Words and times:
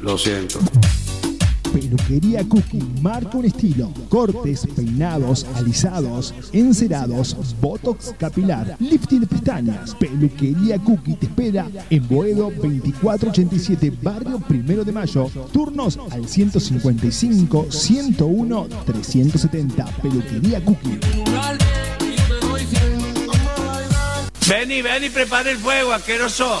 Lo 0.00 0.16
siento. 0.16 0.60
Peluquería 1.72 2.44
Cookie 2.48 2.80
marca 3.02 3.36
un 3.36 3.46
estilo. 3.46 3.92
Cortes, 4.08 4.64
peinados, 4.76 5.44
alisados, 5.56 6.32
encerados, 6.52 7.36
botox 7.60 8.14
capilar, 8.16 8.76
lifting 8.78 9.22
de 9.22 9.26
pestañas. 9.26 9.96
Peluquería 9.96 10.78
Cookie 10.78 11.14
te 11.14 11.26
espera 11.26 11.66
en 11.90 12.06
Boedo 12.06 12.52
2487, 12.62 13.92
barrio 14.02 14.38
Primero 14.38 14.84
de 14.84 14.92
Mayo. 14.92 15.28
Turnos 15.52 15.98
al 16.12 16.28
155 16.28 17.66
101 17.70 18.68
370. 18.86 19.84
Peluquería 20.00 20.64
Cookie. 20.64 21.00
Ven 24.48 24.70
y 24.70 24.80
ven 24.80 25.02
y 25.02 25.10
prepara 25.10 25.50
el 25.50 25.58
fuego, 25.58 25.92
asqueroso. 25.92 26.60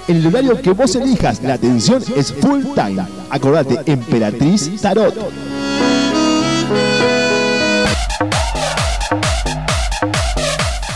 en 0.07 0.17
el 0.17 0.27
horario 0.29 0.61
que 0.63 0.71
vos 0.73 0.95
elijas, 0.95 1.43
la 1.43 1.55
atención 1.55 2.03
es 2.17 2.33
full 2.33 2.63
time. 2.75 3.05
Acordate, 3.31 3.81
Emperatriz 3.91 4.71
Tarot. 4.81 5.15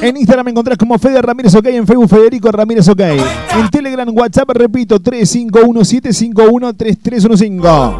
En 0.00 0.16
Instagram 0.16 0.46
me 0.46 0.50
encontrás 0.52 0.78
como 0.78 0.98
Fede 0.98 1.20
Ramírez 1.20 1.54
OK, 1.54 1.66
en 1.66 1.86
Facebook 1.86 2.08
Federico 2.08 2.50
Ramírez 2.50 2.88
OK. 2.88 3.00
En 3.00 3.68
Telegram, 3.70 4.08
WhatsApp, 4.16 4.48
repito, 4.50 4.98
351-751-3315. 5.00 7.96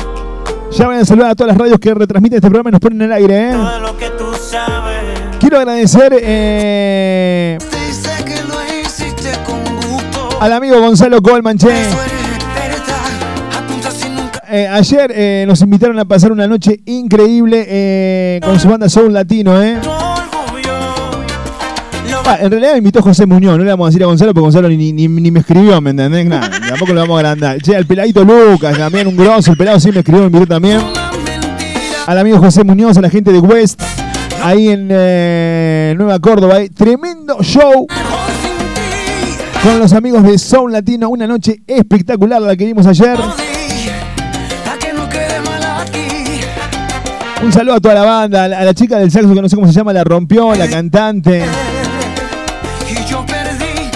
Ya 0.72 0.86
voy 0.86 0.96
a 0.96 1.04
saludar 1.04 1.32
a 1.32 1.34
todas 1.34 1.52
las 1.52 1.58
radios 1.58 1.78
que 1.78 1.92
retransmiten 1.92 2.36
este 2.36 2.48
programa 2.48 2.70
y 2.70 2.72
nos 2.72 2.80
ponen 2.80 3.02
en 3.02 3.06
el 3.06 3.12
aire. 3.12 3.50
¿eh? 3.50 3.54
Quiero 5.40 5.58
agradecer 5.58 6.16
eh, 6.22 7.58
al 10.40 10.52
amigo 10.52 10.80
Gonzalo 10.80 11.20
Colman, 11.20 11.58
eh, 14.50 14.67
ayer 14.67 15.12
eh, 15.14 15.44
nos 15.47 15.61
invitaron 15.62 15.99
a 15.99 16.05
pasar 16.05 16.32
una 16.32 16.47
noche 16.47 16.81
increíble 16.87 17.64
eh, 17.69 18.41
con 18.43 18.58
su 18.58 18.69
banda 18.69 18.88
Soul 18.88 19.12
Latino, 19.12 19.62
¿eh? 19.62 19.79
Ah, 22.26 22.38
en 22.41 22.50
realidad 22.50 22.73
me 22.73 22.79
invitó 22.79 23.02
José 23.02 23.26
Muñoz, 23.26 23.58
no 23.58 23.64
le 23.64 23.70
vamos 23.70 23.87
a 23.87 23.91
decir 23.91 24.02
a 24.02 24.06
Gonzalo 24.06 24.32
porque 24.32 24.43
Gonzalo 24.43 24.69
ni, 24.69 24.93
ni, 24.93 25.08
ni 25.08 25.31
me 25.31 25.41
escribió, 25.41 25.81
¿me 25.81 25.91
entendés? 25.91 26.26
Nada, 26.26 26.50
tampoco 26.69 26.93
lo 26.93 27.00
vamos 27.00 27.17
a 27.17 27.19
agrandar. 27.20 27.62
Che, 27.62 27.75
al 27.76 27.87
peladito 27.87 28.25
Lucas, 28.25 28.76
también 28.76 29.06
un 29.06 29.17
grosso, 29.17 29.52
el 29.52 29.56
pelado 29.56 29.81
sí 29.81 29.91
me 29.93 29.99
escribió, 29.99 30.20
me 30.23 30.26
invitó 30.26 30.47
también. 30.47 30.81
Al 32.06 32.19
amigo 32.19 32.38
José 32.38 32.64
Muñoz, 32.64 32.96
a 32.99 33.00
la 33.00 33.11
gente 33.11 33.32
de 33.32 33.38
West, 33.38 33.82
ahí 34.43 34.69
en 34.69 34.88
Nueva 35.96 36.19
Córdoba, 36.19 36.58
tremendo 36.75 37.38
show 37.43 37.87
con 39.62 39.79
los 39.79 39.93
amigos 39.93 40.23
de 40.23 40.38
Soul 40.38 40.73
Latino, 40.73 41.08
una 41.08 41.26
noche 41.26 41.62
espectacular 41.67 42.41
la 42.41 42.56
que 42.56 42.64
vimos 42.64 42.87
ayer. 42.87 43.19
Un 47.42 47.50
saludo 47.50 47.76
a 47.76 47.81
toda 47.81 47.94
la 47.94 48.04
banda, 48.04 48.44
a 48.44 48.48
la, 48.48 48.75
chica 48.75 48.98
del 48.98 49.10
saxo 49.10 49.32
que 49.32 49.40
no 49.40 49.48
sé 49.48 49.56
cómo 49.56 49.66
se 49.66 49.72
llama, 49.72 49.94
la 49.94 50.04
rompió, 50.04 50.54
la 50.54 50.69
cantante. 50.69 51.42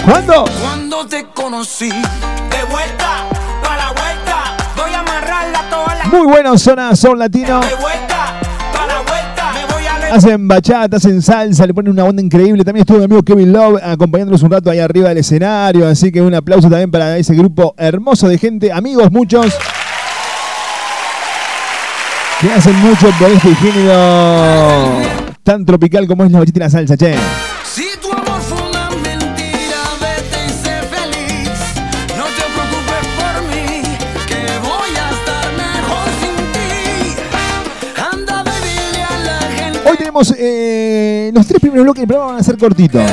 ¿Cuándo? 0.03 0.45
Cuando 0.63 1.05
te 1.05 1.25
conocí. 1.33 1.89
De 1.89 2.63
vuelta, 2.71 3.27
para 3.61 3.77
la 3.77 3.91
vuelta, 3.91 4.57
voy 4.75 4.93
a 4.93 4.99
amarrarla 4.99 5.69
toda 5.69 5.95
la... 5.95 6.05
Muy 6.05 6.25
bueno, 6.27 6.57
zona 6.57 6.95
son 6.95 7.19
latino. 7.19 7.59
De 7.59 7.75
vuelta, 7.75 8.39
para 8.73 8.87
la 8.87 9.01
vuelta, 9.01 9.51
me 9.53 9.73
voy 9.73 9.85
a... 9.85 10.15
Hacen 10.15 10.47
bachata, 10.47 10.97
hacen 10.97 11.21
salsa, 11.21 11.67
le 11.67 11.73
ponen 11.75 11.91
una 11.91 12.03
onda 12.03 12.23
increíble. 12.23 12.63
También 12.63 12.81
estuvo 12.81 12.97
mi 12.97 13.05
amigo 13.05 13.21
Kevin 13.21 13.53
Love 13.53 13.79
acompañándolos 13.83 14.41
un 14.41 14.51
rato 14.51 14.71
ahí 14.71 14.79
arriba 14.79 15.09
del 15.09 15.19
escenario. 15.19 15.87
Así 15.87 16.11
que 16.11 16.19
un 16.19 16.33
aplauso 16.33 16.67
también 16.67 16.89
para 16.89 17.15
ese 17.17 17.35
grupo 17.35 17.75
hermoso 17.77 18.27
de 18.27 18.39
gente, 18.39 18.71
amigos 18.71 19.11
muchos 19.11 19.55
que 22.41 22.51
hacen 22.51 22.75
mucho 22.79 23.09
por 23.17 23.29
este 23.31 23.55
género 23.55 25.25
tan 25.43 25.63
tropical 25.63 26.07
como 26.07 26.23
es 26.23 26.31
la 26.31 26.39
bachita 26.39 26.57
y 26.57 26.61
la 26.61 26.69
salsa, 26.69 26.97
che. 26.97 27.15
Si 27.63 27.85
tu 28.01 28.11
amor 28.11 28.41
fue 28.41 28.57
una 28.67 28.89
mentira, 28.89 29.81
vete 30.01 30.45
y 30.45 30.49
sé 30.49 30.81
feliz. 30.89 31.51
No 32.17 32.25
te 32.25 32.43
preocupes 32.55 33.05
por 33.15 33.35
mí, 33.49 33.83
que 34.27 34.41
voy 34.63 34.91
a 34.97 35.09
estar 35.11 35.45
mejor 35.55 36.07
sin 36.19 36.35
ti. 36.51 36.69
Anda, 38.11 38.43
beberle 38.43 39.03
a 39.03 39.19
la 39.19 39.39
gente. 39.55 39.89
Hoy 39.89 39.97
tenemos 39.97 40.35
eh, 40.37 41.31
los 41.33 41.45
tres 41.45 41.59
primeros 41.59 41.85
bloques 41.85 42.01
del 42.01 42.07
programa 42.07 42.31
van 42.33 42.41
a 42.41 42.43
ser 42.43 42.57
cortitos. 42.57 43.03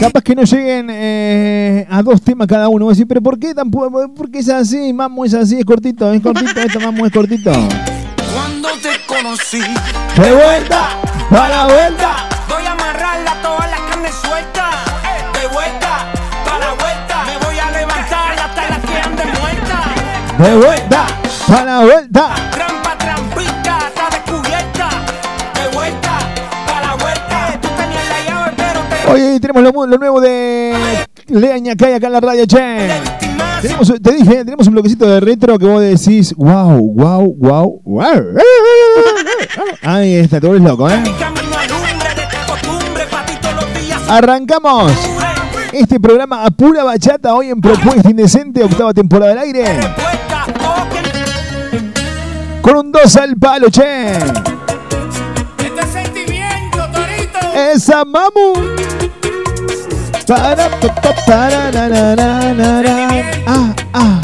Capaz 0.00 0.22
que 0.22 0.34
no 0.34 0.42
lleguen 0.42 0.88
eh, 0.90 1.86
a 1.90 2.02
dos 2.02 2.22
temas 2.22 2.48
cada 2.48 2.68
uno. 2.68 2.86
Voy 2.86 2.92
a 2.92 2.94
decir, 2.94 3.06
pero 3.06 3.22
¿por 3.22 3.38
qué 3.38 3.54
tampoco? 3.54 4.12
¿Por 4.14 4.30
qué 4.30 4.38
es 4.38 4.48
así? 4.48 4.92
Mamo 4.92 5.24
es 5.26 5.34
así, 5.34 5.58
es 5.58 5.64
cortito, 5.64 6.10
es 6.12 6.22
cortito, 6.22 6.60
esto 6.60 6.80
Mamo 6.80 7.06
es 7.06 7.12
cortito. 7.12 7.52
Cuando 8.64 8.80
te 8.80 8.98
conocí, 9.04 9.60
de 9.60 10.32
vuelta, 10.32 10.98
a 11.30 11.48
la 11.50 11.66
vuelta. 11.66 12.28
Voy 12.48 12.64
a 12.64 12.72
amarrarla 12.72 13.34
toda 13.42 13.66
la 13.66 13.76
carne 13.90 14.10
suelta. 14.10 14.70
De 15.38 15.46
vuelta, 15.48 16.10
para 16.46 16.58
la 16.60 16.72
vuelta. 16.72 17.24
Me 17.26 17.36
voy 17.44 17.58
a 17.58 17.70
levantar 17.70 18.32
hasta 18.38 18.70
la 18.70 18.80
que 18.80 18.96
ande 18.96 19.24
muerta. 19.38 19.82
De 20.38 20.56
vuelta, 20.56 21.06
para 21.46 21.64
la 21.66 21.80
vuelta. 21.80 22.34
Trampa, 22.52 22.96
trampita, 22.96 23.78
está 23.88 24.08
descubierta. 24.10 24.88
De 25.60 25.68
vuelta, 25.76 26.18
para 26.66 26.86
la 26.86 26.94
vuelta. 26.94 27.58
Tú 27.60 27.68
tenías 27.68 28.08
la 28.08 28.30
llave, 28.30 28.52
pero 28.56 28.80
te. 28.80 29.12
Oye, 29.12 29.40
tenemos 29.40 29.62
lo, 29.62 29.86
lo 29.86 29.98
nuevo 29.98 30.22
de 30.22 31.06
Leaña 31.26 31.76
Calla 31.76 31.96
acá 31.96 32.06
en 32.06 32.12
la 32.14 32.20
radio, 32.20 32.46
che. 32.46 33.43
Tenemos, 33.64 33.90
te 34.02 34.12
dije, 34.12 34.44
tenemos 34.44 34.66
un 34.66 34.74
bloquecito 34.74 35.08
de 35.08 35.20
retro 35.20 35.58
que 35.58 35.64
vos 35.64 35.80
decís, 35.80 36.34
wow, 36.36 36.78
wow, 36.78 37.34
wow, 37.34 37.80
wow. 37.82 38.04
Ahí 39.82 40.16
está, 40.16 40.38
tú 40.38 40.48
eres 40.48 40.60
loco, 40.60 40.90
¿eh? 40.90 41.02
Arrancamos 44.06 44.92
este 45.72 45.98
programa 45.98 46.44
a 46.44 46.50
pura 46.50 46.84
bachata 46.84 47.34
hoy 47.34 47.48
en 47.48 47.62
Propuesta 47.62 48.10
Indecente, 48.10 48.62
octava 48.62 48.92
temporada 48.92 49.30
del 49.30 49.38
aire. 49.38 49.80
Con 52.60 52.76
un 52.76 52.92
2 52.92 53.16
al 53.16 53.34
palo, 53.38 53.70
che. 53.70 54.12
Este. 54.12 54.42
Esa 57.72 58.04
mamu. 58.04 58.83
Para, 60.26 60.70
para, 61.26 61.70
ah, 63.46 63.74
ah. 63.92 64.20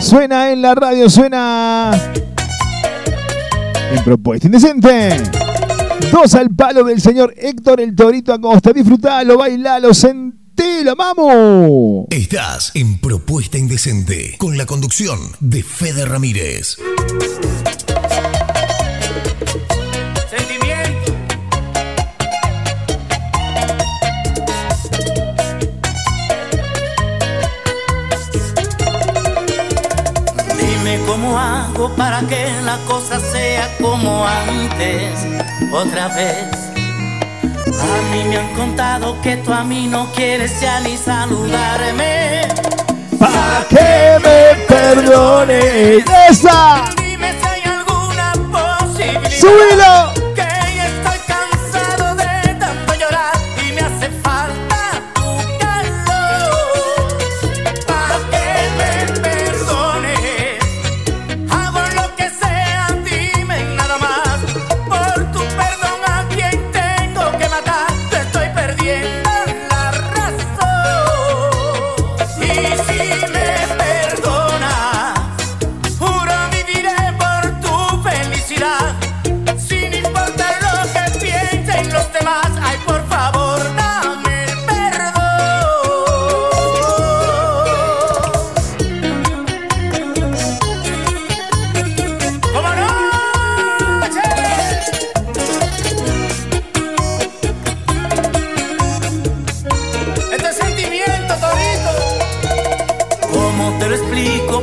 Suena 0.00 0.52
en 0.52 0.62
la 0.62 0.74
radio, 0.76 1.10
suena 1.10 1.90
en 3.92 4.04
Propuesta 4.04 4.46
Indecente. 4.46 5.16
Dos 6.12 6.34
al 6.34 6.50
palo 6.50 6.84
del 6.84 7.00
señor 7.00 7.34
Héctor 7.36 7.80
el 7.80 7.96
Torito 7.96 8.32
Acosta. 8.32 8.72
Disfrutalo, 8.72 9.38
bailalo, 9.38 9.92
sentilo, 9.92 10.94
vamos. 10.94 12.06
Estás 12.10 12.70
en 12.74 12.98
Propuesta 13.00 13.58
Indecente 13.58 14.36
con 14.38 14.56
la 14.56 14.64
conducción 14.64 15.18
de 15.40 15.64
Fede 15.64 16.04
Ramírez. 16.04 16.78
¿Cómo 31.20 31.38
hago 31.38 31.94
para 31.96 32.20
que 32.22 32.50
la 32.64 32.78
cosa 32.88 33.20
sea 33.20 33.76
como 33.78 34.26
antes? 34.26 35.26
Otra 35.70 36.08
vez. 36.08 36.46
A 37.66 38.10
mí 38.10 38.24
me 38.26 38.38
han 38.38 38.54
contado 38.54 39.20
que 39.20 39.36
tú 39.36 39.52
a 39.52 39.62
mí 39.62 39.86
no 39.86 40.10
quieres 40.14 40.58
ya 40.62 40.80
ni 40.80 40.96
saludarme. 40.96 42.48
Para 43.18 43.66
que 43.68 44.18
me 44.24 44.64
perdone 44.64 45.98
esa. 46.30 46.86
Dime 46.96 47.34
si 47.38 47.46
hay 47.46 47.62
alguna 47.64 48.32
posibilidad. 48.50 49.30
¡Súbilo! 49.30 50.19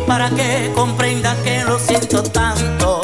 para 0.05 0.29
que 0.29 0.71
comprenda 0.75 1.35
que 1.43 1.63
lo 1.63 1.79
siento 1.79 2.23
tanto. 2.23 2.96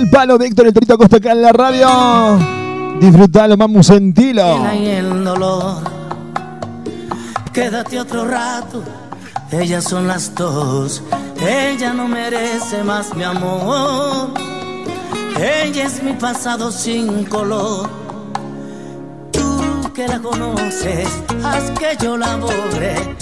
Al 0.00 0.08
palo 0.08 0.38
de 0.38 0.46
Héctor 0.46 0.66
el 0.66 0.72
Torito 0.72 0.94
Acosta 0.94 1.18
acá 1.18 1.32
en 1.32 1.42
la 1.42 1.52
radio. 1.52 1.86
Disfrutalo, 2.98 3.54
mamu, 3.58 3.82
sentilo. 3.82 4.66
El, 4.72 4.86
el 4.86 5.24
dolor. 5.24 5.82
Quédate 7.52 8.00
otro 8.00 8.24
rato. 8.24 8.82
Ellas 9.52 9.84
son 9.84 10.08
las 10.08 10.34
dos. 10.34 11.02
Ella 11.46 11.92
no 11.92 12.08
merece 12.08 12.82
más 12.82 13.14
mi 13.14 13.24
amor. 13.24 14.30
Ella 15.36 15.84
es 15.84 16.02
mi 16.02 16.14
pasado 16.14 16.72
sin 16.72 17.24
color. 17.24 17.90
Tú 19.30 19.92
que 19.92 20.08
la 20.08 20.18
conoces, 20.18 21.10
haz 21.44 21.70
que 21.72 22.02
yo 22.02 22.16
la 22.16 22.36
borre 22.36 23.19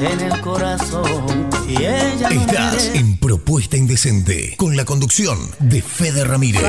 en 0.00 0.20
el 0.20 0.40
corazón 0.40 1.48
y 1.68 1.76
ella 1.76 2.30
no 2.30 2.40
Estás 2.40 2.90
en 2.94 3.16
Propuesta 3.18 3.76
Indecente 3.76 4.54
con 4.56 4.76
la 4.76 4.84
conducción 4.84 5.38
de 5.58 5.82
Fede 5.82 6.24
Ramírez. 6.24 6.62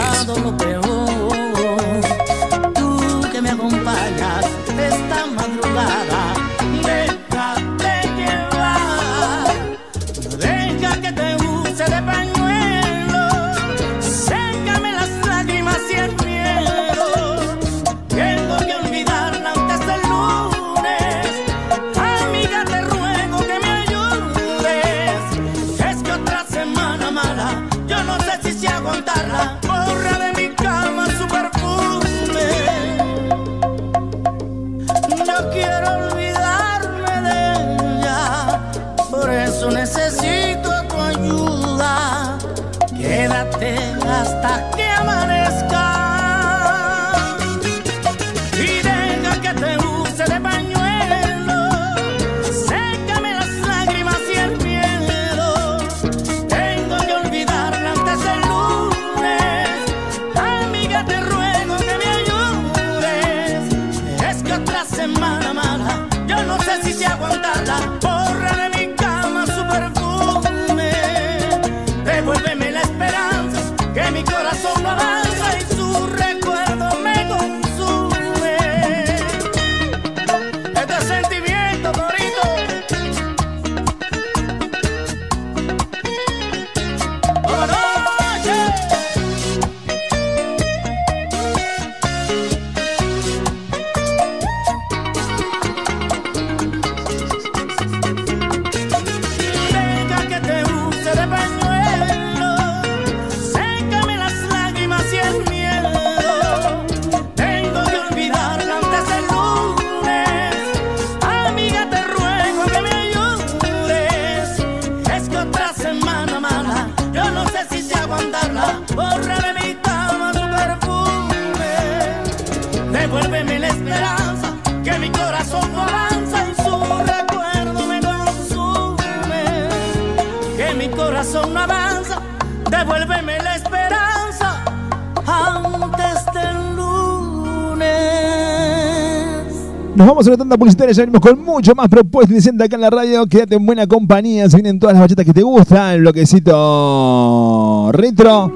Vamos 140.20 140.28
a 140.28 140.32
una 140.32 140.38
tanda 140.38 140.58
publicitaria, 140.58 140.94
ya 140.94 141.04
venimos 141.04 141.22
con 141.22 141.42
mucho 141.42 141.74
más 141.76 141.88
propuestas 141.88 142.32
indecentes 142.32 142.66
acá 142.66 142.76
en 142.76 142.82
la 142.82 142.90
radio. 142.90 143.26
Quédate 143.26 143.56
en 143.56 143.66
buena 143.66 143.88
compañía, 143.88 144.50
se 144.50 144.58
vienen 144.58 144.78
todas 144.78 144.94
las 144.94 145.04
bachatas 145.04 145.26
que 145.26 145.34
te 145.34 145.44
gustan, 145.44 145.94
el 145.94 146.02
bloquecito 146.02 147.90
retro, 147.94 148.54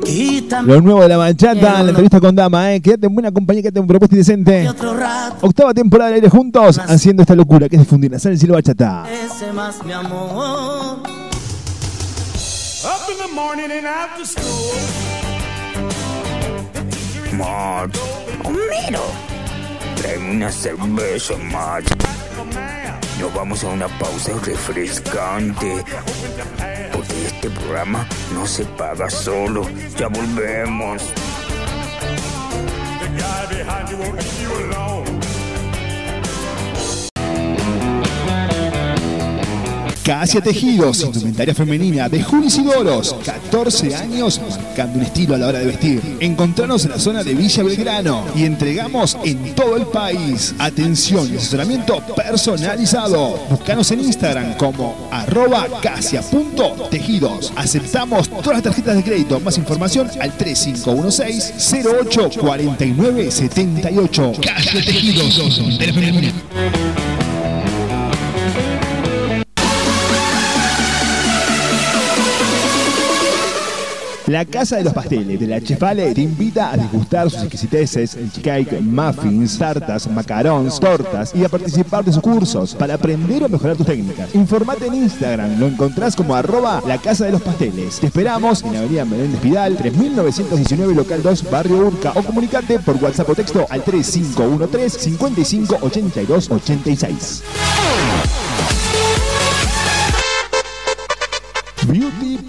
lo 0.66 0.82
nuevo 0.82 1.02
de 1.02 1.08
la 1.08 1.16
bachata, 1.16 1.82
la 1.84 1.90
entrevista 1.90 2.20
con 2.20 2.36
Dama, 2.36 2.74
eh. 2.74 2.82
Quédate 2.82 3.08
en 3.08 3.14
buena 3.14 3.32
compañía, 3.32 3.62
quédate 3.62 3.80
en 3.80 3.88
propuesta 3.88 4.14
indecente. 4.16 4.68
Octava 5.42 5.74
temporada 5.74 6.10
del 6.10 6.16
aire 6.16 6.30
juntos, 6.30 6.80
haciendo 6.80 7.22
esta 7.24 7.36
locura 7.36 7.70
que 7.70 7.78
es 7.78 7.82
difundir 7.82 8.12
la 8.12 8.20
sal, 8.20 8.34
el 8.34 8.40
cielo 8.40 8.56
bachata. 8.56 9.06
Ese 9.10 9.54
más 9.54 9.86
mi 9.86 9.94
amor. 9.94 10.98
Up 12.84 13.10
in 13.10 13.18
the 13.26 13.34
morning 13.34 13.72
and 13.72 13.88
after 13.88 14.26
school. 14.26 14.44
Homero, 18.44 19.00
tráeme 20.14 20.32
una 20.32 20.52
cerveza, 20.52 21.36
Marge. 21.38 21.96
Nos 23.20 23.34
vamos 23.34 23.64
a 23.64 23.68
una 23.68 23.88
pausa 23.88 24.32
refrescante. 24.46 25.84
Porque 26.92 27.26
este 27.26 27.50
programa 27.50 28.08
no 28.34 28.46
se 28.46 28.66
paga 28.66 29.10
solo. 29.10 29.66
Ya 29.98 30.08
volvemos. 30.08 31.02
Casia 40.04 40.42
Tejidos, 40.42 41.02
indumentaria 41.02 41.56
femenina 41.56 42.10
de 42.10 42.22
Juli 42.22 42.50
Sidoros, 42.50 43.16
14 43.26 43.96
años 43.96 44.42
marcando 44.50 45.00
un 45.00 45.06
estilo 45.06 45.36
a 45.36 45.38
la 45.38 45.48
hora 45.48 45.60
de 45.60 45.66
vestir. 45.66 46.18
Encontranos 46.20 46.84
en 46.84 46.92
la 46.92 47.00
zona 47.00 47.24
de 47.24 47.34
Villa 47.34 47.64
Belgrano 47.64 48.26
y 48.36 48.44
entregamos 48.44 49.18
en 49.24 49.56
todo 49.56 49.78
el 49.78 49.86
país. 49.86 50.56
Atención 50.60 51.32
y 51.32 51.38
asesoramiento 51.38 52.02
personalizado. 52.18 53.40
Búscanos 53.50 53.92
en 53.92 54.02
Instagram 54.02 54.58
como 54.58 55.08
arroba 55.10 55.68
casia.tejidos. 55.82 57.54
Aceptamos 57.56 58.28
todas 58.28 58.56
las 58.56 58.64
tarjetas 58.64 58.98
de 58.98 59.04
crédito. 59.04 59.40
Más 59.40 59.58
información 59.58 60.10
al 60.20 60.36
3516 60.36 61.86
08 61.86 62.30
49 62.42 63.32
78. 63.32 64.32
Casia 64.42 64.84
Tejidos, 64.84 65.40
La 74.34 74.46
Casa 74.46 74.78
de 74.78 74.84
los 74.84 74.94
Pasteles 74.94 75.40
de 75.40 75.46
la 75.46 75.62
Chefale 75.62 76.12
te 76.12 76.22
invita 76.22 76.72
a 76.72 76.76
degustar 76.76 77.30
sus 77.30 77.44
exquisiteces, 77.44 78.16
el 78.16 78.32
cake, 78.42 78.82
muffins, 78.82 79.60
tartas, 79.60 80.08
macarons, 80.08 80.80
tortas 80.80 81.36
y 81.36 81.46
a 81.46 81.50
participar 81.50 82.04
de 82.04 82.12
sus 82.12 82.24
cursos 82.24 82.74
para 82.74 82.96
aprender 82.96 83.44
o 83.44 83.50
mejorar 83.50 83.78
tus 83.78 83.86
técnicas. 83.86 84.34
Informate 84.34 84.88
en 84.88 84.96
Instagram, 84.96 85.60
lo 85.60 85.68
encontrás 85.68 86.16
como 86.16 86.34
arroba 86.34 86.82
la 86.88 86.98
Casa 86.98 87.26
de 87.26 87.32
los 87.32 87.44
Pasteles. 87.44 88.00
Te 88.00 88.08
esperamos 88.08 88.64
en 88.64 88.76
Avenida 88.76 89.06
Menéndez 89.06 89.40
Pidal, 89.40 89.78
3919 89.78 90.96
local 90.96 91.22
2, 91.22 91.52
Barrio 91.52 91.78
Urca 91.86 92.14
o 92.16 92.24
comunicate 92.24 92.80
por 92.80 92.96
WhatsApp 92.96 93.30
o 93.30 93.36
texto 93.36 93.68
al 93.70 93.84
3513 93.84 95.00
55 95.00 95.78
82 95.80 96.50
86. 96.50 97.44
Beauty 101.88 102.33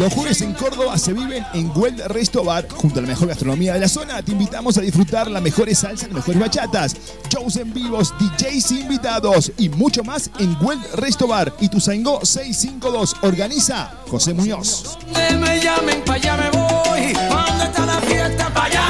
Los 0.00 0.14
jueves 0.14 0.40
en 0.40 0.54
Córdoba 0.54 0.96
se 0.96 1.12
viven 1.12 1.44
en 1.52 1.70
Weld 1.76 2.00
Resto 2.06 2.42
Bar. 2.42 2.66
Junto 2.70 3.00
a 3.00 3.02
la 3.02 3.08
mejor 3.08 3.28
gastronomía 3.28 3.74
de 3.74 3.80
la 3.80 3.88
zona, 3.88 4.22
te 4.22 4.32
invitamos 4.32 4.78
a 4.78 4.80
disfrutar 4.80 5.30
las 5.30 5.42
mejores 5.42 5.80
salsas, 5.80 6.08
las 6.08 6.14
mejores 6.16 6.40
bachatas, 6.40 6.96
shows 7.28 7.56
en 7.56 7.70
vivos, 7.74 8.14
DJs 8.18 8.70
invitados 8.70 9.52
y 9.58 9.68
mucho 9.68 10.02
más 10.02 10.30
en 10.38 10.56
Weld 10.62 10.82
Resto 10.94 11.26
Bar. 11.26 11.52
Y 11.60 11.68
tu 11.68 11.80
652 11.80 13.16
organiza 13.20 13.92
José 14.08 14.32
Muñoz. 14.32 14.96
Me 15.38 15.60
llamen, 15.60 16.02
pa' 16.02 16.14
allá 16.14 16.34
me 16.34 16.50
voy. 16.50 17.12
¿Dónde 17.12 17.70
allá 18.54 18.89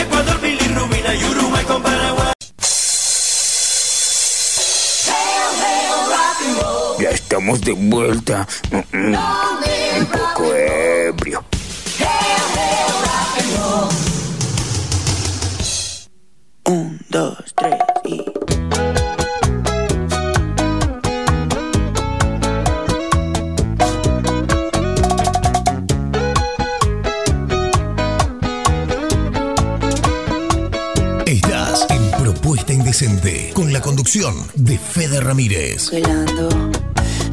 estamos 7.31 7.61
de 7.61 7.71
vuelta. 7.71 8.45
Un 8.91 10.05
poco 10.05 10.53
ebrio. 10.53 11.45
Un, 16.65 16.99
dos, 17.09 17.37
tres 17.55 17.75
y. 18.03 18.25
Estás 31.25 31.87
en 31.91 32.11
Propuesta 32.21 32.73
Indecente 32.73 33.51
con 33.53 33.71
la 33.71 33.79
conducción 33.79 34.35
de 34.55 34.77
Fede 34.77 35.21
Ramírez. 35.21 35.91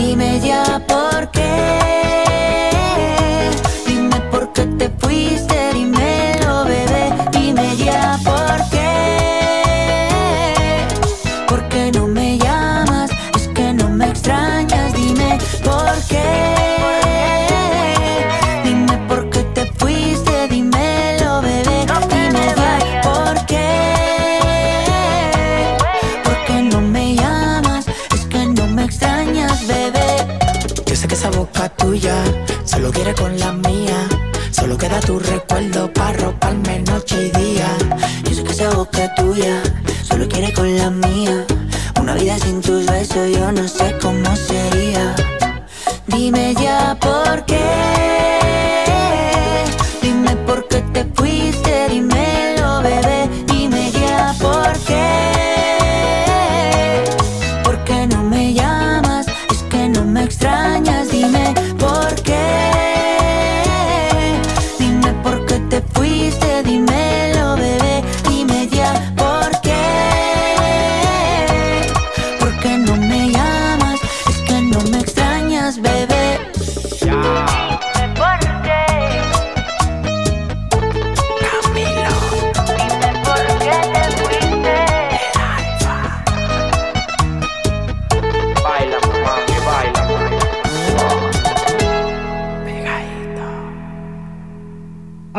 Dime 0.00 0.40
ya 0.40 0.80
por 0.88 1.30
qué. 1.30 1.79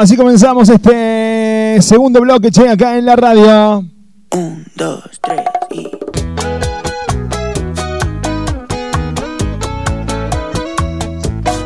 Así 0.01 0.17
comenzamos 0.17 0.67
este 0.67 1.77
segundo 1.79 2.21
bloque, 2.21 2.49
che, 2.49 2.67
acá 2.67 2.97
en 2.97 3.05
la 3.05 3.15
radio. 3.15 3.85
Un, 4.31 4.65
dos, 4.75 5.03
tres 5.21 5.41
y. 5.69 5.91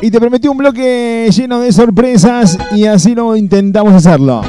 Y 0.02 0.12
te 0.12 0.20
prometí 0.20 0.50
un 0.50 0.58
bloque 0.58 1.30
lleno 1.34 1.62
de 1.62 1.72
sorpresas 1.72 2.58
y 2.74 2.88
así 2.88 3.16
lo 3.16 3.38
intentamos 3.38 3.94
hacerlo. 3.94 4.42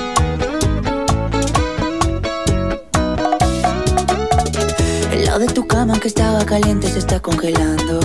El 5.13 5.27
lado 5.27 5.39
de 5.39 5.47
tu 5.47 5.65
cama 5.65 5.97
que 6.01 6.09
estaba 6.09 6.45
caliente 6.45 6.89
se 6.89 6.99
está 6.99 7.21
congelando. 7.21 8.01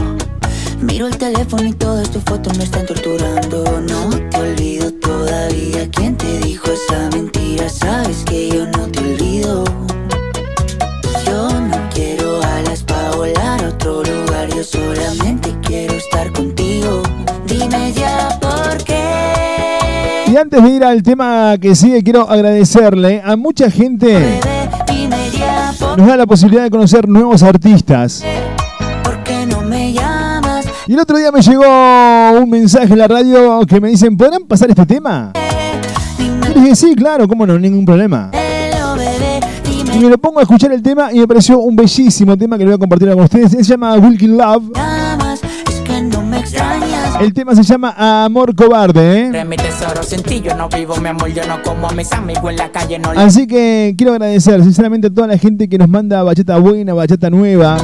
Miro 0.79 1.07
el 1.07 1.17
teléfono 1.17 1.63
y 1.63 1.73
todas 1.73 2.07
tus 2.11 2.21
fotos 2.21 2.55
me 2.59 2.65
están 2.65 2.85
torturando. 2.85 3.63
No 3.81 4.30
olvido 4.51 4.91
todavía. 4.93 5.89
¿Quién 5.91 6.15
te 6.15 6.39
dijo 6.39 6.67
esa 6.71 7.09
mentira? 7.15 7.69
Sabes 7.69 8.23
que 8.25 8.49
yo 8.49 8.65
no 8.65 8.87
te 8.87 8.99
olvido. 8.99 9.63
Yo 11.25 11.49
no 11.49 11.77
quiero 11.93 12.41
alas 12.43 12.83
para 12.83 13.11
volar 13.11 13.63
a 13.63 13.67
otro 13.69 14.03
lugar. 14.03 14.49
Yo 14.55 14.63
solamente 14.63 15.55
quiero 15.63 15.93
estar 15.93 16.31
contigo. 16.33 17.01
Dime 17.45 17.93
ya 17.93 18.37
por 18.41 18.77
qué. 18.83 20.25
Y 20.27 20.37
antes 20.37 20.63
de 20.63 20.69
ir 20.69 20.83
al 20.83 21.03
tema 21.03 21.55
que 21.59 21.75
sigue, 21.75 22.03
quiero 22.03 22.29
agradecerle 22.29 23.21
a 23.23 23.35
mucha 23.35 23.69
gente 23.69 24.39
Dime 24.87 25.29
ya 25.37 25.73
por 25.79 25.95
que 25.95 26.01
nos 26.01 26.07
da 26.07 26.17
la 26.17 26.25
posibilidad 26.25 26.63
de 26.63 26.69
conocer 26.69 27.07
nuevos 27.07 27.43
artistas. 27.43 28.21
llamas. 28.23 28.40
Y 30.87 30.93
el 30.93 30.99
otro 30.99 31.17
día 31.17 31.31
me 31.31 31.41
llegó 31.41 31.63
un 32.41 32.49
mensaje 32.49 32.91
en 32.91 32.97
la 32.97 33.07
radio 33.07 33.61
que 33.67 33.79
me 33.79 33.89
dicen, 33.89 34.17
¿podrán 34.17 34.43
pasar 34.43 34.69
este 34.69 34.85
tema? 34.85 35.31
Y 36.17 36.53
le 36.53 36.61
dije, 36.61 36.75
sí, 36.75 36.95
claro, 36.95 37.27
cómo 37.27 37.45
no, 37.45 37.57
ningún 37.59 37.85
problema. 37.85 38.31
Y 39.93 39.99
me 39.99 40.09
lo 40.09 40.17
pongo 40.17 40.39
a 40.39 40.43
escuchar 40.43 40.71
el 40.71 40.81
tema 40.81 41.11
y 41.13 41.19
me 41.19 41.27
pareció 41.27 41.59
un 41.59 41.75
bellísimo 41.75 42.35
tema 42.37 42.57
que 42.57 42.63
lo 42.63 42.71
voy 42.71 42.75
a 42.75 42.79
compartir 42.79 43.09
con 43.09 43.23
ustedes. 43.23 43.51
Se 43.51 43.63
llama 43.63 43.93
Wilkin 43.95 44.37
Love. 44.37 44.63
El 47.19 47.33
tema 47.33 47.53
se 47.55 47.61
llama 47.61 47.93
Amor 48.25 48.55
Cobarde, 48.55 49.27
¿eh? 49.27 49.31
Le 49.31 49.39
Así 53.19 53.45
que 53.45 53.93
quiero 53.95 54.13
agradecer 54.13 54.63
sinceramente 54.63 55.07
a 55.07 55.13
toda 55.13 55.27
la 55.27 55.37
gente 55.37 55.69
que 55.69 55.77
nos 55.77 55.87
manda 55.87 56.23
bachata 56.23 56.57
buena, 56.57 56.95
bachata 56.95 57.29
nueva. 57.29 57.77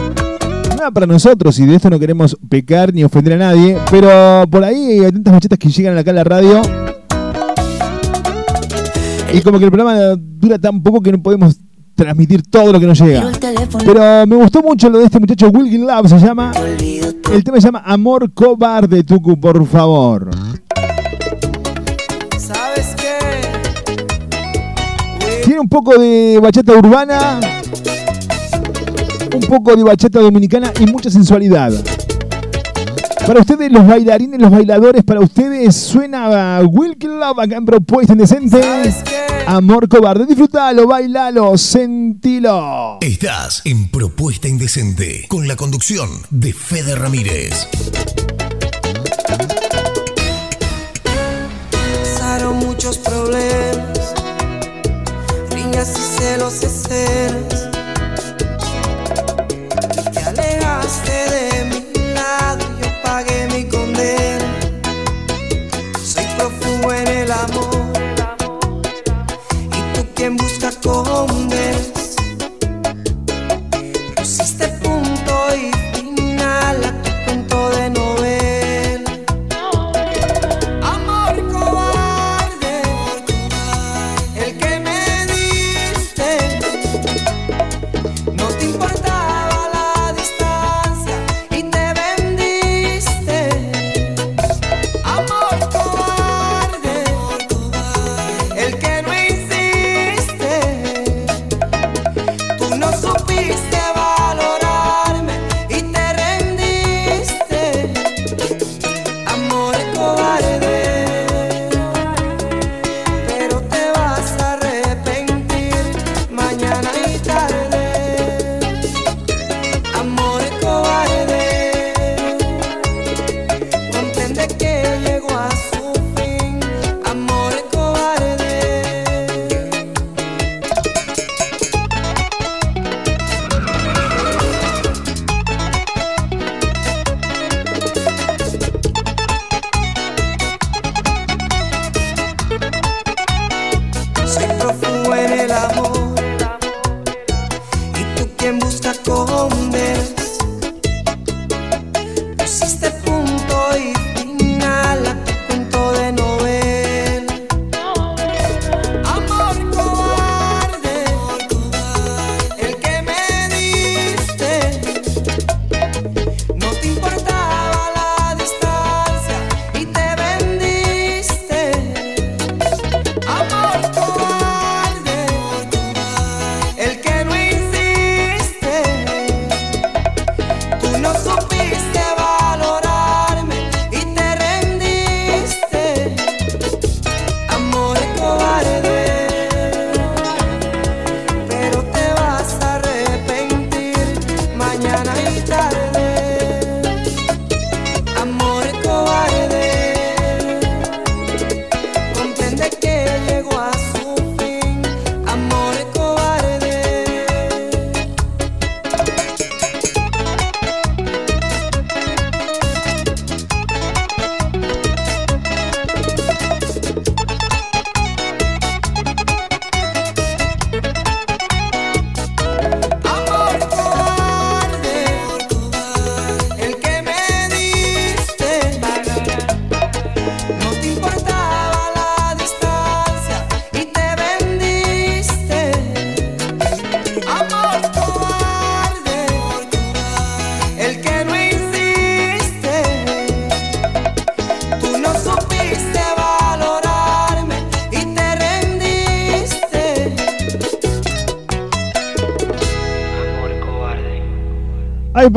Nada 0.77 0.91
para 0.91 1.07
nosotros 1.07 1.57
y 1.57 1.65
de 1.65 1.75
esto 1.75 1.89
no 1.89 1.99
queremos 1.99 2.37
pecar 2.49 2.93
ni 2.93 3.03
ofender 3.03 3.33
a 3.33 3.37
nadie, 3.37 3.79
pero 3.89 4.45
por 4.47 4.63
ahí 4.63 5.03
hay 5.03 5.11
tantas 5.11 5.33
bachatas 5.33 5.57
que 5.57 5.69
llegan 5.69 5.97
acá 5.97 6.11
a 6.11 6.13
la 6.13 6.23
radio. 6.23 6.61
Y 9.33 9.41
como 9.41 9.57
que 9.57 9.65
el 9.65 9.71
programa 9.71 10.15
dura 10.15 10.59
tan 10.59 10.83
poco 10.83 11.01
que 11.01 11.11
no 11.11 11.21
podemos 11.21 11.57
transmitir 11.95 12.43
todo 12.43 12.71
lo 12.71 12.79
que 12.79 12.85
nos 12.85 12.99
llega. 12.99 13.31
Pero 13.83 14.27
me 14.27 14.35
gustó 14.35 14.61
mucho 14.61 14.87
lo 14.89 14.99
de 14.99 15.05
este 15.05 15.19
muchacho 15.19 15.49
Wilkin 15.49 15.87
Love, 15.87 16.09
se 16.09 16.19
llama. 16.19 16.51
El 17.33 17.43
tema 17.43 17.59
se 17.59 17.67
llama 17.67 17.81
Amor 17.83 18.31
Cobarde, 18.33 19.03
Tucu, 19.03 19.39
por 19.39 19.65
favor. 19.65 20.29
¿Sabes 22.37 22.95
qué? 22.95 23.17
Tiene 25.43 25.59
un 25.59 25.69
poco 25.69 25.97
de 25.97 26.39
bachata 26.39 26.73
urbana, 26.73 27.39
un 29.37 29.43
poco 29.43 29.75
de 29.75 29.83
bachata 29.83 30.19
dominicana 30.19 30.71
y 30.79 30.85
mucha 30.87 31.09
sensualidad. 31.09 31.71
Para 33.25 33.41
ustedes, 33.41 33.71
los 33.71 33.85
bailarines, 33.85 34.39
los 34.39 34.49
bailadores, 34.49 35.03
para 35.03 35.19
ustedes 35.19 35.75
suena 35.75 36.61
Wilkin 36.63 37.19
Love 37.19 37.39
acá 37.39 37.57
en 37.57 37.65
Propuesta 37.65 38.13
Indecente. 38.13 38.61
Amor 39.45 39.87
cobarde, 39.87 40.25
disfrutalo, 40.25 40.87
bailalo, 40.87 41.57
sentilo. 41.57 42.97
Estás 43.01 43.61
en 43.65 43.89
Propuesta 43.89 44.47
Indecente 44.47 45.25
con 45.27 45.47
la 45.47 45.55
conducción 45.55 46.09
de 46.29 46.53
Fede 46.53 46.95
Ramírez. 46.95 47.67
Pasaron 51.71 52.57
muchos 52.59 52.97
problemas, 52.97 54.13
riñas 55.51 55.91
y 55.91 56.21
celos 56.21 56.63
y 56.63 56.87
celos. 56.87 57.66
como 70.87 71.36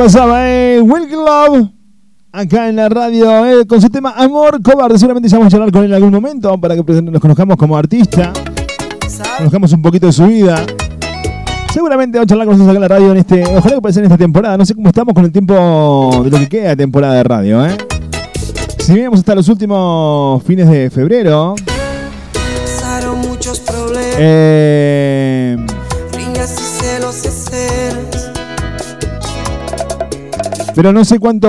pasaba, 0.05 0.49
eh, 0.49 0.81
Will 0.81 1.09
Glove, 1.09 1.69
acá 2.33 2.71
en 2.71 2.77
la 2.77 2.89
radio, 2.89 3.45
eh, 3.45 3.67
con 3.67 3.83
su 3.83 3.91
tema 3.91 4.15
Amor 4.17 4.63
Cobarde. 4.63 4.99
Seguramente 4.99 5.29
ya 5.29 5.37
vamos 5.37 5.53
a 5.53 5.57
hablar 5.59 5.71
con 5.71 5.85
él 5.85 5.91
en 5.91 5.95
algún 5.97 6.11
momento 6.11 6.59
para 6.59 6.75
que 6.75 6.83
nos 7.03 7.21
conozcamos 7.21 7.59
como 7.59 7.77
artista, 7.77 8.33
conozcamos 9.37 9.71
un 9.75 9.83
poquito 9.83 10.07
de 10.07 10.13
su 10.15 10.27
vida. 10.27 10.65
Seguramente 11.75 12.17
vamos 12.17 12.25
a 12.25 12.29
charlar 12.31 12.47
con 12.47 12.57
nosotros 12.57 12.75
acá 12.75 12.77
en 12.77 12.81
la 12.81 12.97
radio 12.97 13.13
en 13.13 13.19
este, 13.19 13.45
ojalá 13.55 13.75
que 13.75 13.83
pase 13.83 13.99
en 13.99 14.07
esta 14.07 14.17
temporada. 14.17 14.57
No 14.57 14.65
sé 14.65 14.75
cómo 14.75 14.89
estamos 14.89 15.13
con 15.13 15.27
el 15.27 15.33
tiempo 15.33 16.23
de 16.25 16.31
lo 16.31 16.39
que 16.39 16.49
queda 16.49 16.71
de 16.71 16.77
temporada 16.77 17.17
de 17.17 17.23
radio, 17.23 17.67
¿eh? 17.67 17.77
Si 18.79 18.95
vemos 18.95 19.19
hasta 19.19 19.35
los 19.35 19.49
últimos 19.49 20.43
fines 20.45 20.67
de 20.67 20.89
febrero, 20.89 21.57
Pasaron 22.65 23.21
muchos 23.21 23.61
problemas, 23.61 24.17
eh, 24.19 25.59
Pero 30.75 30.93
no 30.93 31.05
sé 31.05 31.19
cuánto 31.19 31.49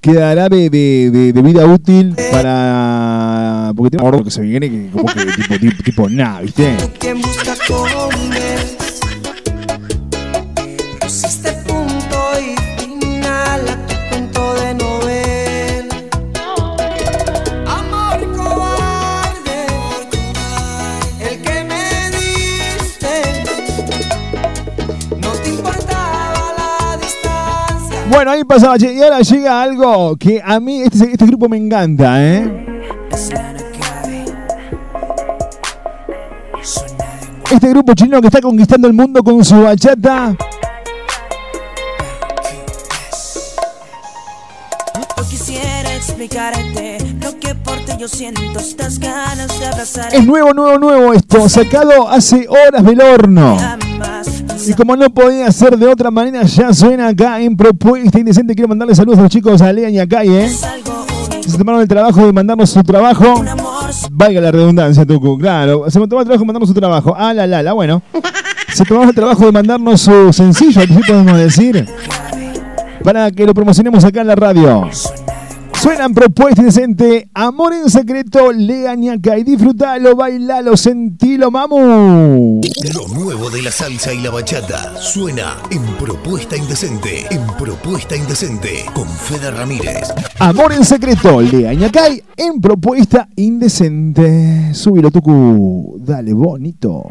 quedará 0.00 0.48
de, 0.48 0.70
de- 0.70 1.10
de- 1.10 1.32
de 1.32 1.42
vida 1.42 1.64
útil 1.66 2.14
para. 2.32 3.72
Porque 3.76 3.90
tiene 3.90 4.04
un 4.04 4.10
gordo 4.10 4.24
que 4.24 4.30
se 4.30 4.40
viene 4.42 4.70
que 4.70 4.88
como 4.90 5.04
que 5.06 5.24
tipo, 5.26 5.58
tipo, 5.58 5.82
tipo 5.82 6.08
nada, 6.08 6.40
¿viste? 6.40 6.76
Bueno, 28.24 28.38
ahí 28.38 28.44
pasaba, 28.44 28.76
y 28.78 29.02
ahora 29.02 29.20
llega 29.20 29.62
algo 29.62 30.16
que 30.16 30.40
a 30.42 30.58
mí, 30.58 30.80
este, 30.80 31.12
este 31.12 31.26
grupo 31.26 31.46
me 31.46 31.58
encanta, 31.58 32.24
¿eh? 32.24 32.66
Este 37.50 37.68
grupo 37.68 37.92
chileno 37.92 38.22
que 38.22 38.28
está 38.28 38.40
conquistando 38.40 38.88
el 38.88 38.94
mundo 38.94 39.22
con 39.22 39.44
su 39.44 39.60
bachata. 39.60 40.34
Es 50.12 50.24
nuevo, 50.24 50.54
nuevo, 50.54 50.78
nuevo 50.78 51.12
esto, 51.12 51.46
sacado 51.50 52.08
hace 52.08 52.48
horas 52.48 52.82
del 52.84 53.02
horno. 53.02 53.58
Y 54.66 54.72
como 54.74 54.96
no 54.96 55.10
podía 55.10 55.50
ser 55.52 55.76
de 55.76 55.86
otra 55.86 56.10
manera, 56.10 56.42
ya 56.44 56.72
suena 56.72 57.08
acá 57.08 57.40
en 57.40 57.56
Propuesta 57.56 58.18
Indecente. 58.18 58.54
Quiero 58.54 58.68
mandarle 58.68 58.94
saludos 58.94 59.18
a 59.18 59.22
los 59.22 59.30
chicos 59.30 59.60
a 59.60 59.72
Lea 59.72 59.90
y 59.90 59.98
a 59.98 60.06
Kai, 60.06 60.28
¿eh? 60.28 60.48
Se 60.48 61.58
tomaron 61.58 61.82
el 61.82 61.88
trabajo 61.88 62.24
de 62.24 62.32
mandarnos 62.32 62.70
su 62.70 62.82
trabajo. 62.82 63.44
Valga 64.10 64.40
la 64.40 64.50
redundancia, 64.50 65.04
Tucu, 65.04 65.38
claro. 65.38 65.84
Se 65.88 65.98
tomaron 65.98 66.20
el 66.20 66.26
trabajo 66.26 66.40
de 66.40 66.46
mandarnos 66.46 66.68
su 66.68 66.74
trabajo. 66.74 67.14
Ah, 67.16 67.34
la, 67.34 67.46
la, 67.46 67.62
la, 67.62 67.72
bueno. 67.74 68.02
Se 68.72 68.84
tomaron 68.84 69.10
el 69.10 69.14
trabajo 69.14 69.44
de 69.44 69.52
mandarnos 69.52 70.00
su 70.00 70.32
sencillo, 70.32 70.80
¿qué 70.82 71.00
podemos 71.06 71.36
decir? 71.38 71.86
Para 73.02 73.30
que 73.30 73.44
lo 73.44 73.52
promocionemos 73.52 74.04
acá 74.04 74.22
en 74.22 74.28
la 74.28 74.34
radio. 74.34 74.88
Suenan 75.84 76.14
propuesta 76.14 76.62
indecente, 76.62 77.28
amor 77.34 77.74
en 77.74 77.90
secreto, 77.90 78.50
lea 78.52 78.94
ñaca 78.94 79.36
y 79.36 79.44
disfrutalo, 79.44 80.16
bailalo, 80.16 80.78
sentilo, 80.78 81.50
mamu. 81.50 82.62
Lo 82.94 83.08
nuevo 83.08 83.50
de 83.50 83.60
la 83.60 83.70
salsa 83.70 84.10
y 84.14 84.22
la 84.22 84.30
bachata 84.30 84.96
suena 84.98 85.58
en 85.70 85.82
Propuesta 85.98 86.56
Indecente. 86.56 87.26
En 87.30 87.46
Propuesta 87.58 88.16
Indecente 88.16 88.86
con 88.94 89.06
Fede 89.06 89.50
Ramírez. 89.50 90.10
Amor 90.38 90.72
en 90.72 90.86
secreto, 90.86 91.42
lea 91.42 91.74
ñacay 91.74 92.24
en 92.38 92.62
propuesta 92.62 93.28
indecente. 93.36 94.72
Súbilo, 94.72 95.10
tucu, 95.10 95.98
dale 95.98 96.32
bonito. 96.32 97.10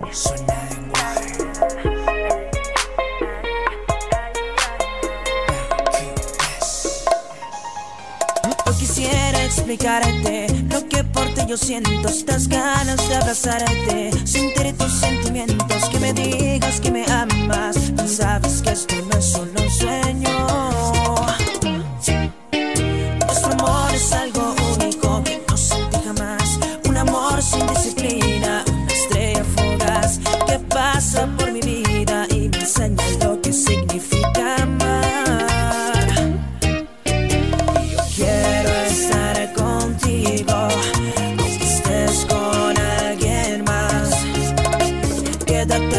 Explicarte 9.73 10.47
lo 10.69 10.87
que 10.87 11.03
por 11.03 11.25
ti 11.33 11.41
yo 11.47 11.57
siento 11.57 12.07
estas 12.07 12.47
ganas 12.47 13.09
de 13.09 13.15
abrazarte, 13.15 14.11
sentir 14.23 14.77
tus 14.77 14.91
sentimientos, 14.91 15.89
que 15.89 15.99
me 15.99 16.13
digas 16.13 16.79
que 16.79 16.91
me 16.91 17.03
amas. 17.05 17.91
Sabes 18.05 18.61
que 18.61 18.71
esto 18.71 18.95
no 19.11 19.17
es 19.17 19.25
solo 19.25 19.51
un 19.59 19.71
sueño. 19.71 20.22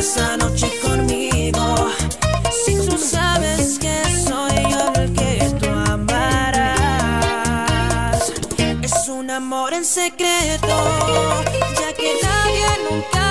Esa 0.04 0.36
noche 0.36 0.68
conmigo. 0.82 1.64
Si 2.64 2.74
tú 2.86 2.98
sabes 2.98 3.78
que 3.78 3.96
soy 4.28 4.56
yo 4.72 4.92
el 5.00 5.12
que 5.14 5.30
tú 5.60 5.68
amarás, 5.90 6.72
es 8.82 9.08
un 9.08 9.30
amor 9.30 9.72
en 9.72 9.84
secreto, 9.84 10.76
ya 11.80 11.90
que 12.00 12.10
nadie 12.22 12.66
nunca 12.86 13.23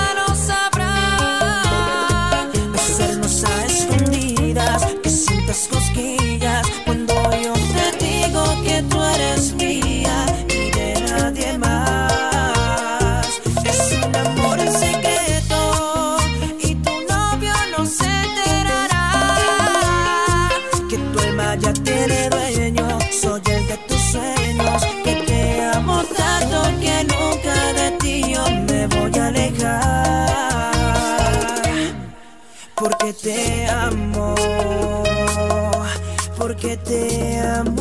porque 36.73 36.77
te 36.77 37.39
amo. 37.39 37.72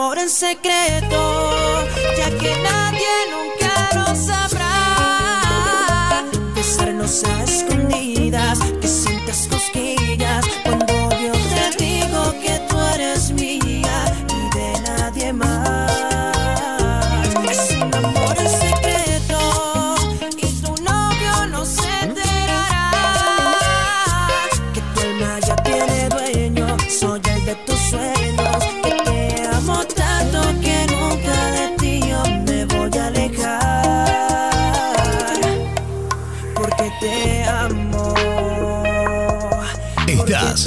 Amor 0.00 0.18
en 0.18 0.30
secreto, 0.30 1.84
ya 2.16 2.30
que 2.38 2.56
nadie 2.62 3.06
nunca 3.34 3.72
lo 3.94 4.06
sabrá. 4.16 4.66
Besarnos 6.54 7.22
a 7.24 7.44
escondidas, 7.44 8.58
que 8.80 8.88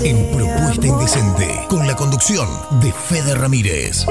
En 0.01 0.25
Propuesta 0.31 0.87
Indecente 0.87 1.47
con 1.69 1.85
la 1.85 1.95
conducción 1.95 2.47
de 2.81 2.91
Fede 2.91 3.35
Ramírez. 3.35 4.05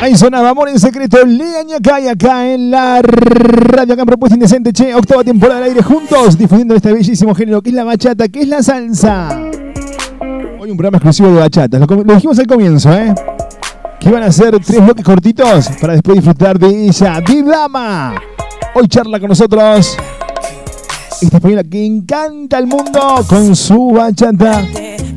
Ahí 0.00 0.16
sonaba 0.16 0.50
Amor 0.50 0.68
en 0.68 0.78
Secreto, 0.78 1.26
Lea 1.26 1.62
Ñacay 1.64 2.08
acá 2.08 2.48
en 2.48 2.70
la 2.70 3.02
radio, 3.02 3.92
acá 3.92 4.02
en 4.02 4.06
Propuesta 4.06 4.36
Indecente, 4.36 4.72
che, 4.72 4.94
octava 4.94 5.22
temporada 5.22 5.58
al 5.58 5.64
aire 5.64 5.82
juntos, 5.82 6.38
difundiendo 6.38 6.74
este 6.74 6.92
bellísimo 6.92 7.34
género 7.34 7.60
que 7.60 7.70
es 7.70 7.74
la 7.74 7.84
bachata, 7.84 8.28
que 8.28 8.42
es 8.42 8.48
la 8.48 8.62
salsa. 8.62 9.28
Hoy 10.60 10.70
un 10.70 10.76
programa 10.76 10.96
exclusivo 10.96 11.28
de 11.28 11.40
bachatas, 11.40 11.80
lo, 11.80 12.14
dijimos 12.14 12.38
al 12.38 12.46
comienzo, 12.46 12.92
¿eh? 12.92 13.14
Que 14.00 14.08
iban 14.08 14.22
a 14.22 14.32
ser 14.32 14.58
tres 14.64 14.82
bloques 14.82 15.04
cortitos 15.04 15.68
para 15.80 15.94
después 15.94 16.16
disfrutar 16.16 16.58
de 16.58 16.86
ella, 16.86 17.20
Dama. 17.44 18.14
Hoy 18.74 18.88
charla 18.88 19.20
con 19.20 19.28
nosotros 19.28 19.96
esta 21.20 21.36
española 21.36 21.64
que 21.64 21.84
encanta 21.84 22.56
al 22.56 22.66
mundo 22.66 23.24
con 23.28 23.54
su 23.54 23.90
bachata. 23.90 24.64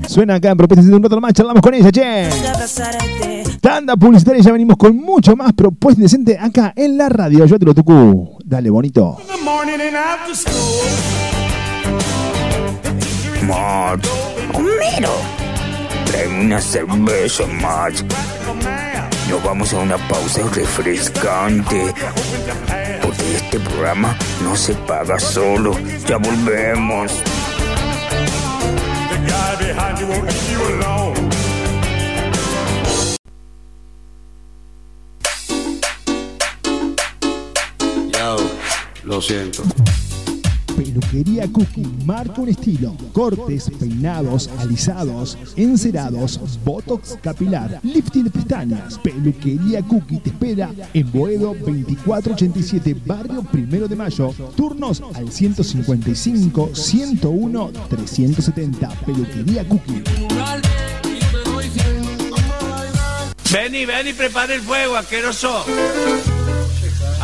Suena 0.08 0.36
acá 0.36 0.52
en 0.52 0.58
Propuesta 0.58 0.82
Indecente 0.82 0.98
un 0.98 1.04
rato 1.04 1.22
más, 1.22 1.34
charlamos 1.34 1.62
con 1.62 1.74
ella, 1.74 1.92
che. 1.92 2.02
De 2.02 3.44
Tanda 3.62 3.96
publicitaria, 3.96 4.42
ya 4.42 4.52
venimos 4.52 4.78
con 4.78 4.96
mucho 4.96 5.36
más 5.36 5.52
propuesta 5.54 6.00
indecente 6.00 6.38
acá 6.38 6.74
en 6.76 6.98
la 6.98 7.10
radio. 7.10 7.46
Yo 7.46 7.58
te 7.58 7.66
lo 7.66 7.74
toco. 7.74 8.38
Dale, 8.46 8.70
bonito. 8.70 9.18
Marge, 13.48 14.10
Homero, 14.54 15.12
tráeme 16.06 16.46
una 16.46 16.62
cerveza, 16.62 17.44
Marge. 17.62 18.06
Nos 19.30 19.44
vamos 19.44 19.74
a 19.74 19.80
una 19.80 19.98
pausa 20.08 20.42
refrescante. 20.54 21.94
Porque 23.02 23.36
este 23.36 23.60
programa 23.60 24.16
no 24.44 24.56
se 24.56 24.74
paga 24.74 25.20
solo. 25.20 25.76
Ya 26.08 26.18
volvemos. 26.18 27.12
Behind 29.66 30.00
leave 30.22 30.52
you 30.52 30.62
alone. 30.78 31.30
Yo, 38.14 38.38
lo 39.06 39.20
siento. 39.22 39.64
Peluquería 40.76 41.48
Cookie 41.52 41.88
marca 42.06 42.42
un 42.42 42.50
estilo. 42.50 42.96
Cortes, 43.14 43.70
peinados, 43.80 44.50
alisados, 44.60 45.38
encerados, 45.56 46.40
botox 46.64 47.18
capilar, 47.22 47.80
lifting 47.84 48.26
de 48.26 48.30
pestañas. 48.30 49.00
Peluquería 49.00 49.82
Cookie 49.82 50.20
te 50.20 50.30
espera 50.30 50.72
en 50.94 51.12
Boedo 51.12 51.54
2487, 51.54 52.96
barrio 53.06 53.44
Primero 53.44 53.88
de 53.88 53.96
Mayo. 53.96 54.34
Turnos 54.56 55.02
al 55.14 55.32
155 55.32 56.72
101 56.74 57.72
370. 57.90 58.90
Peluquería 59.06 59.68
Cookie. 59.68 60.04
Ven 63.52 63.76
y 63.76 63.86
ven 63.86 64.08
y 64.08 64.14
prepara 64.14 64.54
el 64.54 64.62
fuego, 64.62 64.98
asqueroso. 64.98 65.64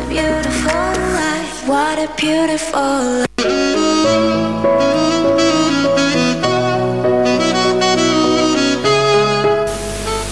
A 0.08 0.10
beautiful 0.10 0.93
life, 1.16 1.68
what 1.68 1.99
a 1.99 2.08
beautiful. 2.16 3.26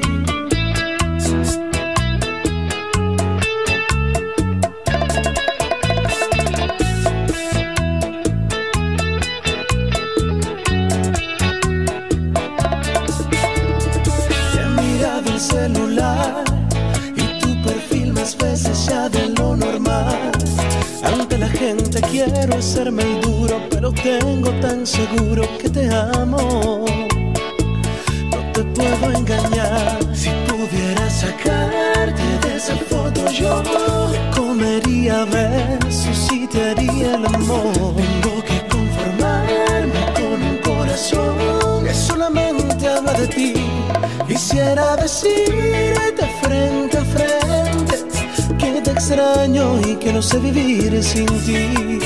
Que 50.07 50.13
no 50.13 50.23
sé 50.23 50.39
vivir 50.39 51.03
sin 51.03 51.27
ti. 51.45 51.99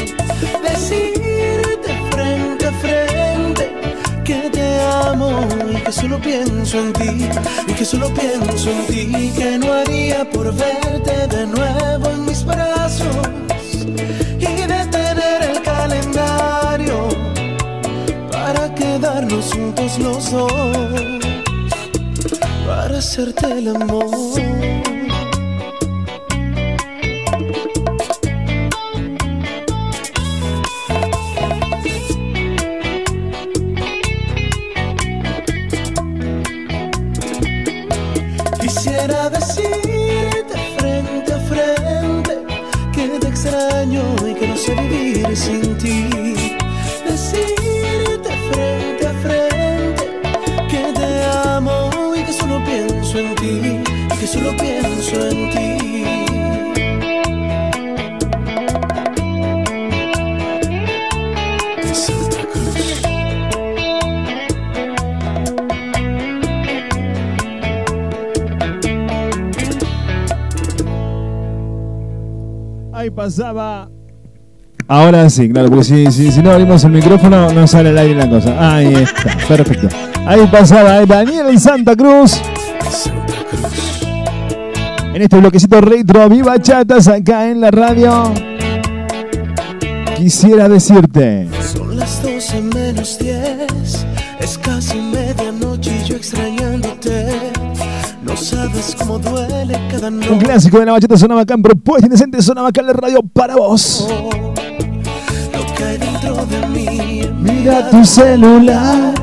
Decirte 0.67 1.93
frente 2.11 2.67
a 2.67 2.73
frente 2.85 3.65
que 4.25 4.49
te 4.49 4.81
amo 4.81 5.47
y 5.71 5.77
que 5.85 5.93
solo 5.93 6.19
pienso 6.19 6.79
en 6.79 6.93
ti, 6.95 7.29
y 7.69 7.73
que 7.75 7.85
solo 7.85 8.09
pienso 8.15 8.71
en 8.71 8.87
ti, 8.87 9.33
que 9.37 9.59
no 9.59 9.71
haría 9.75 10.19
por 10.31 10.47
verte 10.55 11.27
de 11.37 11.47
nuevo 11.47 12.09
en 12.15 12.25
mis 12.25 12.43
brazos 12.43 13.17
y 14.39 14.51
detener 14.77 15.43
el 15.51 15.61
calendario 15.61 16.97
para 18.33 18.75
quedarnos 18.75 19.53
juntos 19.53 19.99
los 19.99 20.31
dos, 20.31 20.53
para 22.67 22.97
hacerte 22.97 23.47
el 23.59 23.77
amor. 23.77 24.50
Pasaba. 73.21 73.91
Ahora 74.89 75.29
sí, 75.29 75.51
claro, 75.51 75.69
porque 75.69 75.85
si, 75.85 76.11
si, 76.11 76.33
si 76.33 76.43
no 76.43 76.53
abrimos 76.53 76.83
el 76.85 76.93
micrófono 76.93 77.53
no 77.53 77.67
sale 77.67 77.91
al 77.91 77.99
aire 77.99 78.15
la 78.15 78.31
cosa. 78.31 78.75
Ahí 78.75 78.95
está, 78.95 79.37
perfecto. 79.47 79.89
Ahí 80.27 80.47
pasaba 80.47 81.03
eh, 81.03 81.07
Daniel 81.07 81.49
en 81.51 81.61
Santa 81.61 81.95
Cruz. 81.95 82.41
En 85.13 85.21
este 85.21 85.37
bloquecito 85.37 85.83
retro, 85.83 86.31
viva 86.31 86.59
chatas 86.63 87.09
acá 87.09 87.51
en 87.51 87.61
la 87.61 87.71
radio. 87.71 88.33
Quisiera 90.17 90.69
decirte. 90.69 91.47
Son 91.75 91.99
las 91.99 92.23
12 92.23 92.63
menos 92.63 93.19
10, 93.19 93.60
clásico 100.51 100.81
de 100.81 100.87
la 100.87 100.93
bachata 100.93 101.17
sonaba 101.17 101.43
acá 101.43 101.55
en 101.55 101.63
Propuesta 101.63 102.07
Indecente, 102.07 102.43
sonaba 102.43 102.71
acá 102.71 102.81
en 102.81 102.89
la 102.89 102.93
radio 102.93 103.23
para 103.23 103.55
vos. 103.55 104.09
Lo 105.53 105.75
que 105.77 105.85
hay 105.85 105.97
dentro 105.97 106.45
de 106.47 106.67
mí. 106.67 107.23
Mira 107.41 107.89
tu 107.89 108.05
celular. 108.05 109.15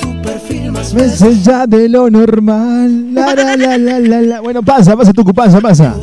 Tu 0.00 0.22
perfil 0.22 0.72
más 0.72 0.94
Veces 0.94 1.44
ya 1.44 1.66
de 1.66 1.90
lo 1.90 2.08
normal. 2.08 3.12
La, 3.12 3.34
la, 3.34 3.98
la. 3.98 4.40
Bueno, 4.40 4.62
pasa, 4.62 4.96
pasa, 4.96 5.12
Tucu, 5.12 5.34
pasa, 5.34 5.60
pasa. 5.60 5.94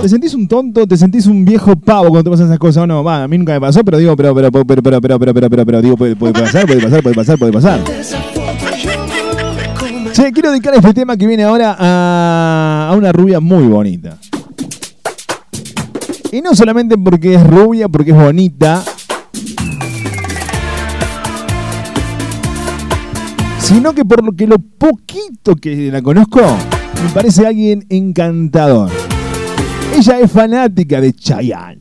¿Te 0.00 0.08
sentís 0.08 0.32
un 0.34 0.46
tonto? 0.46 0.86
¿Te 0.86 0.96
sentís 0.96 1.26
un 1.26 1.44
viejo 1.44 1.74
pavo 1.74 2.10
cuando 2.10 2.22
te 2.22 2.30
pasan 2.30 2.46
esas 2.46 2.60
cosas? 2.60 2.86
No, 2.86 3.02
va, 3.02 3.24
a 3.24 3.28
mí 3.28 3.36
nunca 3.38 3.54
me 3.54 3.60
pasó, 3.60 3.82
pero 3.82 3.98
digo, 3.98 4.14
pero, 4.14 4.36
pero, 4.36 4.52
pero, 4.52 4.64
pero, 4.64 4.82
pero, 4.82 5.00
pero, 5.00 5.18
pero, 5.18 5.34
pero, 5.34 5.50
pero, 5.50 5.66
pero, 5.66 5.82
digo, 5.82 5.96
puede, 5.96 6.14
puede 6.14 6.32
pasar, 6.32 6.64
puede 6.64 6.80
pasar, 6.80 7.02
puede 7.02 7.16
pasar, 7.16 7.38
puede 7.38 7.52
pasar. 7.52 7.80
Che, 10.16 10.32
quiero 10.32 10.50
dedicar 10.50 10.74
este 10.74 10.94
tema 10.94 11.14
que 11.18 11.26
viene 11.26 11.44
ahora 11.44 11.76
a, 11.78 12.88
a 12.90 12.96
una 12.96 13.12
rubia 13.12 13.38
muy 13.38 13.64
bonita. 13.64 14.16
Y 16.32 16.40
no 16.40 16.54
solamente 16.54 16.96
porque 16.96 17.34
es 17.34 17.46
rubia, 17.46 17.86
porque 17.86 18.12
es 18.12 18.16
bonita, 18.16 18.82
sino 23.58 23.92
que 23.92 24.06
por 24.06 24.24
lo 24.24 24.32
que 24.32 24.46
lo 24.46 24.58
poquito 24.58 25.54
que 25.54 25.92
la 25.92 26.00
conozco, 26.00 26.40
me 26.40 27.10
parece 27.12 27.46
alguien 27.46 27.84
encantador. 27.90 28.90
Ella 29.94 30.18
es 30.20 30.32
fanática 30.32 30.98
de 30.98 31.12
Chayanne. 31.12 31.75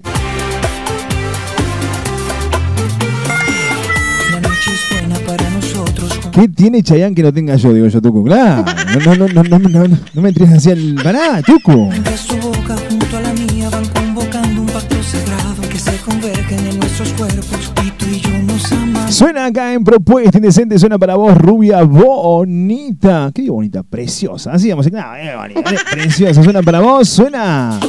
¿Qué 6.36 6.50
tiene 6.50 6.84
Chayanne 6.84 7.16
que 7.16 7.24
no 7.24 7.32
tenga 7.32 7.56
yo? 7.56 7.74
Digo 7.74 7.88
yo, 7.88 8.02
Tucu. 8.02 8.26
Claro. 8.26 8.66
No, 9.06 9.16
no, 9.16 9.28
no, 9.30 9.44
no, 9.44 9.58
no, 9.58 9.88
no, 9.88 9.98
no 10.14 10.22
me 10.22 10.30
entres 10.30 10.50
hacia 10.50 10.74
el. 10.74 10.96
Pará, 11.02 11.42
Tucu. 11.42 11.88
Mientras 11.90 12.28
tu 12.28 12.36
boca 12.36 12.76
junto 12.90 13.18
a 13.18 13.22
la 13.22 13.34
mía 13.34 13.70
van 13.70 13.86
convocando 13.86 14.62
un 14.62 14.68
pacto 14.68 15.02
sagrado 15.02 15.62
que 15.70 15.80
se 15.80 15.96
convergen 16.00 16.60
en 16.68 16.78
nuestros 16.78 17.14
cuerpos 17.14 17.72
y 17.86 17.92
tú 17.92 18.06
y 18.12 18.20
yo 18.20 18.38
nos 18.44 18.70
amamos. 18.74 19.16
Suena 19.16 19.46
acá 19.46 19.72
en 19.72 19.86
Propuesta 19.86 20.38
Indecente, 20.38 20.78
suena 20.78 21.00
para 21.00 21.16
vos, 21.16 21.38
rubia 21.38 21.84
bonita. 21.84 23.32
¿Qué 23.34 23.44
digo 23.44 23.56
bonita? 23.56 23.84
Preciosa. 23.84 24.52
Así 24.52 24.70
vamos, 24.70 24.88
eh, 24.88 24.92
bonita, 25.38 25.72
eh, 25.72 25.78
preciosa. 25.90 26.44
Suena 26.44 26.62
para 26.62 26.82
vos, 26.82 27.08
suena. 27.08 27.80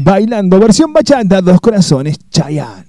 Bailando, 0.00 0.58
versión 0.58 0.92
bachata, 0.92 1.40
dos 1.40 1.60
corazones, 1.60 2.18
Chayanne. 2.28 2.87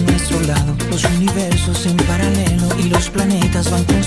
De 0.00 0.12
nuestro 0.12 0.40
lado, 0.42 0.76
los 0.90 1.04
universos 1.04 1.86
en 1.86 1.96
paralelo 1.96 2.68
y 2.78 2.88
los 2.90 3.08
planetas 3.08 3.70
van 3.70 3.82
conspirando. 3.84 4.05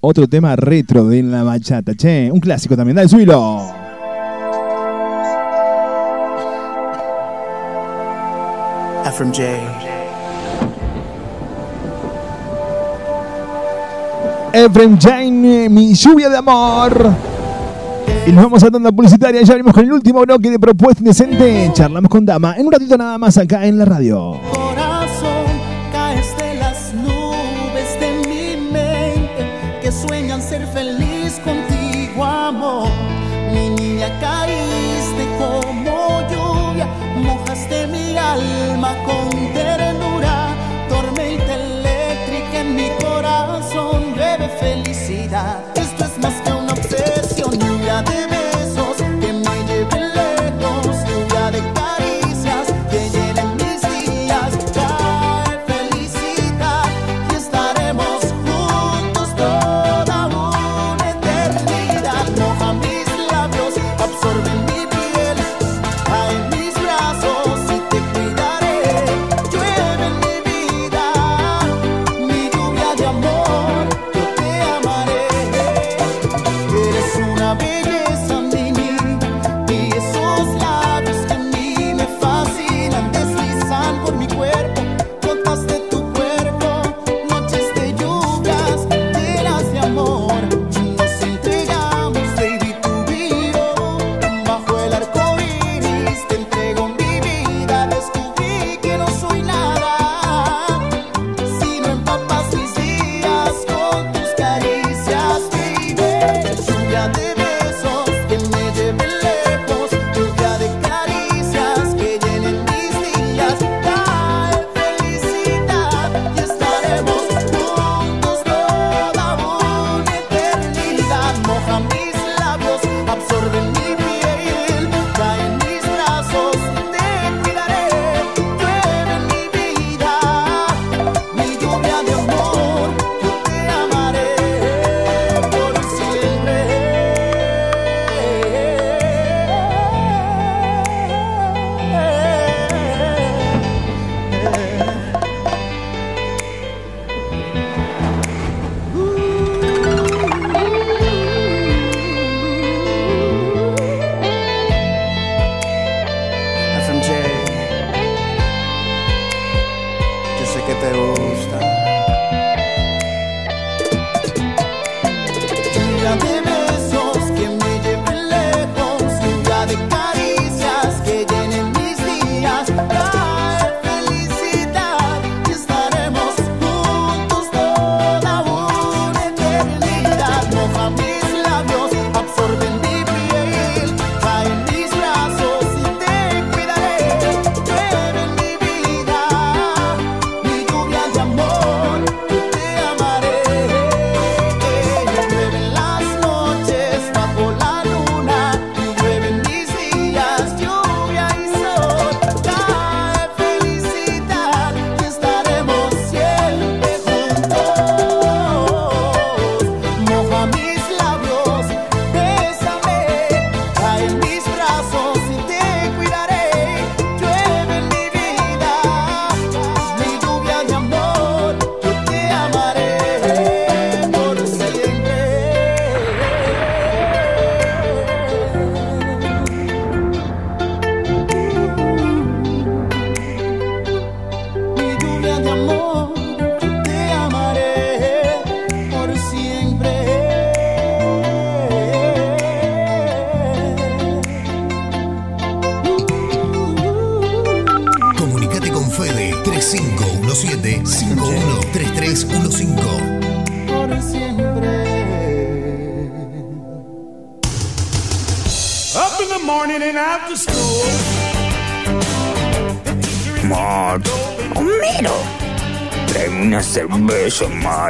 otro 0.00 0.26
tema 0.26 0.56
retro 0.56 1.06
de 1.06 1.22
la 1.22 1.44
bachata. 1.44 1.94
Che, 1.94 2.28
un 2.32 2.40
clásico 2.40 2.76
también. 2.76 2.96
Dale, 2.96 3.08
subilo. 3.08 3.72
From 9.12 9.32
J. 9.32 9.89
Efrem 14.52 14.98
Jane, 14.98 15.68
mi 15.68 15.94
lluvia 15.94 16.28
de 16.28 16.36
amor. 16.36 17.14
Y 18.26 18.32
nos 18.32 18.44
vamos 18.44 18.62
a 18.62 18.70
tanda 18.70 18.90
publicitaria. 18.90 19.42
Ya 19.42 19.54
venimos 19.54 19.72
con 19.72 19.84
el 19.84 19.92
último 19.92 20.20
bloque 20.22 20.50
de 20.50 20.58
Propuesta 20.58 21.00
Indecente. 21.00 21.70
Charlamos 21.72 22.10
con 22.10 22.24
Dama 22.24 22.54
en 22.56 22.66
un 22.66 22.72
ratito 22.72 22.96
nada 22.98 23.16
más 23.16 23.38
acá 23.38 23.64
en 23.64 23.78
la 23.78 23.84
radio. 23.84 24.59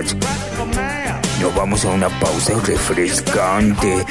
Marge. 0.01 0.17
Nos 1.41 1.55
vamos 1.55 1.85
a 1.85 1.89
una 1.89 2.09
pausa 2.09 2.55
refrescante. 2.67 4.05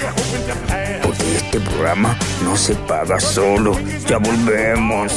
Porque 1.04 1.36
este 1.36 1.60
programa 1.60 2.18
no 2.44 2.56
se 2.58 2.76
paga 2.76 3.20
solo. 3.20 3.78
Ya 4.08 4.18
volvemos. 4.18 5.12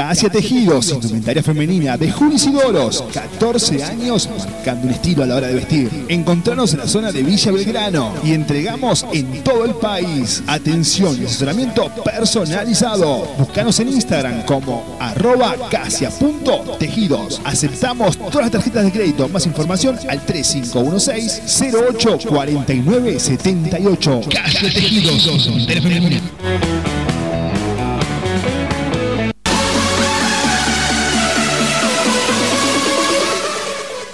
Casia 0.00 0.30
Tejidos, 0.30 0.92
indumentaria 0.92 1.42
femenina 1.42 1.94
de 1.98 2.10
Julis 2.10 2.46
y 2.46 2.52
Doros. 2.52 3.04
14 3.12 3.84
años 3.84 4.30
marcando 4.34 4.86
un 4.86 4.94
estilo 4.94 5.24
a 5.24 5.26
la 5.26 5.36
hora 5.36 5.48
de 5.48 5.56
vestir. 5.56 6.06
Encontranos 6.08 6.72
en 6.72 6.78
la 6.78 6.88
zona 6.88 7.12
de 7.12 7.22
Villa 7.22 7.52
Belgrano 7.52 8.14
y 8.24 8.32
entregamos 8.32 9.04
en 9.12 9.44
todo 9.44 9.66
el 9.66 9.74
país. 9.74 10.42
Atención 10.46 11.20
y 11.20 11.26
asesoramiento 11.26 11.90
personalizado. 12.02 13.28
Búscanos 13.38 13.78
en 13.80 13.88
Instagram 13.88 14.46
como 14.46 14.96
arroba 14.98 15.54
casia.tejidos. 15.70 17.42
Aceptamos 17.44 18.16
todas 18.16 18.44
las 18.44 18.50
tarjetas 18.52 18.86
de 18.86 18.92
crédito. 18.92 19.28
Más 19.28 19.44
información 19.44 19.98
al 20.08 20.24
3516 20.24 21.74
08 21.74 22.18
49 22.26 23.20
78. 23.20 24.20
Casia 24.30 24.72
Tejidos, 24.72 25.28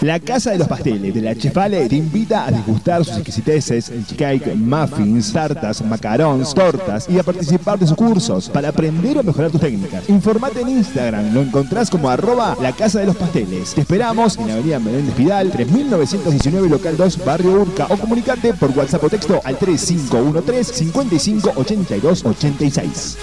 La 0.07 0.21
Casa 0.21 0.53
de 0.53 0.59
los 0.59 0.69
Pasteles 0.69 1.13
de 1.13 1.21
la 1.21 1.35
Chefale 1.35 1.89
te 1.89 1.97
invita 1.97 2.47
a 2.47 2.53
degustar 2.53 3.05
sus 3.05 3.17
exquisiteces, 3.17 3.91
cake, 4.17 4.55
muffins, 4.55 5.33
tartas, 5.33 5.85
macarons, 5.85 6.55
tortas 6.55 7.09
y 7.11 7.19
a 7.19 7.25
participar 7.25 7.77
de 7.77 7.89
sus 7.89 7.97
cursos 7.97 8.49
para 8.49 8.69
aprender 8.69 9.19
o 9.19 9.25
mejorar 9.25 9.51
tus 9.51 9.61
técnicas. 9.61 10.09
Informate 10.09 10.61
en 10.61 10.69
Instagram, 10.69 11.35
lo 11.35 11.43
encontrás 11.43 11.91
como 11.91 12.09
arroba 12.09 12.57
la 12.63 12.71
Casa 12.71 13.01
de 13.01 13.07
los 13.07 13.17
Pasteles. 13.17 13.75
Te 13.75 13.81
esperamos 13.81 14.39
en 14.39 14.47
la 14.47 14.55
avenida 14.55 14.79
Menéndez 14.79 15.17
Vidal, 15.17 15.51
3919 15.51 16.69
local 16.69 16.97
2, 16.97 17.25
barrio 17.25 17.63
Urca 17.63 17.87
o 17.91 17.97
comunicate 17.97 18.55
por 18.55 18.71
WhatsApp 18.79 19.03
o 19.03 19.11
texto 19.11 19.41
al 19.43 19.59
3513 19.59 20.73
55 20.73 21.53
82 21.57 22.25
86. 22.25 23.17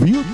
Beauty 0.00 0.33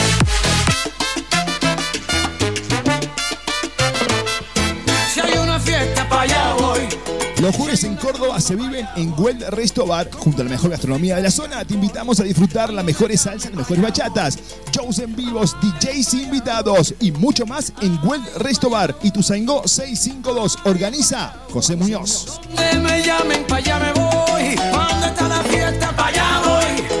Los 7.41 7.55
jueves 7.55 7.83
en 7.85 7.95
Córdoba 7.95 8.39
se 8.39 8.55
viven 8.55 8.87
en 8.95 9.15
Well 9.17 9.43
Resto 9.49 9.87
Bar. 9.87 10.11
Junto 10.11 10.43
a 10.43 10.45
la 10.45 10.51
mejor 10.51 10.69
gastronomía 10.69 11.15
de 11.15 11.23
la 11.23 11.31
zona, 11.31 11.65
te 11.65 11.73
invitamos 11.73 12.19
a 12.19 12.23
disfrutar 12.23 12.71
las 12.71 12.85
mejores 12.85 13.21
salsas, 13.21 13.49
las 13.49 13.61
mejores 13.61 13.81
bachatas, 13.81 14.37
shows 14.71 14.99
en 14.99 15.15
vivos, 15.15 15.55
DJs 15.59 16.13
invitados 16.13 16.93
y 16.99 17.11
mucho 17.11 17.47
más 17.47 17.73
en 17.81 17.97
Well 18.03 18.21
Resto 18.37 18.69
Bar. 18.69 18.95
Y 19.01 19.09
tu 19.09 19.23
652 19.23 20.59
organiza 20.65 21.33
José 21.49 21.75
Muñoz. 21.75 22.39
Me 22.79 23.03
llamen, 23.03 23.43
allá 23.51 23.79
me 23.79 23.93
voy. 23.93 24.55
¿Dónde 24.55 25.07
allá 25.97 26.41
voy. 26.45 27.00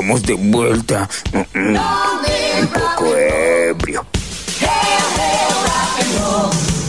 estamos 0.00 0.22
de 0.22 0.32
vuelta. 0.34 1.08
Un 1.54 2.66
poco 2.68 3.14
ebrio. 3.14 4.06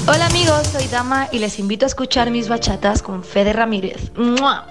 Hola 0.08 0.26
amigos, 0.28 0.68
soy 0.68 0.88
Dama 0.88 1.28
y 1.32 1.40
les 1.40 1.60
invito 1.60 1.86
a 1.86 1.88
escuchar 1.88 2.32
mis 2.32 2.48
bachatas 2.48 3.02
con 3.02 3.26
Fede 3.26 3.52
Ramírez. 3.52 4.12
¡Mua! 4.16 4.66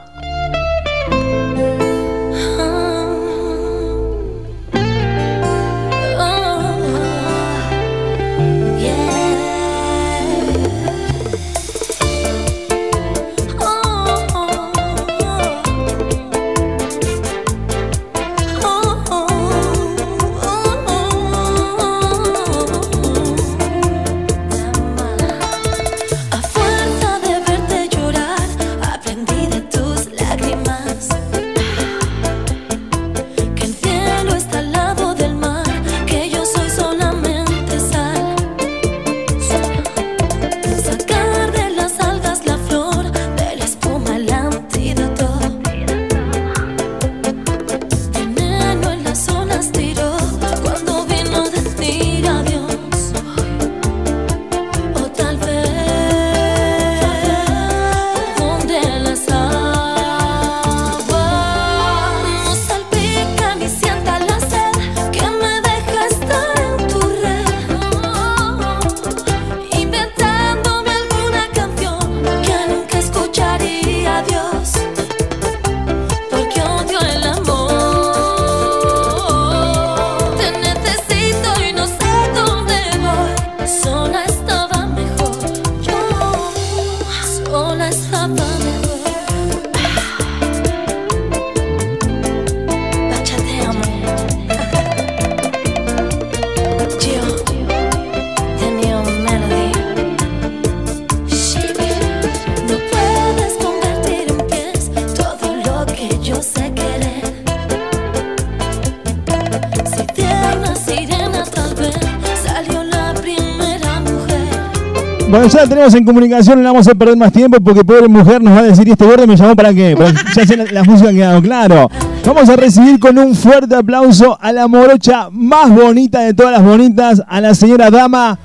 Bueno, 115.41 115.55
ya 115.55 115.63
la 115.63 115.69
tenemos 115.69 115.95
en 115.95 116.05
comunicación, 116.05 116.63
no 116.63 116.71
vamos 116.71 116.87
a 116.87 116.95
perder 116.95 117.17
más 117.17 117.33
tiempo 117.33 117.57
porque 117.65 117.83
pobre 117.83 118.09
mujer 118.09 118.43
nos 118.43 118.55
va 118.55 118.59
a 118.59 118.65
decir, 118.65 118.87
¿y 118.87 118.91
este 118.91 119.07
gordo 119.07 119.27
me 119.27 119.37
llamó 119.37 119.57
para 119.57 119.73
qué? 119.73 119.95
Pero 119.97 120.11
ya 120.47 120.57
la, 120.57 120.65
la 120.65 120.85
música 120.85 121.09
ha 121.09 121.13
quedado 121.13 121.41
claro. 121.41 121.91
Vamos 122.27 122.47
a 122.51 122.57
recibir 122.57 123.01
con 123.01 123.19
un 123.19 123.35
fuerte 123.35 123.75
aplauso 123.75 124.37
a 124.39 124.53
la 124.53 124.69
morocha 124.69 125.29
más 125.33 125.71
bonita 125.71 126.21
de 126.21 126.35
todas 126.35 126.53
las 126.53 126.63
bonitas, 126.63 127.23
a 127.27 127.41
la 127.41 127.55
señora 127.55 127.91
Dama. 127.91 128.39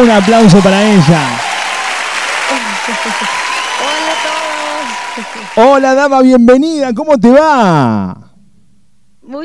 Un 0.00 0.08
aplauso 0.08 0.60
para 0.60 0.84
ella. 0.84 1.20
Hola 5.56 5.96
Dama, 5.96 6.22
bienvenida, 6.22 6.94
¿cómo 6.94 7.18
te 7.18 7.28
va? 7.28 8.25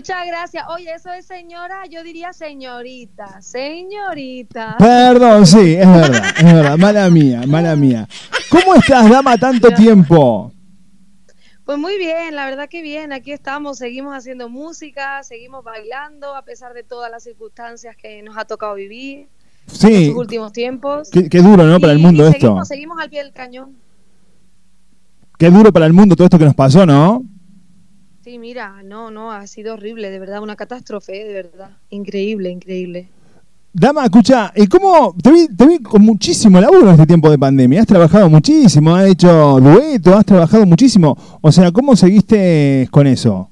Muchas 0.02 0.26
gracias. 0.26 0.66
Oye, 0.70 0.92
eso 0.96 1.14
es 1.14 1.28
señora, 1.28 1.84
yo 1.88 2.02
diría 2.02 2.34
señorita, 2.34 3.40
señorita. 3.40 4.76
Perdón, 4.80 5.46
sí, 5.46 5.76
es 5.76 5.86
verdad, 5.88 6.24
es 6.40 6.44
verdad, 6.44 6.78
mala 6.80 7.08
mía, 7.12 7.44
mala 7.46 7.76
mía. 7.76 8.08
¿Cómo 8.50 8.74
estás, 8.74 9.08
Dama, 9.08 9.38
tanto 9.38 9.70
tiempo? 9.70 10.52
Pues 11.66 11.78
muy 11.78 12.00
bien, 12.00 12.36
la 12.36 12.48
verdad 12.48 12.68
que 12.68 12.82
bien. 12.82 13.14
Aquí 13.14 13.32
estamos, 13.32 13.78
seguimos 13.78 14.16
haciendo 14.18 14.50
música, 14.50 15.22
seguimos 15.22 15.64
bailando 15.64 16.36
a 16.36 16.42
pesar 16.42 16.74
de 16.74 16.82
todas 16.82 17.12
las 17.12 17.22
circunstancias 17.22 17.96
que 17.96 18.24
nos 18.24 18.36
ha 18.40 18.46
tocado 18.46 18.74
vivir 18.74 19.28
en 19.68 19.76
Sí, 19.76 20.06
estos 20.06 20.18
últimos 20.18 20.52
tiempos. 20.52 21.12
qué, 21.12 21.30
qué 21.30 21.44
duro, 21.44 21.64
¿no? 21.66 21.80
Para 21.80 21.94
el 21.94 22.00
mundo 22.00 22.26
y 22.28 22.32
esto. 22.32 22.66
Seguimos 22.66 22.98
al 23.00 23.12
pie 23.12 23.22
del 23.22 23.34
cañón. 23.34 23.76
Qué 25.38 25.52
duro 25.52 25.72
para 25.72 25.86
el 25.86 25.94
mundo 25.94 26.16
todo 26.16 26.26
esto 26.26 26.40
que 26.40 26.46
nos 26.46 26.56
pasó, 26.56 26.88
¿no? 26.88 27.24
Sí, 28.32 28.40
mira, 28.40 28.82
no, 28.82 29.12
no, 29.12 29.34
ha 29.34 29.46
sido 29.46 29.74
horrible, 29.74 30.10
de 30.10 30.18
verdad, 30.18 30.42
una 30.42 30.56
catástrofe, 30.56 31.12
de 31.12 31.34
verdad. 31.34 31.72
Increíble, 31.90 32.50
increíble. 32.50 33.10
Dama, 33.74 34.06
escucha, 34.06 34.54
¿y 34.56 34.68
cómo 34.68 35.14
te 35.22 35.34
vi, 35.34 35.48
te 35.54 35.68
vi 35.68 35.80
con 35.80 36.02
muchísimo 36.02 36.62
laburo 36.62 36.84
en 36.84 36.92
este 36.92 37.08
tiempo 37.08 37.30
de 37.30 37.38
pandemia? 37.38 37.82
Has 37.82 37.88
trabajado 37.88 38.30
muchísimo, 38.30 38.96
has 38.96 39.10
hecho 39.10 39.60
dueto, 39.60 40.16
has 40.16 40.26
trabajado 40.26 40.66
muchísimo. 40.66 41.18
O 41.42 41.52
sea, 41.52 41.74
¿cómo 41.74 41.94
seguiste 41.98 42.88
con 42.90 43.06
eso? 43.06 43.50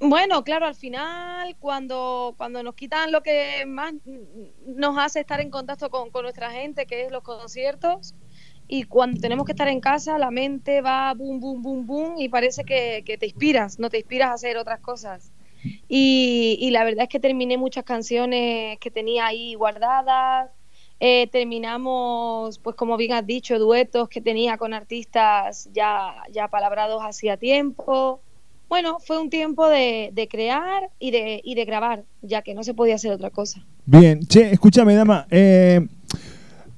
Bueno, 0.00 0.44
claro, 0.44 0.66
al 0.66 0.74
final, 0.74 1.56
cuando, 1.58 2.34
cuando 2.36 2.62
nos 2.62 2.74
quitan 2.74 3.10
lo 3.10 3.22
que 3.22 3.64
más 3.66 3.94
nos 4.66 4.98
hace 4.98 5.20
estar 5.20 5.40
en 5.40 5.48
contacto 5.48 5.88
con, 5.88 6.10
con 6.10 6.24
nuestra 6.24 6.50
gente, 6.50 6.84
que 6.84 7.06
es 7.06 7.10
los 7.10 7.22
conciertos, 7.22 8.14
y 8.74 8.84
cuando 8.84 9.20
tenemos 9.20 9.44
que 9.44 9.52
estar 9.52 9.68
en 9.68 9.80
casa, 9.80 10.16
la 10.16 10.30
mente 10.30 10.80
va 10.80 11.12
boom, 11.12 11.38
boom, 11.40 11.62
boom, 11.62 11.86
boom, 11.86 12.14
y 12.18 12.30
parece 12.30 12.64
que, 12.64 13.02
que 13.04 13.18
te 13.18 13.26
inspiras, 13.26 13.78
no 13.78 13.90
te 13.90 13.98
inspiras 13.98 14.30
a 14.30 14.32
hacer 14.32 14.56
otras 14.56 14.80
cosas. 14.80 15.30
Y, 15.90 16.56
y 16.58 16.70
la 16.70 16.82
verdad 16.82 17.02
es 17.02 17.10
que 17.10 17.20
terminé 17.20 17.58
muchas 17.58 17.84
canciones 17.84 18.78
que 18.78 18.90
tenía 18.90 19.26
ahí 19.26 19.54
guardadas. 19.56 20.48
Eh, 21.00 21.28
terminamos, 21.30 22.58
pues 22.60 22.74
como 22.74 22.96
bien 22.96 23.12
has 23.12 23.26
dicho, 23.26 23.58
duetos 23.58 24.08
que 24.08 24.22
tenía 24.22 24.56
con 24.56 24.72
artistas 24.72 25.68
ya, 25.74 26.14
ya 26.32 26.48
palabrados 26.48 27.02
hacía 27.04 27.36
tiempo. 27.36 28.22
Bueno, 28.70 29.00
fue 29.00 29.20
un 29.20 29.28
tiempo 29.28 29.68
de, 29.68 30.08
de 30.14 30.28
crear 30.28 30.88
y 30.98 31.10
de, 31.10 31.42
y 31.44 31.56
de 31.56 31.66
grabar, 31.66 32.04
ya 32.22 32.40
que 32.40 32.54
no 32.54 32.64
se 32.64 32.72
podía 32.72 32.94
hacer 32.94 33.12
otra 33.12 33.28
cosa. 33.28 33.66
Bien, 33.84 34.20
che, 34.26 34.50
escúchame, 34.50 34.94
dama. 34.94 35.26
eh, 35.30 35.86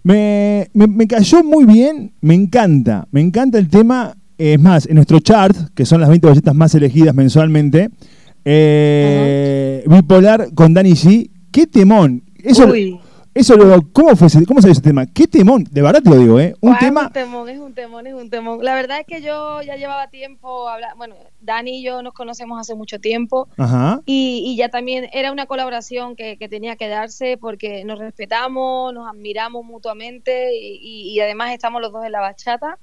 me, 0.04 0.68
me- 0.72 0.86
me 0.86 1.06
cayó 1.08 1.42
muy 1.42 1.64
bien, 1.64 2.12
me 2.20 2.34
encanta, 2.34 3.08
me 3.10 3.20
encanta 3.20 3.58
el 3.58 3.68
tema. 3.68 4.14
Es 4.38 4.58
más, 4.60 4.86
en 4.86 4.96
nuestro 4.96 5.20
chart, 5.20 5.56
que 5.74 5.84
son 5.86 6.00
las 6.00 6.08
20 6.10 6.26
balletas 6.26 6.54
más 6.56 6.74
elegidas 6.74 7.14
mensualmente, 7.14 7.88
eh, 8.44 9.84
Bipolar 9.86 10.52
con 10.54 10.74
Dani 10.74 10.90
G, 10.92 11.30
qué 11.50 11.66
temón. 11.66 12.22
Eso, 12.42 12.66
Uy. 12.66 12.98
Eso 13.34 13.56
lo, 13.56 13.82
¿cómo, 13.92 14.14
fue 14.16 14.28
ese- 14.28 14.46
¿Cómo 14.46 14.60
salió 14.60 14.72
ese 14.72 14.80
tema? 14.80 15.06
Qué 15.06 15.26
temón, 15.26 15.64
de 15.70 15.82
verdad 15.82 16.02
te 16.02 16.10
lo 16.10 16.16
digo, 16.16 16.38
¿eh? 16.40 16.54
Un 16.60 16.76
tema. 16.78 17.00
Es 17.02 17.06
un 17.08 17.12
temón, 17.12 17.48
es 17.48 17.58
un 17.58 17.74
temón, 17.74 18.06
es 18.06 18.14
un 18.14 18.30
temón. 18.30 18.58
La 18.64 18.74
verdad 18.74 19.00
es 19.00 19.06
que 19.06 19.20
yo 19.22 19.60
ya 19.62 19.76
llevaba 19.76 20.08
tiempo, 20.08 20.68
habla- 20.68 20.94
bueno, 20.96 21.16
Dani 21.40 21.80
y 21.80 21.82
yo 21.84 22.00
nos 22.02 22.14
conocemos 22.14 22.60
hace 22.60 22.74
mucho 22.74 22.98
tiempo. 23.00 23.48
Ajá. 23.56 24.00
Y, 24.06 24.42
y 24.46 24.56
ya 24.56 24.68
también 24.68 25.08
era 25.12 25.32
una 25.32 25.46
colaboración 25.46 26.14
que, 26.16 26.36
que 26.36 26.48
tenía 26.48 26.76
que 26.76 26.88
darse 26.88 27.36
porque 27.36 27.84
nos 27.84 27.98
respetamos, 27.98 28.94
nos 28.94 29.08
admiramos 29.08 29.64
mutuamente 29.64 30.54
y, 30.56 30.78
y- 30.80 31.10
y 31.10 31.20
además 31.20 31.52
estamos 31.52 31.82
los 31.82 31.92
dos 31.92 32.04
en 32.04 32.12
la 32.12 32.20
bachata. 32.20 32.78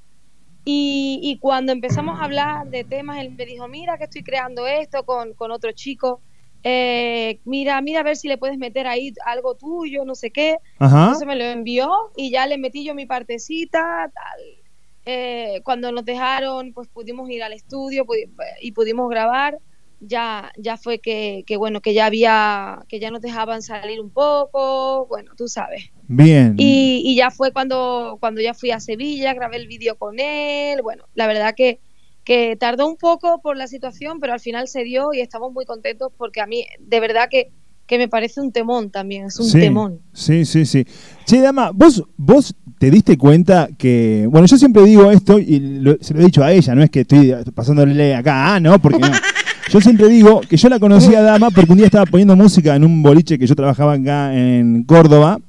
Y, 0.63 1.19
y 1.23 1.39
cuando 1.39 1.71
empezamos 1.71 2.19
a 2.19 2.25
hablar 2.25 2.67
de 2.69 2.83
temas, 2.83 3.17
él 3.19 3.33
me 3.35 3.45
dijo, 3.45 3.67
mira 3.67 3.97
que 3.97 4.03
estoy 4.03 4.21
creando 4.21 4.67
esto 4.67 5.03
con, 5.05 5.33
con 5.33 5.49
otro 5.51 5.71
chico, 5.71 6.21
eh, 6.63 7.39
mira, 7.45 7.81
mira 7.81 8.01
a 8.01 8.03
ver 8.03 8.15
si 8.17 8.27
le 8.27 8.37
puedes 8.37 8.57
meter 8.57 8.87
ahí 8.87 9.13
algo 9.25 9.55
tuyo, 9.55 10.05
no 10.05 10.15
sé 10.15 10.31
qué. 10.31 10.57
Ajá. 10.79 11.03
Entonces 11.05 11.27
me 11.27 11.35
lo 11.35 11.43
envió 11.45 11.89
y 12.15 12.31
ya 12.31 12.45
le 12.47 12.57
metí 12.57 12.83
yo 12.85 12.93
mi 12.95 13.05
partecita, 13.05 14.11
tal. 14.13 14.41
Eh, 15.05 15.61
cuando 15.63 15.91
nos 15.91 16.05
dejaron, 16.05 16.73
pues 16.73 16.87
pudimos 16.87 17.29
ir 17.29 17.41
al 17.43 17.53
estudio 17.53 18.05
pudi- 18.05 18.29
y 18.61 18.71
pudimos 18.71 19.09
grabar. 19.09 19.57
Ya, 20.03 20.51
ya 20.57 20.77
fue 20.77 20.97
que, 20.99 21.43
que 21.45 21.57
bueno, 21.57 21.79
que 21.79 21.93
ya 21.93 22.07
había, 22.07 22.83
que 22.87 22.99
ya 22.99 23.11
nos 23.11 23.21
dejaban 23.21 23.61
salir 23.61 24.01
un 24.01 24.09
poco, 24.09 25.05
bueno, 25.05 25.33
tú 25.37 25.47
sabes. 25.47 25.91
Bien. 26.07 26.55
Y, 26.57 27.03
y 27.05 27.15
ya 27.15 27.29
fue 27.29 27.51
cuando, 27.51 28.17
cuando 28.19 28.41
ya 28.41 28.55
fui 28.55 28.71
a 28.71 28.79
Sevilla, 28.79 29.35
grabé 29.35 29.57
el 29.57 29.67
vídeo 29.67 29.97
con 29.97 30.19
él. 30.19 30.81
Bueno, 30.81 31.05
la 31.13 31.27
verdad 31.27 31.53
que, 31.55 31.79
que 32.23 32.55
tardó 32.55 32.87
un 32.87 32.97
poco 32.97 33.41
por 33.41 33.57
la 33.57 33.67
situación, 33.67 34.19
pero 34.19 34.33
al 34.33 34.39
final 34.39 34.67
se 34.67 34.83
dio 34.83 35.13
y 35.13 35.21
estamos 35.21 35.51
muy 35.53 35.65
contentos 35.65 36.11
porque 36.17 36.41
a 36.41 36.47
mí, 36.47 36.65
de 36.79 36.99
verdad 36.99 37.27
que, 37.29 37.51
que 37.87 37.97
me 37.97 38.07
parece 38.07 38.39
un 38.39 38.51
temón 38.51 38.89
también, 38.91 39.25
es 39.25 39.39
un 39.39 39.47
sí, 39.47 39.59
temón. 39.59 39.99
Sí, 40.13 40.45
sí, 40.45 40.65
sí. 40.65 40.85
Che, 41.25 41.41
dama, 41.41 41.71
vos, 41.73 42.03
vos 42.15 42.55
te 42.79 42.89
diste 42.91 43.17
cuenta 43.17 43.69
que. 43.77 44.27
Bueno, 44.29 44.47
yo 44.47 44.57
siempre 44.57 44.83
digo 44.83 45.11
esto 45.11 45.39
y 45.39 45.59
lo- 45.59 45.97
se 45.99 46.13
lo 46.13 46.21
he 46.21 46.25
dicho 46.25 46.43
a 46.43 46.51
ella, 46.51 46.73
no 46.75 46.83
es 46.83 46.89
que 46.89 47.01
estoy 47.01 47.33
pasándole 47.53 48.15
acá, 48.15 48.55
ah, 48.55 48.59
no, 48.59 48.79
porque 48.79 48.99
no. 48.99 49.11
Yo 49.69 49.79
siempre 49.81 50.07
digo 50.09 50.41
que 50.41 50.57
yo 50.57 50.67
la 50.69 50.79
conocí 50.79 51.15
a 51.15 51.21
Dama 51.21 51.49
porque 51.49 51.71
un 51.71 51.77
día 51.77 51.85
estaba 51.87 52.05
poniendo 52.05 52.35
música 52.35 52.75
en 52.75 52.83
un 52.83 53.01
boliche 53.01 53.39
que 53.39 53.47
yo 53.47 53.55
trabajaba 53.55 53.93
acá 53.93 54.33
en 54.35 54.83
Córdoba, 54.83 55.39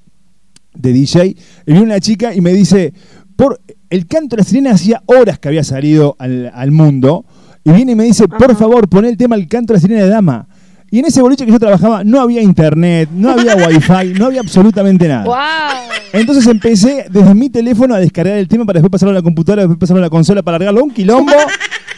de 0.75 0.93
DJ, 0.93 1.27
y 1.27 1.37
viene 1.67 1.83
una 1.83 2.01
chica 2.01 2.35
y 2.35 2.41
me 2.41 2.53
dice, 2.53 2.93
por 3.37 3.61
el 3.93 4.07
canto 4.07 4.37
de 4.37 4.43
la 4.43 4.49
sirena 4.49 4.71
hacía 4.71 5.03
horas 5.05 5.39
que 5.39 5.49
había 5.49 5.63
salido 5.63 6.17
al, 6.19 6.51
al 6.55 6.71
mundo, 6.71 7.27
y 7.63 7.73
viene 7.73 7.93
y 7.93 7.95
me 7.95 8.05
dice, 8.05 8.27
por 8.27 8.57
favor, 8.57 8.89
pon 8.89 9.05
el 9.05 9.17
tema 9.17 9.37
El 9.37 9.47
canto 9.47 9.73
de 9.73 9.77
la 9.77 9.81
sirena 9.81 10.03
de 10.03 10.09
Dama. 10.09 10.49
Y 10.91 10.99
en 10.99 11.07
ese 11.07 11.23
boliche 11.23 11.47
que 11.47 11.53
yo 11.53 11.59
trabajaba 11.59 12.03
no 12.03 12.21
había 12.21 12.43
internet, 12.43 13.09
no 13.13 13.31
había 13.31 13.55
wifi, 13.55 14.19
no 14.19 14.27
había 14.27 14.41
absolutamente 14.41 15.09
nada. 15.09 15.25
¡Wow! 15.25 15.37
Entonces 16.13 16.47
empecé 16.47 17.07
desde 17.11 17.35
mi 17.35 17.49
teléfono 17.49 17.95
a 17.95 17.99
descargar 17.99 18.37
el 18.37 18.49
tema 18.49 18.67
para 18.67 18.79
después 18.79 18.91
pasarlo 18.91 19.13
a 19.13 19.15
la 19.15 19.23
computadora, 19.23 19.63
después 19.63 19.79
pasarlo 19.79 20.03
a 20.03 20.07
la 20.07 20.11
consola 20.11 20.43
para 20.43 20.59
largarlo 20.59 20.85
un 20.85 20.91
quilombo. 20.91 21.33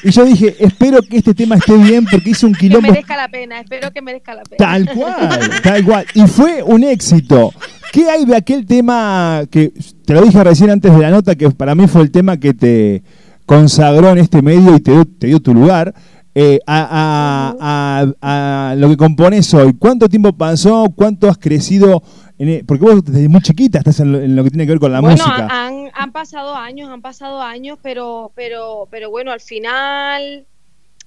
Y 0.05 0.11
yo 0.11 0.25
dije, 0.25 0.55
espero 0.61 1.01
que 1.01 1.17
este 1.17 1.35
tema 1.35 1.57
esté 1.57 1.77
bien 1.77 2.05
porque 2.05 2.31
hice 2.31 2.47
un 2.47 2.53
Que 2.53 2.61
quilombo 2.61 2.89
merezca 2.89 3.17
la 3.17 3.29
pena, 3.29 3.61
espero 3.61 3.91
que 3.91 4.03
merezca 4.03 4.35
la 4.35 4.43
pena. 4.43 4.59
Tal 4.59 4.89
cual, 4.91 5.51
tal 5.63 5.85
cual. 5.85 6.07
Y 6.15 6.27
fue 6.27 6.63
un 6.63 6.85
éxito. 6.85 7.53
¿Qué 7.95 8.11
hay 8.11 8.25
de 8.25 8.35
aquel 8.35 8.67
tema 8.67 9.43
que 9.49 9.73
te 10.05 10.15
lo 10.15 10.23
dije 10.23 10.43
recién 10.43 10.71
antes 10.71 10.93
de 10.93 10.99
la 11.01 11.11
nota, 11.11 11.37
que 11.37 11.49
para 11.51 11.77
mí 11.77 11.87
fue 11.87 12.03
el 12.03 12.11
tema 12.11 12.39
que 12.39 12.53
te 12.53 13.05
consagró 13.47 14.11
en 14.11 14.19
este 14.19 14.43
medio 14.43 14.75
y 14.75 14.81
te 14.81 14.91
dio, 14.91 15.05
te 15.05 15.29
dio 15.29 15.39
tu 15.41 15.55
lugar? 15.55 15.95
eh, 16.37 16.59
a, 16.67 17.55
a- 17.61 18.05
a- 18.21 18.71
a 18.71 18.75
lo 18.75 18.89
que 18.89 18.97
compones 18.97 19.55
hoy. 19.55 19.73
¿Cuánto 19.79 20.09
tiempo 20.09 20.33
pasó? 20.33 20.93
¿Cuánto 20.97 21.29
has 21.29 21.39
crecido? 21.39 22.03
en 22.37 22.49
e- 22.49 22.65
porque 22.67 22.85
vos 22.85 23.05
desde 23.05 23.29
muy 23.29 23.41
chiquita 23.41 23.79
estás 23.79 24.01
en 24.01 24.11
lo, 24.11 24.19
en 24.21 24.35
lo 24.35 24.43
que 24.43 24.51
tiene 24.51 24.67
que 24.67 24.73
ver 24.73 24.81
con 24.81 24.91
la 24.91 24.99
bueno, 25.01 25.17
música. 25.17 25.47
Han, 25.49 25.91
han 25.95 26.11
pasado 26.11 26.57
años, 26.57 26.91
han 26.91 27.01
pasado 27.03 27.41
años, 27.41 27.79
pero, 27.81 28.33
pero, 28.35 28.89
pero 28.91 29.11
bueno, 29.11 29.31
al 29.31 29.39
final, 29.41 30.45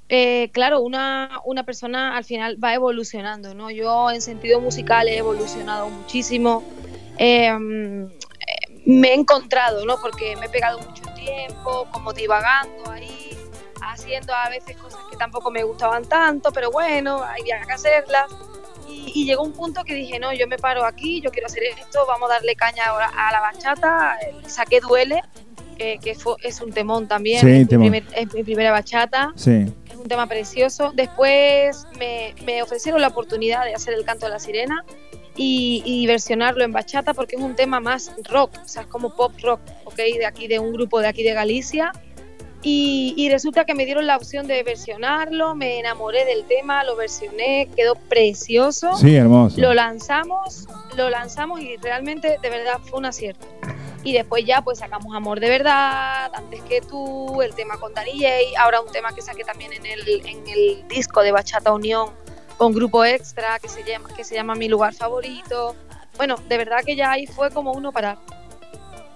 eh, 0.10 0.50
claro, 0.54 0.80
una, 0.82 1.42
una 1.46 1.64
persona 1.64 2.16
al 2.16 2.24
final 2.24 2.58
va 2.64 2.74
evolucionando, 2.74 3.54
¿no? 3.54 3.70
Yo 3.72 4.10
en 4.12 4.22
sentido 4.22 4.60
musical 4.62 5.08
he 5.08 5.18
evolucionado 5.18 5.90
muchísimo. 5.90 6.64
Eh, 7.18 7.48
eh, 7.48 8.82
me 8.86 9.10
he 9.10 9.14
encontrado, 9.16 9.86
¿no? 9.86 9.98
Porque 10.02 10.36
me 10.38 10.46
he 10.46 10.50
pegado 10.50 10.80
mucho 10.80 11.04
tiempo, 11.16 11.88
como 11.92 12.14
divagando 12.14 12.90
ahí, 12.90 13.30
haciendo 13.82 14.34
a 14.34 14.50
veces 14.50 14.78
cosas 14.78 15.00
que 15.12 15.18
tampoco 15.18 15.52
me 15.52 15.64
gustaban 15.64 16.06
tanto, 16.06 16.52
pero 16.52 16.72
bueno, 16.72 17.22
había 17.22 17.60
que 17.66 17.74
hacerlas. 17.74 18.28
Y, 18.88 19.12
y 19.14 19.26
llegó 19.26 19.44
un 19.44 19.52
punto 19.52 19.84
que 19.84 19.94
dije, 19.94 20.20
no, 20.20 20.32
yo 20.32 20.48
me 20.48 20.58
paro 20.58 20.86
aquí, 20.86 21.20
yo 21.20 21.30
quiero 21.32 21.48
hacer 21.48 21.64
esto, 21.64 22.06
vamos 22.08 22.30
a 22.32 22.36
darle 22.36 22.56
caña 22.56 22.86
ahora 22.86 23.12
a 23.14 23.32
la 23.34 23.42
bachata. 23.42 24.18
Eh, 24.26 24.34
Saqué 24.48 24.80
Duele, 24.80 25.22
que, 25.78 26.00
que 26.02 26.16
fue, 26.16 26.36
es 26.44 26.62
un 26.62 26.72
temón 26.72 27.08
también, 27.10 27.42
Sí, 27.42 27.48
es, 27.48 27.58
mi 27.60 27.66
temón. 27.66 27.90
primer- 27.92 28.06
es 28.16 28.34
mi 28.34 28.44
primera 28.44 28.72
bachata, 28.72 29.34
Sí. 29.36 29.66
Un 30.08 30.10
tema 30.10 30.28
precioso. 30.28 30.94
Después 30.96 31.86
me, 32.00 32.34
me 32.46 32.64
ofrecieron 32.64 33.02
la 33.02 33.10
oportunidad 33.10 33.66
de 33.66 33.74
hacer 33.74 33.94
el 33.94 34.06
canto 34.06 34.26
de 34.26 34.32
la 34.32 34.40
sirena 34.40 34.86
y, 35.36 35.84
y 35.86 36.08
versionarlo 36.08 36.64
en 36.64 36.72
bachata 36.72 37.14
porque 37.14 37.36
es 37.36 37.42
un 37.42 37.56
tema 37.56 37.82
más 37.82 38.14
rock, 38.30 38.52
o 38.64 38.68
sea, 38.68 38.84
es 38.84 38.88
como 38.88 39.14
pop 39.14 39.34
rock, 39.44 39.60
¿ok? 39.84 39.98
De 39.98 40.26
aquí, 40.26 40.48
de 40.48 40.60
un 40.60 40.72
grupo 40.72 41.02
de 41.02 41.08
aquí 41.08 41.24
de 41.24 41.34
Galicia. 41.34 41.92
Y, 42.64 43.14
y 43.18 43.30
resulta 43.30 43.66
que 43.66 43.74
me 43.76 43.86
dieron 43.86 44.08
la 44.08 44.16
opción 44.16 44.48
de 44.48 44.64
versionarlo, 44.64 45.56
me 45.56 45.78
enamoré 45.80 46.24
del 46.26 46.46
tema, 46.46 46.84
lo 46.86 46.96
versioné, 46.96 47.70
quedó 47.76 47.96
precioso. 47.96 48.96
Sí, 48.96 49.14
hermoso. 49.16 49.60
Lo 49.60 49.74
lanzamos, 49.74 50.68
lo 50.96 51.10
lanzamos 51.10 51.60
y 51.60 51.76
realmente 51.78 52.38
de 52.42 52.50
verdad 52.50 52.80
fue 52.84 53.00
un 53.00 53.06
acierto. 53.06 53.46
Y 54.08 54.14
después 54.14 54.46
ya 54.46 54.62
pues 54.62 54.80
sacamos 54.80 55.14
Amor 55.14 55.42
de 55.42 55.50
Verdad, 55.50 56.32
Antes 56.34 56.62
que 56.62 56.80
tú, 56.80 57.42
el 57.42 57.54
tema 57.54 57.78
con 57.78 57.94
Danny 57.94 58.14
J, 58.14 58.28
ahora 58.58 58.80
un 58.80 58.90
tema 58.90 59.14
que 59.14 59.22
saqué 59.22 59.44
también 59.44 59.74
en 59.74 59.86
el, 59.86 60.08
en 60.26 60.48
el 60.48 60.88
disco 60.88 61.22
de 61.22 61.34
Bachata 61.34 61.74
Unión 61.74 62.12
con 62.56 62.72
Grupo 62.72 63.04
Extra 63.04 63.60
que 63.62 63.68
se 63.68 63.84
llama, 63.84 64.08
que 64.16 64.24
se 64.24 64.34
llama 64.34 64.56
Mi 64.56 64.70
Lugar 64.70 64.94
Favorito. 64.94 65.76
Bueno, 66.16 66.38
de 66.48 66.58
verdad 66.58 66.78
que 66.86 66.96
ya 66.96 67.12
ahí 67.12 67.28
fue 67.28 67.52
como 67.52 67.74
uno 67.74 67.92
para... 67.92 68.18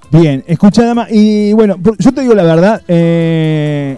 Bien, 0.09 0.43
escucha, 0.45 0.83
dama, 0.83 1.07
y 1.09 1.53
bueno, 1.53 1.77
yo 1.97 2.13
te 2.13 2.19
digo 2.19 2.33
la 2.33 2.43
verdad, 2.43 2.81
eh, 2.89 3.97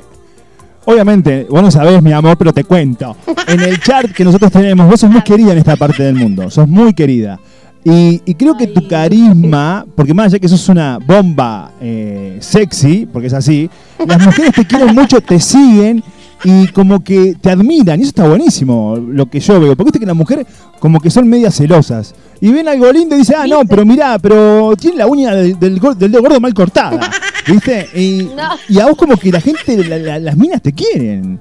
obviamente, 0.86 1.48
vos 1.50 1.64
no 1.64 1.72
sabés, 1.72 2.04
mi 2.04 2.12
amor, 2.12 2.38
pero 2.38 2.54
te 2.54 2.66
cuento. 2.66 3.16
En 3.48 3.62
el 3.62 3.80
chart 3.80 4.12
que 4.12 4.24
nosotros 4.24 4.52
tenemos, 4.52 4.88
vos 4.88 5.00
sos 5.00 5.10
muy 5.10 5.24
querida 5.24 5.54
en 5.54 5.58
esta 5.58 5.76
parte 5.76 6.04
del 6.04 6.14
mundo, 6.14 6.52
sos 6.52 6.68
muy 6.68 6.94
querida. 6.94 7.40
Y, 7.86 8.22
y 8.26 8.36
creo 8.36 8.56
que 8.56 8.68
tu 8.68 8.88
carisma, 8.88 9.86
porque 9.96 10.14
más 10.14 10.28
allá 10.28 10.40
que 10.40 10.48
sos 10.48 10.70
una 10.70 11.00
bomba 11.00 11.72
eh, 11.82 12.38
sexy, 12.40 13.06
porque 13.12 13.28
es 13.28 13.34
así, 13.34 13.70
las 14.08 14.24
mujeres 14.26 14.54
te 14.54 14.66
quieren 14.66 14.96
mucho, 14.96 15.20
te 15.20 15.38
siguen 15.40 16.02
y 16.46 16.68
como 16.68 17.04
que 17.04 17.36
te 17.42 17.50
admiran. 17.52 18.00
Y 18.00 18.04
eso 18.04 18.10
está 18.10 18.28
buenísimo, 18.28 18.96
lo 18.96 19.26
que 19.30 19.40
yo 19.42 19.60
veo. 19.60 19.76
Porque 19.76 19.88
viste 19.90 20.00
que 20.00 20.06
las 20.06 20.16
mujeres 20.16 20.46
como 20.80 21.00
que 21.02 21.10
son 21.10 21.28
medias 21.28 21.56
celosas. 21.56 22.16
Y 22.40 22.52
ven 22.52 22.68
algo 22.68 22.92
lindo 22.92 23.16
y 23.16 23.20
dicen, 23.20 23.36
ah, 23.40 23.48
no, 23.48 23.66
pero 23.66 23.86
mirá, 23.86 24.18
pero 24.20 24.76
tiene 24.78 24.98
la 24.98 25.08
uña 25.08 25.34
del, 25.36 25.58
del, 25.60 25.80
del 25.98 26.12
dedo 26.12 26.22
gordo 26.22 26.40
mal 26.40 26.54
cortada. 26.54 27.00
¿Viste? 27.48 27.88
Y, 28.00 28.24
No. 28.36 28.50
y 28.70 28.80
a 28.80 28.86
vos 28.86 28.96
como 28.98 29.16
que 29.18 29.32
la 29.32 29.40
gente, 29.42 29.78
la- 29.88 29.98
la- 29.98 30.20
las 30.20 30.38
minas 30.38 30.62
te 30.62 30.72
quieren. 30.74 31.40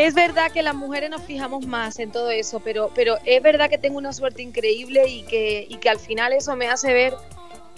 Es 0.00 0.14
verdad 0.14 0.52
que 0.52 0.62
las 0.62 0.76
mujeres 0.76 1.10
nos 1.10 1.22
fijamos 1.22 1.66
más 1.66 1.98
en 1.98 2.12
todo 2.12 2.30
eso, 2.30 2.60
pero, 2.60 2.92
pero 2.94 3.16
es 3.24 3.42
verdad 3.42 3.68
que 3.68 3.78
tengo 3.78 3.98
una 3.98 4.12
suerte 4.12 4.42
increíble 4.42 5.08
y 5.08 5.22
que, 5.24 5.66
y 5.68 5.76
que 5.78 5.88
al 5.90 5.98
final 5.98 6.32
eso 6.32 6.54
me 6.54 6.68
hace 6.68 6.92
ver 6.92 7.14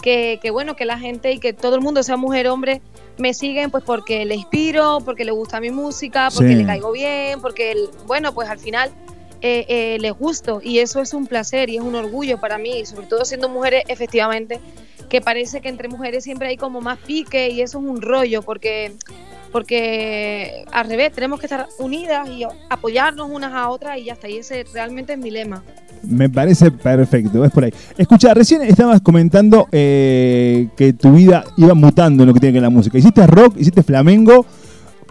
que, 0.03 0.37
que, 0.39 0.51
bueno, 0.51 0.75
que 0.75 0.85
la 0.85 0.99
gente 0.99 1.31
y 1.31 1.39
que 1.39 1.51
todo 1.51 1.73
el 1.73 1.81
mundo, 1.81 2.03
sea 2.03 2.17
mujer 2.17 2.47
o 2.47 2.53
hombre, 2.53 2.79
me 3.17 3.33
siguen 3.33 3.71
pues 3.71 3.83
porque 3.83 4.23
le 4.25 4.35
inspiro, 4.35 4.99
porque 5.03 5.25
le 5.25 5.31
gusta 5.31 5.59
mi 5.59 5.71
música, 5.71 6.29
porque 6.31 6.49
Sí. 6.51 6.55
le 6.57 6.65
caigo 6.67 6.91
bien, 6.91 7.41
porque, 7.41 7.71
el- 7.71 7.89
bueno, 8.05 8.35
pues 8.35 8.47
al 8.49 8.59
final 8.59 8.91
eh, 9.41 9.65
eh, 9.67 9.97
les 9.99 10.13
gusto 10.13 10.61
y 10.63 10.77
eso 10.77 11.01
es 11.01 11.15
un 11.15 11.25
placer 11.25 11.71
y 11.71 11.77
es 11.77 11.81
un 11.81 11.95
orgullo 11.95 12.39
para 12.39 12.59
mí, 12.59 12.85
sobre 12.85 13.07
todo 13.07 13.25
siendo 13.25 13.49
mujeres, 13.49 13.83
efectivamente, 13.87 14.59
que 15.11 15.19
parece 15.19 15.59
que 15.59 15.67
entre 15.67 15.89
mujeres 15.89 16.23
siempre 16.23 16.47
hay 16.47 16.55
como 16.55 16.79
más 16.79 16.97
pique 16.97 17.49
y 17.49 17.59
eso 17.59 17.79
es 17.79 17.85
un 17.85 18.01
rollo, 18.01 18.41
porque 18.43 18.93
porque 19.51 20.63
al 20.71 20.87
revés, 20.87 21.11
tenemos 21.11 21.37
que 21.37 21.47
estar 21.47 21.67
unidas 21.79 22.29
y 22.29 22.45
apoyarnos 22.69 23.29
unas 23.29 23.53
a 23.53 23.67
otras 23.67 23.97
y 23.97 24.09
está. 24.09 24.29
Y 24.29 24.37
ese 24.37 24.63
realmente 24.73 25.11
es 25.11 25.19
mi 25.19 25.29
lema. 25.29 25.61
Me 26.03 26.29
parece 26.29 26.71
perfecto, 26.71 27.43
es 27.43 27.51
por 27.51 27.65
ahí. 27.65 27.73
Escucha, 27.97 28.33
recién 28.33 28.61
estabas 28.61 29.01
comentando 29.01 29.67
eh, 29.73 30.69
que 30.77 30.93
tu 30.93 31.11
vida 31.11 31.43
iba 31.57 31.73
mutando 31.73 32.23
en 32.23 32.29
lo 32.29 32.33
que 32.33 32.39
tiene 32.39 32.53
que 32.53 32.59
ver 32.61 32.63
la 32.63 32.69
música. 32.69 32.97
Hiciste 32.97 33.27
rock, 33.27 33.57
hiciste 33.57 33.83
flamenco. 33.83 34.45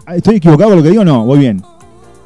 ¿Estoy 0.07 0.37
equivocado 0.37 0.71
con 0.71 0.79
lo 0.79 0.83
que 0.83 0.89
digo? 0.89 1.05
No, 1.05 1.23
voy 1.23 1.37
bien. 1.37 1.61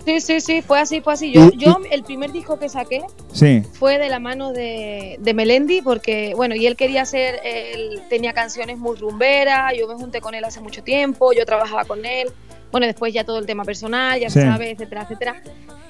Sí, 0.05 0.21
sí, 0.21 0.39
sí, 0.39 0.61
fue 0.61 0.79
así, 0.79 1.01
fue 1.01 1.13
así. 1.13 1.31
Yo, 1.31 1.49
yo 1.53 1.79
el 1.89 2.03
primer 2.03 2.31
disco 2.31 2.59
que 2.59 2.69
saqué 2.69 3.01
Sí. 3.33 3.63
fue 3.73 3.97
de 3.97 4.07
la 4.09 4.19
mano 4.19 4.51
de, 4.53 5.17
de 5.19 5.33
Melendi, 5.33 5.81
porque, 5.81 6.33
bueno, 6.35 6.55
y 6.55 6.67
él 6.67 6.75
quería 6.75 7.01
hacer, 7.01 7.39
él 7.43 8.01
tenía 8.09 8.33
canciones 8.33 8.77
muy 8.77 8.95
rumberas, 8.97 9.73
yo 9.77 9.87
me 9.87 9.95
junté 9.95 10.21
con 10.21 10.35
él 10.35 10.43
hace 10.45 10.61
mucho 10.61 10.83
tiempo, 10.83 11.33
yo 11.33 11.45
trabajaba 11.45 11.85
con 11.85 12.05
él, 12.05 12.29
bueno, 12.71 12.85
después 12.85 13.13
ya 13.13 13.23
todo 13.23 13.39
el 13.39 13.45
tema 13.47 13.63
personal, 13.63 14.19
ya 14.19 14.29
Sí. 14.29 14.39
se 14.39 14.45
sabe, 14.45 14.71
etcétera, 14.71 15.03
etcétera. 15.03 15.41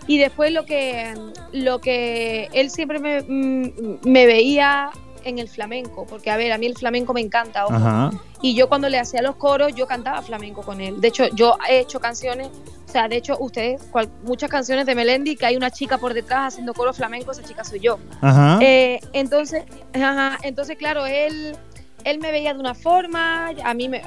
Y 0.08 0.18
después 0.20 0.52
lo 0.52 0.66
que, 0.66 1.14
lo 1.52 1.82
que 1.82 2.48
él 2.54 2.70
siempre 2.70 3.00
me, 3.00 3.22
mm, 3.22 3.98
me 4.04 4.26
veía 4.28 4.92
en 5.26 5.40
el 5.40 5.50
flamenco, 5.50 6.06
porque, 6.08 6.30
a 6.32 6.38
ver, 6.38 6.52
a 6.54 6.58
mí 6.58 6.68
el 6.68 6.76
flamenco 6.78 7.14
me 7.14 7.20
encanta, 7.20 7.66
ojo. 7.66 8.12
Y 8.42 8.56
yo 8.56 8.70
cuando 8.70 8.88
le 8.90 9.00
hacía 9.00 9.22
los 9.22 9.36
coros, 9.36 9.74
yo 9.76 9.88
cantaba 9.88 10.22
flamenco 10.22 10.62
con 10.62 10.80
él. 10.80 11.02
De 11.02 11.08
hecho, 11.08 11.28
yo 11.34 11.58
he 11.68 11.80
hecho 11.80 12.00
canciones, 12.00 12.48
o 12.88 12.92
sea, 12.92 13.08
de 13.08 13.18
hecho, 13.18 13.36
ustedes, 13.40 13.82
cual- 13.92 14.10
muchas 14.24 14.50
canciones 14.50 14.86
de 14.86 14.94
Melendi, 14.96 15.36
que 15.36 15.48
hay 15.48 15.56
una 15.58 15.72
chica 15.72 15.98
por 15.98 16.14
detrás 16.14 16.54
haciendo 16.54 16.74
coro 16.74 16.94
flamenco, 16.94 17.32
esa 17.32 17.44
chica 17.44 17.64
soy 17.64 17.80
yo. 17.80 17.98
Ajá. 18.22 18.60
Eh, 18.62 19.00
entonces, 19.14 19.64
ajá, 19.94 20.38
entonces, 20.44 20.78
claro, 20.78 21.06
él, 21.08 21.56
él 22.04 22.20
me 22.20 22.32
veía 22.32 22.54
de 22.54 22.60
una 22.60 22.76
forma, 22.76 23.50
a 23.64 23.74
mí, 23.74 23.90
me, 23.90 23.98
eh, 23.98 24.04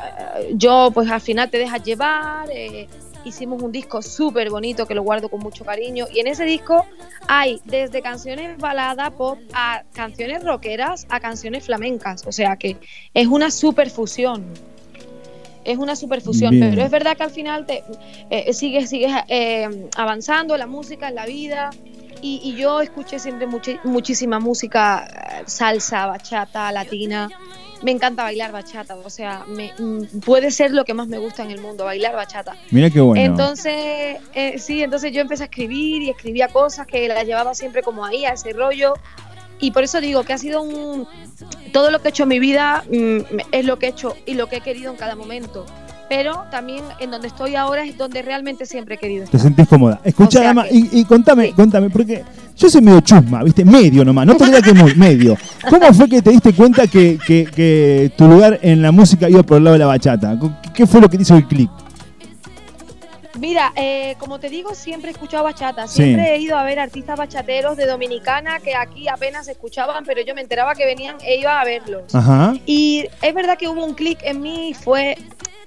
yo 0.55 0.90
pues 0.95 1.11
al 1.11 1.20
final 1.20 1.51
te 1.51 1.59
dejas 1.59 1.82
llevar. 1.82 2.49
eh, 2.53 2.86
hicimos 3.28 3.62
un 3.62 3.72
disco 3.72 4.02
súper 4.02 4.50
bonito 4.50 4.86
que 4.86 4.94
lo 4.94 5.02
guardo 5.02 5.28
con 5.28 5.40
mucho 5.40 5.64
cariño. 5.64 6.06
Y 6.12 6.20
en 6.20 6.26
ese 6.26 6.44
disco 6.44 6.84
hay 7.26 7.60
desde 7.64 8.02
canciones 8.02 8.59
balada, 8.59 9.10
pop, 9.10 9.38
a 9.55 9.82
canciones 9.92 10.44
rockeras, 10.44 11.06
a 11.09 11.20
canciones 11.20 11.64
flamencas. 11.64 12.24
O 12.26 12.32
sea 12.32 12.56
que 12.56 12.76
es 13.14 13.26
una 13.26 13.50
super 13.50 13.90
fusión. 13.90 14.44
Es 15.64 15.76
una 15.76 15.96
superfusión, 15.96 16.52
Bien. 16.52 16.70
pero 16.70 16.82
es 16.82 16.90
verdad 16.90 17.16
que 17.16 17.24
al 17.24 17.30
final 17.30 17.66
te 17.66 17.84
eh, 18.30 18.52
sigues, 18.55 18.88
sigues 18.88 19.12
eh, 19.28 19.88
avanzando 19.96 20.56
la 20.56 20.66
música, 20.66 21.09
en 21.09 21.14
la 21.14 21.26
vida. 21.26 21.70
Y, 22.22 22.40
y 22.42 22.56
yo 22.56 22.80
escuché 22.80 23.18
siempre 23.18 23.46
muchi- 23.46 23.78
muchísima 23.84 24.40
música, 24.40 25.06
eh, 25.06 25.42
salsa, 25.46 26.06
bachata, 26.06 26.72
latina. 26.72 27.28
Me 27.82 27.92
encanta 27.92 28.24
bailar 28.24 28.50
bachata, 28.52 28.96
o 28.96 29.10
sea, 29.10 29.44
me- 29.46 29.72
mm, 29.78 30.20
puede 30.20 30.50
ser 30.50 30.72
lo 30.72 30.84
que 30.84 30.94
más 30.94 31.06
me 31.09 31.18
gusta 31.18 31.42
en 31.44 31.50
el 31.52 31.60
mundo, 31.60 31.84
bailar 31.84 32.14
bachata. 32.16 32.56
Mira 32.70 32.90
qué 32.90 33.00
bueno. 33.00 33.22
Entonces, 33.24 34.16
eh, 34.34 34.59
sí, 34.59 34.82
entonces 34.82 35.12
yo 35.12 35.20
empecé 35.20 35.44
a 35.44 35.46
escribir 35.46 36.02
y 36.02 36.10
escribía 36.10 36.48
cosas 36.48 36.86
que 36.86 37.06
las 37.09 37.24
llevaba 37.24 37.55
siempre 37.55 37.82
como 37.82 38.05
ahí, 38.05 38.24
a 38.24 38.30
ese 38.30 38.52
rollo. 38.52 38.94
Y 39.60 39.72
por 39.72 39.82
eso 39.84 40.00
digo 40.00 40.22
que 40.22 40.32
ha 40.32 40.38
sido 40.38 40.62
un... 40.62 41.06
Todo 41.72 41.90
lo 41.90 42.00
que 42.00 42.09
he 42.09 42.10
hecho 42.10 42.22
en 42.24 42.28
mi 42.28 42.38
vida 42.38 42.84
mm, 42.90 43.18
es 43.52 43.64
lo 43.64 43.78
que 43.78 43.86
he 43.86 43.88
hecho 43.90 44.16
y 44.24 44.34
lo 44.34 44.48
que 44.48 44.56
he 44.56 44.60
querido 44.60 44.90
en 44.90 44.96
cada 44.96 45.16
momento. 45.16 45.66
Pero 46.09 46.44
también 46.51 46.85
en 47.01 47.10
donde 47.10 47.28
estoy 47.28 47.55
ahora 47.55 47.85
es 47.85 47.97
donde 47.98 48.22
realmente 48.22 48.64
siempre 48.64 48.94
he 48.94 48.98
querido 48.98 49.26
Te 49.26 49.39
sentís 49.39 49.68
cómoda. 49.68 50.01
Escucha, 50.05 50.39
O 50.40 50.43
sea 50.43 50.64
que- 50.64 50.74
y, 50.74 50.89
y 51.01 51.05
contame, 51.05 51.52
contame, 51.52 51.90
porque 51.90 52.24
yo 52.56 52.70
soy 52.70 52.80
medio 52.80 53.01
chusma, 53.01 53.43
¿viste? 53.44 53.64
Medio 53.64 54.05
nomás, 54.05 54.26
no 54.26 54.35
te 54.36 54.44
diría 54.47 54.62
que 54.62 54.72
muy, 54.72 54.94
medio. 54.94 55.36
¿Cómo 55.68 55.93
fue 55.93 56.09
que 56.09 56.22
te 56.22 56.30
diste 56.30 56.55
cuenta 56.55 56.86
que, 56.86 57.18
que- 57.26 57.44
que 57.55 58.10
tu 58.16 58.26
lugar 58.26 58.59
en 58.62 58.80
la 58.80 58.90
música 58.90 59.28
iba 59.28 59.43
por 59.43 59.59
el 59.59 59.64
lado 59.64 59.74
de 59.74 59.78
la 59.80 59.86
bachata? 59.86 60.36
¿Qué 60.74 60.86
fue 60.86 61.01
lo 61.01 61.10
que 61.10 61.16
te 61.18 61.22
hizo 61.24 61.36
el 61.36 61.47
clic? 61.47 61.70
Mira, 63.39 63.72
eh, 63.76 64.16
como 64.18 64.40
te 64.40 64.48
digo, 64.48 64.74
siempre 64.74 65.10
he 65.10 65.12
escuchado 65.12 65.44
bachata. 65.44 65.86
Sí. 65.86 66.02
Siempre 66.02 66.35
he 66.35 66.39
ido 66.40 66.56
a 66.59 66.64
ver 66.64 66.80
artistas 66.80 67.16
bachateros 67.16 67.76
de 67.76 67.86
Dominicana 67.86 68.59
que 68.59 68.74
aquí 68.74 69.06
apenas 69.09 69.47
escuchaban, 69.47 70.02
pero 70.05 70.22
yo 70.26 70.35
me 70.35 70.40
enteraba 70.40 70.74
que 70.74 70.85
venían 70.85 71.16
e 71.24 71.39
iba 71.39 71.60
a 71.60 71.64
verlos. 71.64 72.12
Ajá. 72.14 72.55
Y 72.66 73.05
es 73.22 73.35
verdad 73.35 73.56
que 73.56 73.68
hubo 73.68 73.85
un 73.85 73.94
clic 73.94 74.18
en 74.24 74.40
mí 74.40 74.70
y 74.70 74.74
fue 74.74 75.16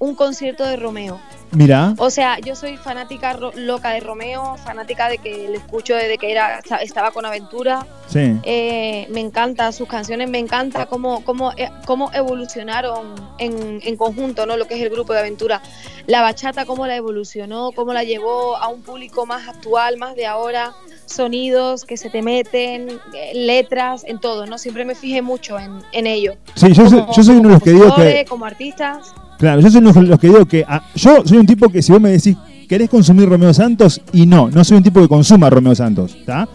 un 0.02 0.16
concierto 0.16 0.66
de 0.66 0.78
Romeo. 0.78 1.20
Mira. 1.52 1.94
O 2.00 2.10
sea, 2.10 2.40
yo 2.40 2.56
soy 2.56 2.76
fanática 2.78 3.38
loca 3.54 3.92
de 3.92 4.00
Romeo, 4.00 4.56
fanática 4.64 5.08
de 5.10 5.20
que 5.20 5.48
le 5.50 5.58
escucho 5.58 5.94
desde 5.96 6.18
que 6.18 6.32
era 6.32 6.58
esta- 6.58 6.78
estaba 6.78 7.12
con 7.12 7.24
Aventura. 7.26 7.86
Sí. 8.08 8.36
Eh, 8.42 9.06
me 9.12 9.20
encanta 9.20 9.72
sus 9.72 9.88
canciones, 9.88 10.28
me 10.28 10.40
encanta 10.40 10.88
cómo, 10.88 11.24
cómo, 11.24 11.52
eh, 11.56 11.70
cómo 11.86 12.10
evolucionaron 12.14 13.14
en, 13.38 13.80
en 13.84 13.96
conjunto, 13.96 14.48
¿no? 14.48 14.58
Lo 14.58 14.66
que 14.66 14.74
es 14.74 14.82
el 14.82 14.90
grupo 14.90 15.14
de 15.14 15.20
aventura. 15.20 15.62
La 16.08 16.22
bachata, 16.22 16.66
cómo 16.66 16.88
la 16.88 16.96
evolucionó, 16.96 17.72
cómo 17.76 17.94
la 17.94 18.04
llevó 18.04 18.58
a 18.58 18.70
un 18.70 18.82
público 18.82 19.28
más 19.28 19.48
actual, 19.48 19.98
más 19.98 20.16
de 20.16 20.26
ahora, 20.26 20.74
sonidos 21.06 21.84
que 21.86 21.98
se 21.98 22.10
te 22.10 22.24
meten, 22.24 22.90
eh, 23.14 23.32
letras, 23.36 24.04
en 24.08 24.20
todo, 24.20 24.48
¿no? 24.48 24.58
Siempre 24.58 24.84
me 24.86 24.96
fijé 24.96 25.22
mucho 25.22 25.60
en, 25.60 25.80
en 25.92 26.08
ello. 26.08 26.34
Sí, 26.56 26.74
yo 26.74 26.90
soy, 26.90 27.06
yo 27.16 27.24
soy 27.24 27.36
uno 27.36 27.50
de 27.50 27.54
los 27.56 27.64
que 27.64 27.70
digo 27.72 27.94
que. 27.96 28.26
Como 28.28 28.46
artistas. 28.46 29.14
Claro, 29.42 29.60
yo 29.60 29.70
soy 29.70 29.82
uno 29.82 29.92
de 29.92 30.04
los 30.04 30.20
que 30.20 30.28
digo 30.28 30.46
que. 30.46 30.64
ah, 30.68 30.82
yo 30.96 31.24
soy 31.26 31.38
un 31.40 31.46
tipo 31.46 31.68
que 31.70 31.82
si 31.82 31.92
vos 31.92 32.00
me 32.00 32.12
decís, 32.12 32.38
¿querés 32.70 32.90
consumir 32.90 33.28
Romeo 33.28 33.54
Santos? 33.54 34.00
Y 34.14 34.26
no, 34.26 34.50
no 34.50 34.64
soy 34.64 34.78
un 34.78 34.84
tipo 34.84 35.02
que 35.02 35.08
consuma 35.10 35.50
Romeo 35.50 35.76
Santos, 35.76 36.16
¿está? 36.16 36.48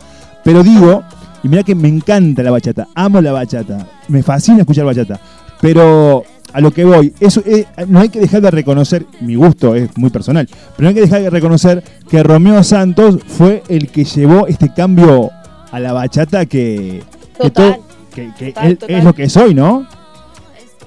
Pero 0.44 0.62
digo, 0.62 1.02
y 1.42 1.48
mira 1.48 1.62
que 1.64 1.74
me 1.74 1.88
encanta 1.88 2.42
la 2.44 2.50
bachata, 2.52 2.86
amo 2.94 3.20
la 3.20 3.32
bachata, 3.32 3.86
me 4.08 4.22
fascina 4.22 4.60
escuchar 4.60 4.84
bachata. 4.86 5.20
Pero 5.60 6.22
a 6.52 6.60
lo 6.60 6.70
que 6.70 6.84
voy, 6.84 7.12
eso 7.18 7.42
eh, 7.44 7.66
no 7.88 7.98
hay 7.98 8.08
que 8.08 8.20
dejar 8.20 8.40
de 8.40 8.50
reconocer, 8.52 9.04
mi 9.20 9.34
gusto 9.34 9.74
es 9.74 9.90
muy 9.98 10.10
personal, 10.10 10.46
pero 10.76 10.82
no 10.84 10.88
hay 10.90 10.94
que 10.94 11.00
dejar 11.00 11.22
de 11.22 11.30
reconocer 11.30 11.82
que 12.08 12.22
Romeo 12.22 12.62
Santos 12.62 13.18
fue 13.26 13.62
el 13.68 13.88
que 13.88 14.04
llevó 14.04 14.46
este 14.46 14.72
cambio 14.72 15.30
a 15.72 15.80
la 15.80 15.92
bachata 15.92 16.46
que, 16.46 17.02
que, 17.40 17.50
Total, 17.50 17.72
todo- 17.74 17.84
que- 18.14 18.30
que 18.38 18.46
total, 18.52 18.72
es, 18.72 18.78
total. 18.78 18.96
es 18.96 19.04
lo 19.04 19.12
que 19.14 19.28
soy, 19.28 19.54
¿no? 19.54 19.86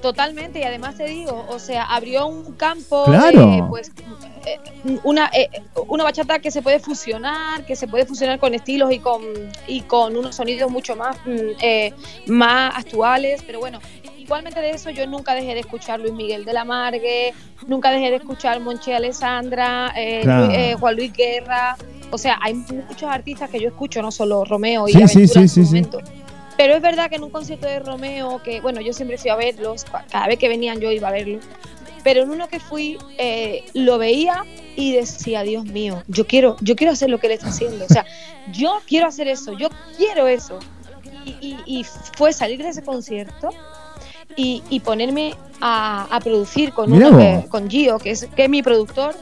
Totalmente, 0.01 0.59
y 0.59 0.63
además 0.63 0.95
te 0.95 1.05
digo, 1.05 1.45
o 1.49 1.59
sea, 1.59 1.83
abrió 1.83 2.25
un 2.27 2.53
campo 2.53 3.03
Claro. 3.05 3.67
pues, 3.69 3.91
eh, 4.45 4.57
una, 5.03 5.29
eh, 5.33 5.49
una 5.87 6.05
bachata 6.05 6.39
que 6.39 6.51
se 6.51 6.61
puede 6.61 6.79
fusionar, 6.79 7.65
que 7.65 7.75
se 7.75 7.87
puede 7.87 8.05
fusionar 8.05 8.39
con 8.39 8.53
estilos 8.53 8.91
y 8.93 8.99
con, 8.99 9.21
y 9.67 9.81
con 9.81 10.15
unos 10.15 10.35
sonidos 10.35 10.71
mucho 10.71 10.95
más, 10.95 11.17
mm, 11.25 11.37
eh, 11.61 11.93
más 12.27 12.73
actuales, 12.77 13.43
pero 13.45 13.59
bueno, 13.59 13.79
igualmente 14.17 14.61
de 14.61 14.69
eso 14.71 14.89
yo 14.89 15.05
nunca 15.05 15.35
dejé 15.35 15.53
de 15.53 15.59
escuchar 15.59 15.99
Luis 15.99 16.13
Miguel 16.13 16.45
de 16.45 16.53
la 16.53 16.63
Margue, 16.63 17.33
nunca 17.67 17.91
dejé 17.91 18.09
de 18.09 18.15
escuchar 18.17 18.59
Monche 18.61 18.95
Alessandra, 18.95 19.91
eh, 19.97 20.21
Claro. 20.23 20.45
Luis- 20.45 20.57
eh, 20.57 20.75
Juan 20.79 20.95
Luis 20.95 21.11
Guerra, 21.11 21.75
o 22.11 22.17
sea, 22.17 22.39
hay 22.41 22.53
muchos 22.53 23.03
artistas 23.09 23.49
que 23.49 23.59
yo 23.59 23.67
escucho, 23.67 24.01
no 24.01 24.11
solo 24.11 24.45
Romeo 24.45 24.87
y 24.87 24.93
Sí, 24.93 24.97
Aventura 24.97 25.27
sí, 25.27 25.39
en 25.39 25.49
su 25.49 25.65
sí. 25.65 25.81
Pero 26.59 26.75
es 26.75 26.81
verdad 26.81 27.09
que 27.09 27.15
en 27.15 27.23
un 27.23 27.29
concierto 27.29 27.67
de 27.67 27.79
Romeo, 27.79 28.43
que 28.43 28.59
bueno, 28.59 28.81
yo 28.81 28.91
siempre 28.91 29.17
fui 29.17 29.29
a 29.29 29.37
verlos, 29.37 29.85
ca- 29.85 30.03
cada 30.11 30.27
vez 30.27 30.37
que 30.37 30.49
venían 30.49 30.81
yo 30.81 30.91
iba 30.91 31.07
a 31.07 31.11
verlos, 31.11 31.41
pero 32.03 32.21
en 32.23 32.29
uno 32.31 32.49
que 32.49 32.59
fui 32.59 32.97
eh, 33.17 33.63
lo 33.73 33.97
veía 33.97 34.43
y 34.75 34.91
decía, 34.91 35.43
Dios 35.43 35.63
mío, 35.63 36.03
yo 36.09 36.27
quiero, 36.27 36.57
yo 36.59 36.75
quiero 36.75 36.91
hacer 36.91 37.09
lo 37.09 37.17
que 37.17 37.27
él 37.27 37.33
está 37.33 37.47
haciendo, 37.47 37.85
o 37.85 37.87
sea, 37.87 38.05
yo 38.51 38.81
quiero 38.85 39.07
hacer 39.07 39.29
eso, 39.29 39.53
yo 39.53 39.69
quiero 39.95 40.27
eso. 40.27 40.59
Y, 41.25 41.29
y- 41.39 41.63
y 41.65 41.85
fue 42.17 42.33
salir 42.33 42.61
de 42.61 42.67
ese 42.67 42.81
concierto 42.83 43.51
y, 44.35 44.61
y 44.69 44.81
ponerme 44.81 45.35
a, 45.61 46.07
a 46.13 46.19
producir 46.19 46.73
con, 46.73 46.91
uno 46.91 47.17
que- 47.43 47.47
con 47.47 47.69
Gio, 47.69 47.99
que 47.99 48.11
es, 48.11 48.27
que 48.35 48.43
es 48.43 48.49
mi 48.49 48.61
productor, 48.61 49.15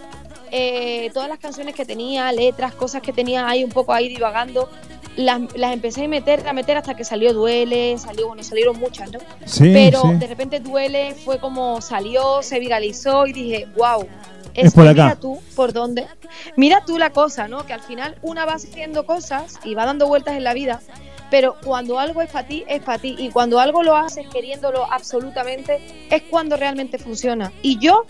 eh, 0.49 1.11
todas 1.13 1.29
las 1.29 1.37
canciones 1.37 1.75
que 1.75 1.85
tenía, 1.85 2.31
letras, 2.31 2.73
cosas 2.73 3.03
que 3.03 3.13
tenía 3.13 3.47
ahí 3.47 3.63
un 3.63 3.69
poco 3.71 3.93
ahí 3.93 4.07
divagando, 4.09 4.67
las, 5.17 5.41
las 5.55 5.73
empecé 5.73 6.05
a 6.05 6.07
meter, 6.07 6.47
a 6.47 6.53
meter 6.53 6.77
hasta 6.77 6.95
que 6.95 7.03
salió 7.03 7.33
Duele, 7.33 7.97
salió, 7.97 8.27
bueno, 8.27 8.43
salieron 8.43 8.79
muchas, 8.79 9.11
¿no? 9.11 9.19
Sí, 9.45 9.71
Pero 9.73 10.01
sí. 10.01 10.13
de 10.13 10.27
repente 10.27 10.59
Duele 10.59 11.15
fue 11.15 11.39
como 11.39 11.81
salió, 11.81 12.41
se 12.41 12.59
viralizó 12.59 13.27
y 13.27 13.33
dije, 13.33 13.67
wow. 13.75 14.07
Es 14.53 14.73
por 14.73 14.85
que 14.85 14.89
acá. 14.91 15.03
Mira 15.03 15.15
tú 15.19 15.39
por 15.55 15.73
dónde. 15.73 16.07
Mira 16.55 16.83
tú 16.85 16.97
la 16.97 17.11
cosa, 17.11 17.47
¿no? 17.47 17.65
Que 17.65 17.73
al 17.73 17.81
final 17.81 18.17
una 18.21 18.45
va 18.45 18.53
haciendo 18.53 19.05
cosas 19.05 19.59
y 19.63 19.75
va 19.75 19.85
dando 19.85 20.07
vueltas 20.07 20.35
en 20.35 20.43
la 20.43 20.53
vida, 20.53 20.81
pero 21.29 21.55
cuando 21.63 21.99
algo 21.99 22.21
es 22.21 22.29
para 22.29 22.47
ti, 22.47 22.63
es 22.67 22.81
para 22.81 22.99
ti. 22.99 23.15
Y 23.17 23.29
cuando 23.29 23.59
algo 23.59 23.83
lo 23.83 23.95
haces 23.95 24.27
queriéndolo 24.29 24.91
absolutamente, 24.91 25.79
es 26.09 26.23
cuando 26.23 26.57
realmente 26.57 26.97
funciona. 26.97 27.51
Y 27.61 27.77
yo 27.79 28.05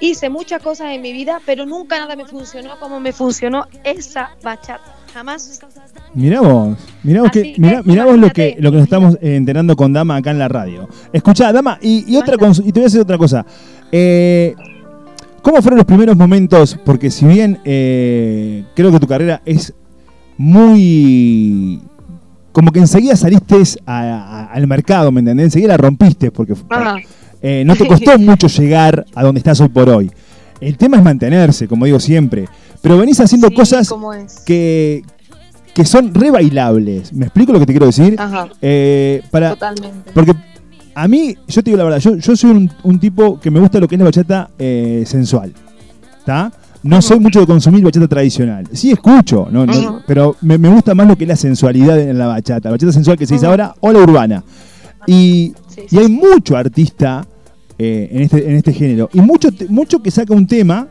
hice 0.00 0.30
muchas 0.30 0.62
cosas 0.62 0.90
en 0.90 1.02
mi 1.02 1.12
vida, 1.12 1.40
pero 1.46 1.66
nunca 1.66 1.98
nada 1.98 2.16
me 2.16 2.26
funcionó 2.26 2.78
como 2.78 3.00
me 3.00 3.12
funcionó 3.12 3.66
esa 3.84 4.36
bachata. 4.42 4.96
Jamás. 5.12 5.60
Mirá 6.14 6.40
vos, 6.40 6.76
mirá 7.02 7.22
vos, 7.22 7.30
que, 7.32 7.54
mirá, 7.58 7.82
mirá 7.84 8.04
vos 8.04 8.16
lo 8.18 8.30
que, 8.30 8.56
lo 8.60 8.70
que 8.70 8.76
nos 8.76 8.84
estamos 8.84 9.14
eh, 9.20 9.34
enterando 9.36 9.74
con 9.74 9.92
Dama 9.92 10.16
acá 10.16 10.30
en 10.30 10.38
la 10.38 10.48
radio. 10.48 10.88
Escuchá, 11.12 11.52
Dama, 11.52 11.78
y, 11.82 12.04
y 12.12 12.16
otra 12.16 12.34
y 12.34 12.38
te 12.38 12.72
voy 12.72 12.80
a 12.82 12.84
decir 12.84 13.00
otra 13.00 13.18
cosa. 13.18 13.44
Eh, 13.90 14.54
¿Cómo 15.42 15.60
fueron 15.60 15.78
los 15.78 15.86
primeros 15.86 16.16
momentos? 16.16 16.78
Porque 16.84 17.10
si 17.10 17.26
bien 17.26 17.58
eh, 17.64 18.64
creo 18.74 18.90
que 18.92 19.00
tu 19.00 19.06
carrera 19.06 19.42
es 19.44 19.74
muy... 20.38 21.80
Como 22.52 22.70
que 22.70 22.78
enseguida 22.78 23.16
saliste 23.16 23.56
a- 23.84 24.00
a- 24.02 24.44
al 24.52 24.66
mercado, 24.68 25.10
¿me 25.10 25.18
entendés? 25.20 25.46
Enseguida 25.46 25.70
la 25.70 25.76
rompiste, 25.76 26.30
porque 26.30 26.54
eh, 27.42 27.64
no 27.66 27.74
te 27.74 27.86
costó 27.88 28.16
mucho 28.20 28.46
llegar 28.46 29.04
a 29.14 29.22
donde 29.24 29.40
estás 29.40 29.60
hoy 29.60 29.68
por 29.68 29.88
hoy. 29.90 30.10
el 30.60 30.76
tema 30.76 30.96
es 30.98 31.02
mantenerse, 31.02 31.66
como 31.66 31.84
digo 31.84 31.98
siempre. 31.98 32.44
Pero 32.80 32.96
venís 32.98 33.18
haciendo 33.18 33.48
Sí, 33.48 33.54
cosas 33.54 33.92
que, 34.46 35.02
que 35.74 35.84
son 35.84 36.14
re 36.14 36.30
bailables. 36.30 37.12
¿Me 37.12 37.26
explico 37.26 37.52
lo 37.52 37.58
que 37.58 37.66
te 37.66 37.72
quiero 37.72 37.86
decir? 37.86 38.16
Ajá. 38.18 38.48
Eh, 38.62 39.22
para, 39.30 39.50
Totalmente. 39.50 40.12
Porque 40.14 40.32
a 40.94 41.08
mí, 41.08 41.36
yo 41.48 41.62
te 41.62 41.70
digo 41.70 41.78
la 41.78 41.84
verdad, 41.84 41.98
yo, 41.98 42.16
yo 42.16 42.36
soy 42.36 42.50
un, 42.50 42.70
un 42.84 43.00
tipo 43.00 43.40
que 43.40 43.50
me 43.50 43.58
gusta 43.60 43.80
lo 43.80 43.88
que 43.88 43.96
es 43.96 43.98
la 43.98 44.04
bachata 44.04 44.50
eh, 44.58 45.02
sensual. 45.06 45.52
¿Está? 46.18 46.52
No 46.84 47.00
soy 47.02 47.18
mucho 47.18 47.40
de 47.40 47.46
consumir 47.46 47.82
bachata 47.82 48.06
tradicional. 48.06 48.68
Sí 48.72 48.92
escucho, 48.92 49.48
no, 49.50 49.66
pero 50.06 50.36
me, 50.42 50.58
me 50.58 50.68
gusta 50.68 50.94
más 50.94 51.08
lo 51.08 51.16
que 51.16 51.24
es 51.24 51.28
la 51.28 51.36
sensualidad 51.36 51.98
en 51.98 52.18
la 52.18 52.26
bachata. 52.26 52.68
La 52.68 52.72
bachata 52.72 52.92
sensual 52.92 53.16
que 53.16 53.26
se 53.26 53.34
dice 53.34 53.46
ahora 53.46 53.74
o 53.80 53.90
la 53.90 53.98
urbana. 54.00 54.44
Y, 55.06 55.54
y 55.90 55.98
hay 55.98 56.08
mucho 56.08 56.56
artista 56.56 57.26
eh, 57.78 58.08
en, 58.12 58.22
este, 58.22 58.48
en 58.48 58.56
este 58.56 58.72
género. 58.72 59.08
Y 59.12 59.20
mucho, 59.20 59.48
mucho 59.68 60.02
que 60.02 60.10
saca 60.10 60.32
un 60.34 60.46
tema, 60.46 60.86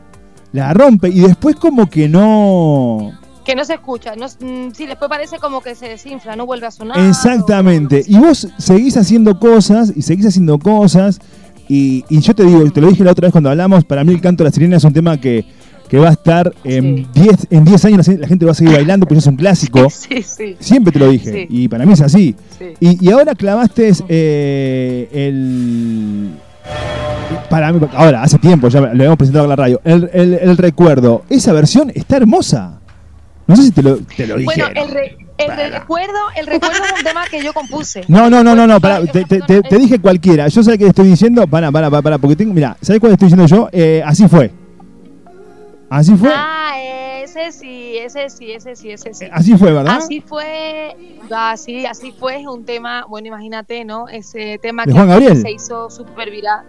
la 0.52 0.74
rompe 0.74 1.08
y 1.08 1.20
después 1.20 1.56
como 1.56 1.88
que 1.88 2.08
no... 2.08 3.12
Que 3.44 3.54
no 3.54 3.64
se 3.64 3.74
escucha. 3.74 4.14
No, 4.16 4.26
mm, 4.26 4.72
sí, 4.74 4.86
después 4.86 5.08
parece 5.08 5.38
como 5.38 5.60
que 5.60 5.74
se 5.74 5.88
desinfla, 5.88 6.34
no 6.36 6.46
vuelve 6.46 6.66
a 6.66 6.70
sonar. 6.70 6.98
Exactamente. 6.98 8.02
Y 8.06 8.18
vos 8.18 8.48
seguís 8.58 8.96
haciendo 8.96 9.38
cosas 9.38 9.92
y 9.94 10.02
seguís 10.02 10.26
haciendo 10.26 10.58
cosas. 10.58 11.20
Y, 11.68 12.04
y 12.08 12.20
yo 12.20 12.34
te 12.34 12.44
digo, 12.44 12.70
te 12.70 12.80
lo 12.80 12.88
dije 12.88 13.04
la 13.04 13.12
otra 13.12 13.26
vez 13.26 13.32
cuando 13.32 13.50
hablamos, 13.50 13.84
para 13.84 14.04
mí 14.04 14.12
el 14.12 14.20
canto 14.20 14.44
de 14.44 14.50
la 14.50 14.54
sirena 14.54 14.76
es 14.76 14.84
un 14.84 14.92
tema 14.92 15.18
que, 15.18 15.44
que 15.88 15.98
va 15.98 16.08
a 16.08 16.12
estar 16.12 16.54
en 16.62 17.06
10 17.12 17.46
en 17.50 17.64
10 17.64 17.84
años, 17.86 18.08
la 18.08 18.26
gente 18.28 18.44
va 18.44 18.52
a 18.52 18.54
seguir 18.54 18.74
bailando, 18.74 19.06
porque 19.06 19.18
es 19.20 19.26
un 19.26 19.36
clásico. 19.36 19.88
Sí, 19.90 20.22
sí. 20.22 20.56
Siempre 20.58 20.92
te 20.92 20.98
lo 20.98 21.08
dije. 21.08 21.46
Y 21.50 21.68
para 21.68 21.86
mí 21.86 21.92
es 21.94 22.00
así. 22.02 22.34
Sí. 22.58 22.66
Y, 22.80 23.06
y 23.06 23.10
ahora 23.12 23.34
clavaste 23.34 23.92
eh, 24.08 25.08
el... 25.12 26.30
Para 27.50 27.72
mí, 27.72 27.80
ahora, 27.94 28.22
hace 28.22 28.38
tiempo, 28.38 28.68
ya 28.68 28.80
lo 28.80 29.04
hemos 29.04 29.16
presentado 29.16 29.44
en 29.44 29.50
la 29.50 29.56
radio. 29.56 29.80
El, 29.84 30.10
el- 30.12 30.34
el 30.34 30.56
recuerdo, 30.56 31.24
esa 31.30 31.52
versión 31.52 31.90
está 31.94 32.16
hermosa. 32.16 32.80
No 33.46 33.56
sé 33.56 33.62
si 33.64 33.70
te 33.72 33.82
lo, 33.82 33.98
te 33.98 34.26
lo 34.26 34.36
dije. 34.36 34.44
Bueno, 34.46 34.66
el, 34.74 34.88
re- 34.90 35.16
el 35.38 35.72
recuerdo, 35.72 36.14
el 36.36 36.46
recuerdo 36.46 36.84
es 36.84 36.92
un 36.98 37.04
tema 37.04 37.24
que 37.26 37.42
yo 37.42 37.52
compuse. 37.52 38.02
No, 38.08 38.30
no, 38.30 38.42
no, 38.42 38.54
no, 38.54 38.66
no, 38.66 38.80
pará, 38.80 39.04
te, 39.04 39.24
te- 39.24 39.40
te- 39.40 39.62
te 39.62 39.78
dije 39.78 39.98
cualquiera. 39.98 40.48
Yo 40.48 40.62
sé 40.62 40.78
que 40.78 40.86
estoy 40.86 41.08
diciendo, 41.08 41.46
pará, 41.46 41.70
pará, 41.70 41.90
pará, 41.90 42.02
pará, 42.02 42.18
porque 42.18 42.36
tengo, 42.36 42.54
mira, 42.54 42.76
¿sabes 42.80 43.00
cuál 43.00 43.12
estoy 43.12 43.26
diciendo 43.28 43.46
yo? 43.46 43.68
Eh, 43.72 44.02
así 44.04 44.26
fue. 44.28 44.50
Así 45.90 46.16
fue. 46.16 46.30
Ah, 46.34 46.72
ese 47.22 47.52
sí, 47.52 47.96
ese 47.98 48.30
sí, 48.30 48.50
ese 48.52 48.74
sí, 48.76 48.90
ese 48.90 49.12
sí. 49.12 49.26
Así 49.30 49.56
fue, 49.56 49.72
¿verdad? 49.72 49.96
Así 49.98 50.20
fue, 50.20 50.96
así, 51.30 51.84
así 51.86 52.12
fue, 52.18 52.40
es 52.40 52.46
un 52.46 52.64
tema, 52.64 53.04
bueno, 53.08 53.28
imagínate, 53.28 53.84
¿no? 53.84 54.08
Ese 54.08 54.58
tema 54.62 54.84
¿De 54.84 54.92
que 54.92 54.96
Juan 54.96 55.08
Gabriel? 55.08 55.40
se 55.40 55.50
hizo 55.50 55.90
súper 55.90 56.30
viral. 56.30 56.64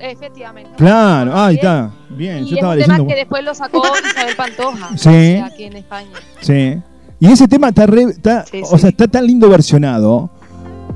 Efectivamente. 0.00 0.70
Claro, 0.76 1.36
ahí 1.36 1.56
está. 1.56 1.90
Bien, 2.10 2.38
Y 2.44 2.50
yo 2.50 2.50
es 2.50 2.52
estaba 2.52 2.72
un 2.74 2.80
tema 2.80 3.06
que 3.06 3.14
después 3.14 3.44
lo 3.44 3.54
sacó 3.54 3.82
Isabel 4.10 4.36
Pantoja, 4.36 4.88
Sí. 4.96 5.08
o 5.08 5.12
sea, 5.12 5.46
aquí 5.46 5.64
en 5.64 5.76
España. 5.76 6.10
Sí. 6.40 6.78
Y 7.20 7.26
ese 7.30 7.46
tema 7.48 7.68
está, 7.68 7.86
re- 7.86 8.02
está- 8.02 8.44
Sí, 8.50 8.62
o 8.68 8.78
sea, 8.78 8.88
está 8.90 9.06
tan 9.06 9.26
lindo 9.26 9.48
versionado, 9.48 10.30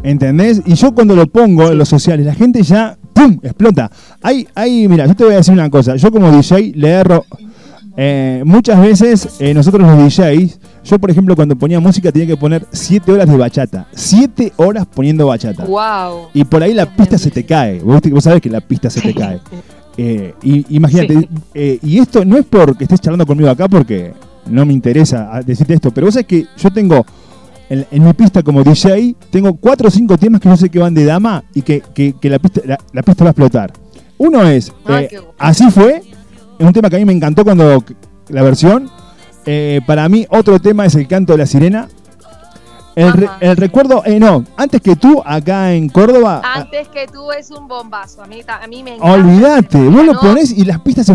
¿entendés? 0.02 0.62
Y 0.66 0.74
yo 0.74 0.94
cuando 0.94 1.14
lo 1.14 1.26
pongo 1.26 1.70
en 1.70 1.78
los 1.78 1.88
sociales, 1.88 2.26
la 2.26 2.34
gente 2.34 2.62
ya, 2.62 2.96
¡pum!, 3.12 3.38
explota. 3.42 3.90
Hay, 4.22 4.46
hay, 4.54 4.88
mira, 4.88 5.06
yo 5.06 5.14
te 5.14 5.24
voy 5.24 5.34
a 5.34 5.36
decir 5.38 5.54
una 5.54 5.70
cosa, 5.70 5.96
yo 5.96 6.10
como 6.10 6.30
DJ 6.30 6.72
le 6.74 6.88
erro, 6.90 7.24
eh, 7.97 8.43
muchas 8.44 8.81
veces 8.81 9.36
eh, 9.40 9.55
nosotros 9.55 9.82
los 9.86 9.97
DJs, 9.98 10.59
yo 10.85 10.98
por 10.98 11.10
ejemplo 11.10 11.35
cuando 11.35 11.56
ponía 11.56 11.81
música 11.81 12.12
tenía 12.12 12.28
que 12.28 12.36
poner 12.36 12.66
7 12.70 13.10
horas 13.12 13.28
de 13.28 13.36
bachata, 13.36 13.86
7 13.93 14.52
horas 14.56 14.86
poniendo 14.86 15.27
bachata. 15.27 15.64
Wow. 15.64 16.28
Y 16.35 16.44
por 16.44 16.62
ahí 16.62 16.74
la 16.74 16.86
pista 16.94 17.16
se 17.18 17.31
te 17.31 17.44
cae. 17.47 17.81
Vos, 17.81 18.01
vos 18.10 18.24
sabés 18.24 18.40
que 18.43 18.51
la 18.51 18.60
pista 18.60 18.90
se 18.90 19.01
te 19.01 19.14
cae. 19.20 19.40
Eh, 19.97 20.35
y 20.43 20.77
imagínate, 20.77 21.14
Sí. 21.20 21.28
eh, 21.55 21.78
y 21.82 21.98
esto 21.98 22.23
no 22.24 22.36
es 22.36 22.44
porque 22.44 22.85
estés 22.85 23.01
charlando 23.01 23.24
conmigo 23.27 23.48
acá 23.48 23.66
porque 23.66 24.12
no 24.47 24.66
me 24.66 24.74
interesa 24.74 25.31
ah, 25.32 25.43
decirte 25.43 25.73
esto, 25.74 25.90
pero 25.90 26.06
vos 26.06 26.14
sabés 26.14 26.27
que 26.27 26.47
yo 26.59 26.70
tengo 26.70 27.05
en, 27.70 27.86
en 27.90 28.05
mi 28.05 28.12
pista 28.12 28.43
como 28.43 28.62
DJ, 28.62 29.16
tengo 29.31 29.55
cuatro 29.56 29.89
o 29.89 29.90
cinco 29.90 30.18
temas 30.18 30.40
que 30.43 30.48
yo 30.51 30.56
sé 30.59 30.68
que 30.68 30.78
van 30.78 30.93
de 30.93 31.05
dama 31.06 31.43
y 31.55 31.62
que, 31.62 31.82
que- 31.94 32.12
que 32.20 32.28
la, 32.28 32.39
pista, 32.39 32.60
la, 32.66 32.78
la 32.93 33.02
pista 33.02 33.24
va 33.24 33.31
a 33.31 33.32
explotar. 33.32 33.73
Uno 34.18 34.43
es, 34.47 34.70
gusto. 34.70 35.35
así 35.39 35.70
fue, 35.70 36.02
un 36.59 36.73
tema 36.73 36.89
que 36.91 36.97
a 36.97 36.99
mí 36.99 37.05
me 37.05 37.12
encantó 37.12 37.45
cuando 37.45 37.83
la 38.28 38.43
versión. 38.43 38.91
Eh, 39.45 39.81
para 39.87 40.09
mí 40.09 40.27
otro 40.31 40.59
tema 40.61 40.87
es 40.87 40.95
el 40.95 41.07
canto 41.07 41.33
de 41.35 41.39
la 41.39 41.47
sirena. 41.47 41.89
El, 42.97 43.12
re- 43.12 43.28
el 43.41 43.57
recuerdo, 43.59 44.03
eh, 44.07 44.19
no, 44.19 44.43
antes 44.57 44.81
que 44.81 44.97
tú, 44.97 45.23
acá 45.27 45.74
en 45.74 45.91
Córdoba, 45.91 46.41
Antes 46.43 46.89
que 46.89 47.07
tú 47.07 47.31
es 47.31 47.51
un 47.51 47.69
bombazo, 47.69 48.23
a 48.23 48.27
mí, 48.27 48.41
a 48.49 48.66
mí 48.66 48.83
me 48.83 48.95
encanta. 48.95 49.12
olvídate, 49.12 49.78
vos 49.89 50.05
lo 50.07 50.15
¿no? 50.15 50.20
pones 50.20 50.51
y 50.51 50.65
las 50.65 50.81
pistas 50.81 51.05
se... 51.07 51.15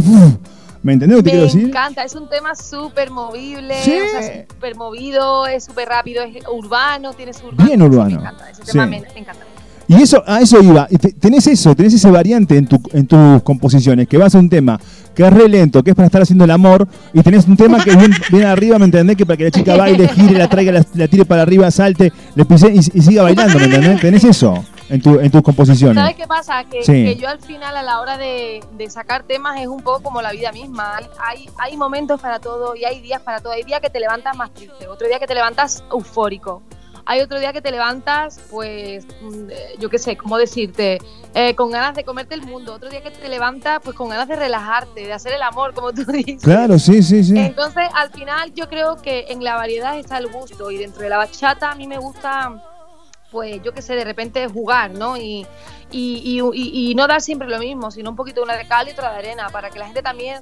¿Me 0.83 0.93
entendés 0.93 1.17
lo 1.17 1.23
que 1.23 1.29
te 1.31 1.35
Me 1.37 1.41
quiero 1.41 1.45
decir? 1.45 1.67
encanta, 1.69 2.03
es 2.03 2.13
un 2.15 2.29
tema 2.29 2.53
súper 2.55 3.09
movible, 3.11 3.73
Sí. 3.83 3.97
o 3.99 4.19
sea, 4.21 4.45
súper 4.47 4.75
movido, 4.75 5.47
es 5.47 5.63
súper 5.65 5.87
rápido, 5.89 6.21
es 6.23 6.43
urbano, 6.51 7.13
tiene 7.13 7.33
su 7.33 7.47
urbano. 7.47 7.65
Bien 7.67 7.81
urbano. 7.81 8.09
Me 8.15 8.21
encanta, 8.27 8.49
ese 8.51 8.61
tema 8.63 8.83
Sí. 8.83 8.89
me, 8.91 8.99
me 9.01 9.19
encanta. 9.19 9.45
Y 9.91 10.01
eso, 10.03 10.23
a 10.25 10.39
eso 10.39 10.61
iba. 10.61 10.87
Tenés 11.19 11.47
eso, 11.47 11.75
tenés 11.75 11.93
ese 11.93 12.09
variante 12.09 12.55
en, 12.57 12.65
tu, 12.65 12.81
en 12.93 13.05
tus 13.05 13.43
composiciones, 13.43 14.07
que 14.07 14.17
vas 14.17 14.33
a 14.33 14.39
un 14.39 14.49
tema 14.49 14.79
que 15.13 15.23
es 15.27 15.33
re 15.33 15.49
lento, 15.49 15.83
que 15.83 15.89
es 15.89 15.95
para 15.95 16.05
estar 16.05 16.21
haciendo 16.21 16.45
el 16.45 16.51
amor, 16.51 16.87
y 17.13 17.21
tenés 17.21 17.45
un 17.45 17.57
tema 17.57 17.83
que 17.83 17.89
es 17.89 17.97
bien, 17.97 18.11
bien 18.31 18.45
arriba, 18.45 18.79
¿me 18.79 18.85
entendés? 18.85 19.17
Que 19.17 19.25
para 19.25 19.35
que 19.35 19.43
la 19.43 19.51
chica 19.51 19.75
baile, 19.75 20.07
gire, 20.07 20.37
la 20.37 20.47
traiga, 20.47 20.71
la, 20.71 20.85
la 20.93 21.07
tire 21.09 21.25
para 21.25 21.41
arriba, 21.41 21.69
salte, 21.69 22.13
le 22.35 22.45
pise 22.45 22.71
y, 22.73 22.77
y 22.77 23.01
siga 23.01 23.23
bailando, 23.23 23.59
¿me 23.59 23.65
entendés? 23.65 23.99
Tenés 23.99 24.23
eso 24.23 24.63
en, 24.87 25.01
tu, 25.01 25.19
en 25.19 25.29
tus 25.29 25.41
composiciones. 25.41 25.97
¿Sabes 26.01 26.15
qué 26.15 26.25
pasa? 26.27 26.63
Que, 26.63 26.83
Sí. 26.85 26.93
que 26.93 27.17
yo 27.17 27.27
al 27.27 27.39
final, 27.41 27.75
a 27.75 27.83
la 27.83 27.99
hora 27.99 28.17
de, 28.17 28.61
de 28.77 28.89
sacar 28.89 29.23
temas, 29.23 29.59
es 29.59 29.67
un 29.67 29.81
poco 29.81 30.01
como 30.03 30.21
la 30.21 30.31
vida 30.31 30.53
misma. 30.53 30.95
Hay, 30.95 31.05
hay, 31.19 31.49
hay 31.57 31.75
momentos 31.75 32.21
para 32.21 32.39
todo 32.39 32.77
y 32.77 32.85
hay 32.85 33.01
días 33.01 33.21
para 33.21 33.41
todo. 33.41 33.51
Hay 33.51 33.63
días 33.63 33.81
que 33.81 33.89
te 33.89 33.99
levantas 33.99 34.37
más 34.37 34.53
triste, 34.53 34.87
otro 34.87 35.07
día 35.09 35.19
que 35.19 35.27
te 35.27 35.35
levantas 35.35 35.83
eufórico. 35.91 36.61
Hay 37.05 37.21
otro 37.21 37.39
día 37.39 37.51
que 37.53 37.61
te 37.61 37.71
levantas, 37.71 38.39
pues, 38.49 39.05
mm, 39.21 39.49
eh, 39.49 39.75
yo 39.79 39.89
qué 39.89 39.97
sé, 39.99 40.15
¿cómo 40.17 40.37
decirte? 40.37 40.99
Eh, 41.33 41.55
con 41.55 41.71
ganas 41.71 41.95
de 41.95 42.03
comerte 42.03 42.35
el 42.35 42.41
mundo. 42.43 42.73
Otro 42.75 42.89
día 42.89 43.01
que 43.01 43.11
te 43.11 43.27
levantas, 43.29 43.79
pues, 43.83 43.95
con 43.95 44.09
ganas 44.09 44.27
de 44.27 44.35
relajarte, 44.35 45.01
de 45.07 45.13
hacer 45.13 45.33
el 45.33 45.41
amor, 45.41 45.73
como 45.73 45.91
tú 45.93 46.03
dices. 46.11 46.41
Claro, 46.43 46.77
sí, 46.79 47.01
sí, 47.01 47.23
sí. 47.23 47.37
Entonces, 47.37 47.87
al 47.93 48.11
final, 48.11 48.53
yo 48.53 48.69
creo 48.69 48.97
que 49.01 49.25
en 49.29 49.43
la 49.43 49.55
variedad 49.55 49.97
está 49.97 50.17
el 50.17 50.27
gusto. 50.27 50.69
Y 50.71 50.77
dentro 50.77 51.01
de 51.01 51.09
la 51.09 51.17
bachata, 51.17 51.71
a 51.71 51.75
mí 51.75 51.87
me 51.87 51.97
gusta, 51.97 52.61
pues, 53.31 53.61
yo 53.63 53.73
qué 53.73 53.81
sé, 53.81 53.95
de 53.95 54.03
repente 54.05 54.47
jugar, 54.47 54.91
¿no? 54.91 55.17
Y, 55.17 55.45
y, 55.89 56.21
y- 56.23 56.41
y- 56.53 56.91
y 56.91 56.95
no 56.95 57.07
dar 57.07 57.21
siempre 57.21 57.47
lo 57.49 57.59
mismo, 57.59 57.91
sino 57.91 58.09
un 58.11 58.15
poquito 58.15 58.43
una 58.43 58.55
de 58.55 58.67
cal 58.67 58.87
y 58.87 58.91
otra 58.91 59.11
de 59.11 59.17
arena, 59.19 59.49
para 59.49 59.69
que 59.69 59.79
la 59.79 59.85
gente 59.85 60.01
también. 60.01 60.39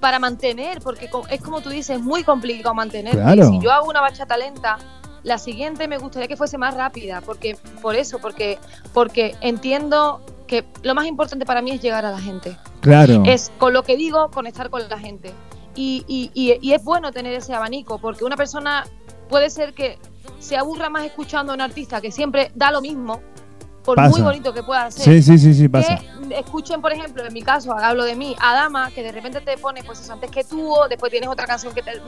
Para 0.00 0.18
mantener, 0.18 0.80
porque 0.80 1.10
es 1.28 1.42
como 1.42 1.60
tú 1.60 1.68
dices, 1.68 1.96
es 1.98 2.02
muy 2.02 2.24
complicado 2.24 2.74
mantener. 2.74 3.12
Claro. 3.12 3.46
Si 3.50 3.58
yo 3.60 3.70
hago 3.70 3.86
una 3.86 4.00
bachata 4.00 4.34
lenta, 4.38 4.78
la 5.22 5.38
siguiente 5.38 5.86
me 5.88 5.98
gustaría 5.98 6.28
que 6.28 6.36
fuese 6.36 6.58
más 6.58 6.74
rápida, 6.74 7.20
porque 7.20 7.56
por 7.82 7.94
eso, 7.96 8.18
porque, 8.18 8.58
porque 8.94 9.34
entiendo 9.40 10.20
que 10.46 10.64
lo 10.82 10.94
más 10.94 11.06
importante 11.06 11.44
para 11.46 11.62
mí 11.62 11.70
es 11.72 11.80
llegar 11.82 12.04
a 12.04 12.10
la 12.10 12.18
gente 12.18 12.56
Claro. 12.80 13.22
es 13.26 13.52
con 13.58 13.72
lo 13.72 13.82
que 13.84 13.96
digo 13.96 14.30
conectar 14.30 14.70
con 14.70 14.88
la 14.88 14.98
gente. 14.98 15.32
Y, 15.76 16.04
y- 16.08 16.30
y- 16.34 16.58
y 16.60 16.72
es 16.72 16.82
bueno 16.82 17.12
tener 17.12 17.32
ese 17.34 17.54
abanico, 17.54 17.98
porque 17.98 18.24
una 18.24 18.36
persona 18.36 18.84
puede 19.28 19.50
ser 19.50 19.72
que 19.74 19.98
se 20.40 20.56
aburra 20.56 20.90
más 20.90 21.04
escuchando 21.04 21.52
a 21.52 21.54
un 21.54 21.60
artista 21.60 22.00
que 22.00 22.10
siempre 22.10 22.50
da 22.54 22.72
lo 22.72 22.80
mismo, 22.80 23.20
por 23.84 23.96
Pasa. 23.96 24.10
muy 24.10 24.20
bonito 24.22 24.52
que 24.52 24.62
pueda 24.62 24.90
ser. 24.90 25.04
Sí, 25.04 25.22
sí, 25.22 25.38
sí, 25.38 25.54
sí, 25.54 25.68
pasa. 25.68 25.98
Que 25.98 26.38
escuchen, 26.38 26.80
por 26.80 26.92
ejemplo, 26.92 27.24
en 27.24 27.32
mi 27.32 27.42
caso, 27.42 27.72
hablo 27.72 28.04
de 28.04 28.14
mí, 28.14 28.36
Adama, 28.40 28.90
que 28.90 29.02
de 29.02 29.12
repente 29.12 29.40
te 29.40 29.56
pone, 29.56 29.82
pues 29.82 30.00
eso, 30.00 30.12
antes 30.12 30.30
que 30.30 30.44
tú, 30.44 30.74
después 30.88 31.10
tienes 31.10 31.28
otra 31.28 31.46
canción 31.46 31.74
que 31.74 31.82
te 31.82 32.00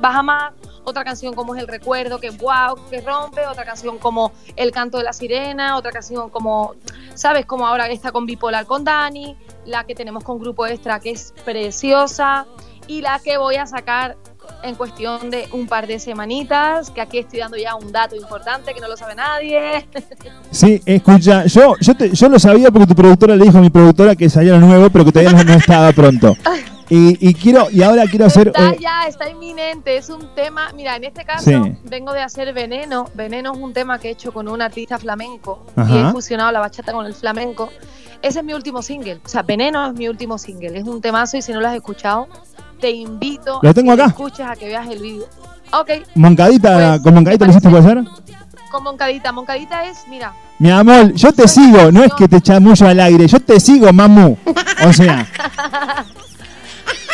baja 0.00 0.22
más, 0.22 0.52
otra 0.84 1.04
canción 1.04 1.34
como 1.34 1.54
es 1.54 1.60
El 1.62 1.68
Recuerdo, 1.68 2.18
que 2.18 2.30
wow, 2.30 2.76
que 2.90 3.00
rompe, 3.00 3.46
otra 3.46 3.64
canción 3.64 3.98
como 3.98 4.32
El 4.56 4.72
Canto 4.72 4.98
de 4.98 5.04
la 5.04 5.12
Sirena, 5.12 5.76
otra 5.76 5.92
canción 5.92 6.30
como, 6.30 6.74
¿sabes? 7.14 7.46
Como 7.46 7.66
ahora 7.66 7.88
está 7.88 8.12
con 8.12 8.26
Bipolar 8.26 8.66
con 8.66 8.84
Dani, 8.84 9.36
la 9.64 9.84
que 9.84 9.94
tenemos 9.94 10.24
con 10.24 10.38
Grupo 10.38 10.66
Extra, 10.66 11.00
que 11.00 11.10
es 11.10 11.32
preciosa, 11.44 12.46
y 12.86 13.02
la 13.02 13.20
que 13.20 13.38
voy 13.38 13.56
a 13.56 13.66
sacar 13.66 14.16
en 14.62 14.74
cuestión 14.74 15.30
de 15.30 15.48
un 15.52 15.66
par 15.66 15.86
de 15.86 15.98
semanitas, 15.98 16.90
que 16.90 17.00
aquí 17.00 17.18
estoy 17.18 17.38
dando 17.40 17.56
ya 17.56 17.74
un 17.74 17.92
dato 17.92 18.14
importante 18.16 18.74
que 18.74 18.80
no 18.80 18.88
lo 18.88 18.96
sabe 18.96 19.14
nadie. 19.14 19.86
Sí, 20.50 20.80
escucha, 20.84 21.44
yo, 21.46 21.74
yo, 21.80 21.94
te- 21.96 22.10
yo 22.10 22.28
lo 22.28 22.38
sabía 22.38 22.70
porque 22.72 22.86
tu 22.88 22.94
productora 22.94 23.36
le 23.36 23.44
dijo 23.44 23.58
a 23.58 23.60
mi 23.60 23.70
productora 23.70 24.16
que 24.16 24.28
salía 24.28 24.52
lo 24.54 24.60
nuevo, 24.66 24.90
pero 24.90 25.04
que 25.04 25.12
todavía 25.12 25.44
no, 25.44 25.52
estaba 25.54 25.92
pronto. 25.92 26.36
Y, 26.92 27.28
y 27.28 27.34
quiero, 27.34 27.70
y 27.70 27.84
ahora 27.84 28.02
quiero 28.10 28.24
hacer. 28.26 28.48
Está 28.48 28.70
eh, 28.70 28.78
ya, 28.80 29.06
está 29.06 29.30
inminente, 29.30 29.96
es 29.96 30.10
un 30.10 30.34
tema, 30.34 30.72
mira, 30.74 30.96
en 30.96 31.04
este 31.04 31.24
caso 31.24 31.44
Sí. 31.48 31.76
vengo 31.84 32.12
de 32.12 32.20
hacer 32.20 32.52
Veneno, 32.52 33.08
Veneno 33.14 33.52
es 33.52 33.58
un 33.60 33.72
tema 33.72 34.00
que 34.00 34.08
he 34.08 34.10
hecho 34.10 34.32
con 34.32 34.48
un 34.48 34.60
artista 34.60 34.98
flamenco 34.98 35.64
y 35.76 35.80
Ajá. 35.82 36.08
he 36.08 36.10
fusionado 36.10 36.50
la 36.50 36.58
bachata 36.58 36.90
con 36.92 37.06
el 37.06 37.14
flamenco. 37.14 37.68
Ese 38.22 38.40
es 38.40 38.44
mi 38.44 38.54
último 38.54 38.82
single, 38.82 39.20
o 39.24 39.28
sea, 39.28 39.42
Veneno 39.42 39.86
es 39.86 39.94
mi 39.94 40.08
último 40.08 40.36
single, 40.36 40.76
es 40.76 40.82
un 40.84 41.00
temazo 41.00 41.36
y 41.36 41.42
si 41.42 41.52
no 41.52 41.60
lo 41.60 41.68
has 41.68 41.76
escuchado, 41.76 42.26
te 42.80 42.90
invito 42.90 43.58
Lo 43.62 43.70
a 43.70 43.74
tengo 43.74 43.94
que 43.96 44.02
acá. 44.02 44.10
escuches, 44.10 44.46
a 44.46 44.56
que 44.56 44.66
veas 44.66 44.88
el 44.88 45.00
vídeo. 45.00 45.24
Ok, 45.72 45.90
Moncadita, 46.16 46.74
Pues, 46.90 47.02
con 47.02 47.14
Moncadita 47.14 47.44
lo 47.44 47.50
hiciste 47.52 47.82
ser. 47.82 47.98
con 48.72 48.82
Moncadita, 48.82 49.32
Moncadita 49.32 49.84
es, 49.84 50.06
mira, 50.08 50.32
Mi 50.58 50.70
amor, 50.70 51.12
yo 51.14 51.32
te 51.32 51.46
sigo, 51.48 51.90
no 51.92 52.02
es 52.02 52.12
que 52.14 52.26
te 52.28 52.40
chamullo 52.40 52.86
al 52.88 53.00
aire, 53.00 53.26
yo 53.26 53.40
te 53.40 53.58
sigo, 53.60 53.92
mamu. 53.92 54.36
O 54.86 54.92
sea, 54.92 55.26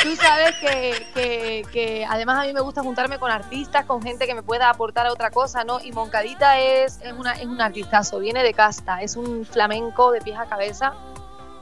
tú 0.03 0.17
sabes 0.17 0.55
que, 0.61 1.07
que- 1.15 1.67
que 1.73 2.07
además 2.09 2.43
a 2.43 2.47
mí 2.47 2.53
me 2.53 2.61
gusta 2.61 2.83
juntarme 2.83 3.19
con 3.19 3.31
artistas, 3.31 3.85
con 3.87 4.03
gente 4.03 4.27
que 4.27 4.35
me 4.35 4.43
pueda 4.43 4.71
aportar 4.71 5.07
otra 5.09 5.31
cosa, 5.31 5.65
¿no? 5.65 5.81
Y 5.83 5.93
Moncadita 5.93 6.59
es, 6.59 6.99
es, 7.03 7.13
una, 7.13 7.33
es 7.33 7.47
un 7.47 7.61
artistazo, 7.61 8.19
viene 8.21 8.43
de 8.43 8.55
casta, 8.55 9.03
es 9.03 9.17
un 9.17 9.45
flamenco 9.45 10.13
de 10.13 10.21
pies 10.21 10.39
a 10.39 10.47
cabeza. 10.47 10.93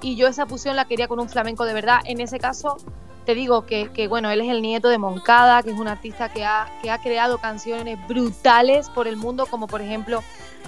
Y 0.00 0.16
yo 0.16 0.26
esa 0.28 0.46
fusión 0.46 0.76
la 0.76 0.84
quería 0.84 1.08
con 1.08 1.18
un 1.20 1.28
flamenco 1.28 1.64
de 1.64 1.72
verdad. 1.72 1.98
En 2.04 2.20
ese 2.20 2.38
caso, 2.38 2.76
te 3.24 3.34
digo 3.34 3.66
que, 3.66 3.90
que, 3.90 4.08
bueno, 4.08 4.30
él 4.30 4.40
es 4.40 4.48
el 4.48 4.62
nieto 4.62 4.88
de 4.88 4.98
Moncada, 4.98 5.62
que 5.62 5.70
es 5.70 5.78
un 5.78 5.88
artista 5.88 6.28
que 6.28 6.44
ha, 6.44 6.68
que 6.82 6.90
ha 6.90 7.00
creado 7.00 7.38
canciones 7.38 7.98
brutales 8.06 8.88
por 8.90 9.08
el 9.08 9.16
mundo, 9.16 9.46
como 9.46 9.66
por 9.66 9.80
ejemplo 9.80 10.22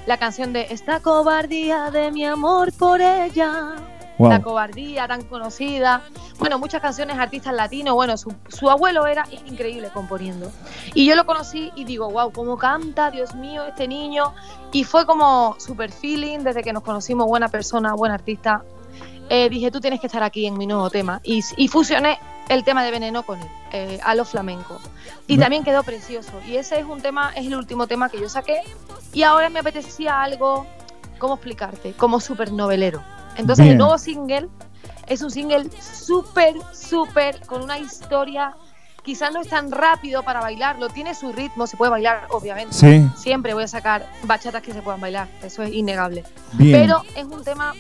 la 0.07 0.17
canción 0.17 0.53
de 0.53 0.69
Esta 0.71 1.01
cobardía 1.01 1.91
de 1.91 2.11
mi 2.13 2.25
amor 2.25 2.73
por 2.73 3.01
ella. 3.01 3.75
Wow. 4.19 4.31
La 4.31 4.41
cobardía 4.41 5.07
tan 5.07 5.25
conocida. 5.25 6.03
Bueno, 6.39 6.59
muchas 6.59 6.81
canciones 6.81 7.19
artistas 7.19 7.53
latinos. 7.53 7.95
Bueno, 7.95 8.17
su, 8.17 8.33
su 8.49 8.71
abuelo 8.71 9.07
era 9.07 9.27
increíble 9.47 9.91
componiendo. 9.93 10.51
Y 10.95 11.05
yo 11.05 11.15
lo 11.17 11.27
conocí 11.27 11.71
y 11.75 11.85
digo, 11.85 12.09
wow, 12.11 12.33
cómo 12.33 12.57
canta, 12.57 13.11
Dios 13.11 13.35
mío, 13.35 13.67
este 13.67 13.87
niño. 13.87 14.33
Y 14.73 14.85
fue 14.85 15.05
como 15.05 15.57
super 15.59 15.93
feeling 15.93 16.39
desde 16.39 16.63
que 16.63 16.73
nos 16.73 16.83
conocimos, 16.83 17.27
buena 17.27 17.49
persona, 17.49 17.93
buen 17.93 18.11
artista. 18.11 18.65
Eh, 19.29 19.51
dije, 19.51 19.71
tú 19.71 19.81
tienes 19.81 20.01
que 20.01 20.07
estar 20.07 20.23
aquí 20.23 20.47
en 20.47 20.57
mi 20.57 20.67
nuevo 20.67 20.89
tema. 20.89 21.21
Y, 21.23 21.45
y 21.59 21.69
fusioné 21.69 22.19
el 22.49 22.65
tema 22.65 22.85
de 22.85 22.91
Veneno 22.91 23.25
con 23.25 23.41
él, 23.41 23.49
eh, 23.73 23.99
a 24.05 24.15
lo 24.15 24.25
flamenco. 24.25 24.81
Y 25.27 25.39
también 25.39 25.65
quedó 25.65 25.83
precioso. 25.83 26.33
Y 26.47 26.57
ese 26.57 26.79
es 26.79 26.85
un 26.85 27.01
tema, 27.01 27.33
es 27.35 27.47
el 27.47 27.57
último 27.57 27.87
tema 27.87 28.09
que 28.09 28.21
yo 28.21 28.29
saqué. 28.29 28.61
Y 29.13 29.23
ahora 29.25 29.49
me 29.51 29.61
apetecía 29.61 30.23
algo, 30.23 30.67
¿cómo 31.19 31.35
explicarte? 31.35 31.93
Como 31.95 32.21
súper 32.21 32.53
novelero. 32.53 33.03
Entonces 33.37 33.65
Bien. 33.65 33.73
el 33.73 33.79
nuevo 33.79 33.99
single 33.99 34.49
es 35.07 35.23
un 35.23 35.31
single 35.31 35.69
súper, 35.81 36.55
súper, 36.73 37.45
con 37.47 37.63
una 37.63 37.79
historia. 37.79 38.55
Quizás 39.03 39.33
no 39.33 39.41
es 39.41 39.49
tan 39.49 39.71
rápido 39.71 40.23
para 40.23 40.41
bailarlo, 40.41 40.89
tiene 40.89 41.15
su 41.15 41.33
ritmo, 41.33 41.67
se 41.67 41.77
puede 41.77 41.91
bailar, 41.91 42.27
obviamente. 42.31 42.75
Sí. 42.75 43.09
Siempre 43.17 43.55
voy 43.55 43.65
a 43.65 43.69
sacar 43.69 44.09
bachatas 44.25 44.63
que 44.63 44.73
se 44.73 44.83
puedan 44.83 45.01
bailar, 45.01 45.29
eso 45.43 45.63
es 45.63 45.73
innegable. 45.73 46.25
Bien. 46.53 46.81
Pero 46.81 47.03
es 47.15 47.25
un 47.25 47.45
tema 47.45 47.73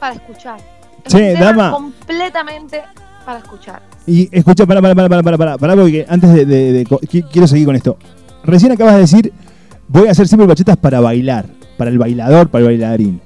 para 0.00 0.14
escuchar. 0.14 0.58
Es 1.04 1.12
Che, 1.12 1.18
un 1.18 1.34
tema 1.34 1.46
dama. 1.46 1.70
completamente 1.70 2.82
para 3.26 3.40
escuchar. 3.40 3.82
Y 4.06 4.28
escucha, 4.30 4.64
para, 4.66 4.80
para, 4.80 4.94
para, 4.94 5.08
para, 5.08 5.22
para, 5.22 5.36
para, 5.36 5.58
para, 5.58 5.74
porque 5.76 6.06
antes 6.08 6.32
de, 6.32 6.86
quiero 7.32 7.46
seguir 7.48 7.66
con 7.66 7.74
esto. 7.76 7.98
Recién 8.44 8.70
acabas 8.72 8.94
de 8.94 9.00
decir, 9.00 9.32
voy 9.88 10.06
a 10.06 10.12
hacer 10.12 10.28
siempre 10.28 10.46
bachetas 10.46 10.76
para 10.76 11.00
bailar, 11.00 11.46
para 11.76 11.90
el 11.90 11.98
bailador, 11.98 12.48
para 12.48 12.60
el 12.62 12.66
bailarín. 12.68 13.20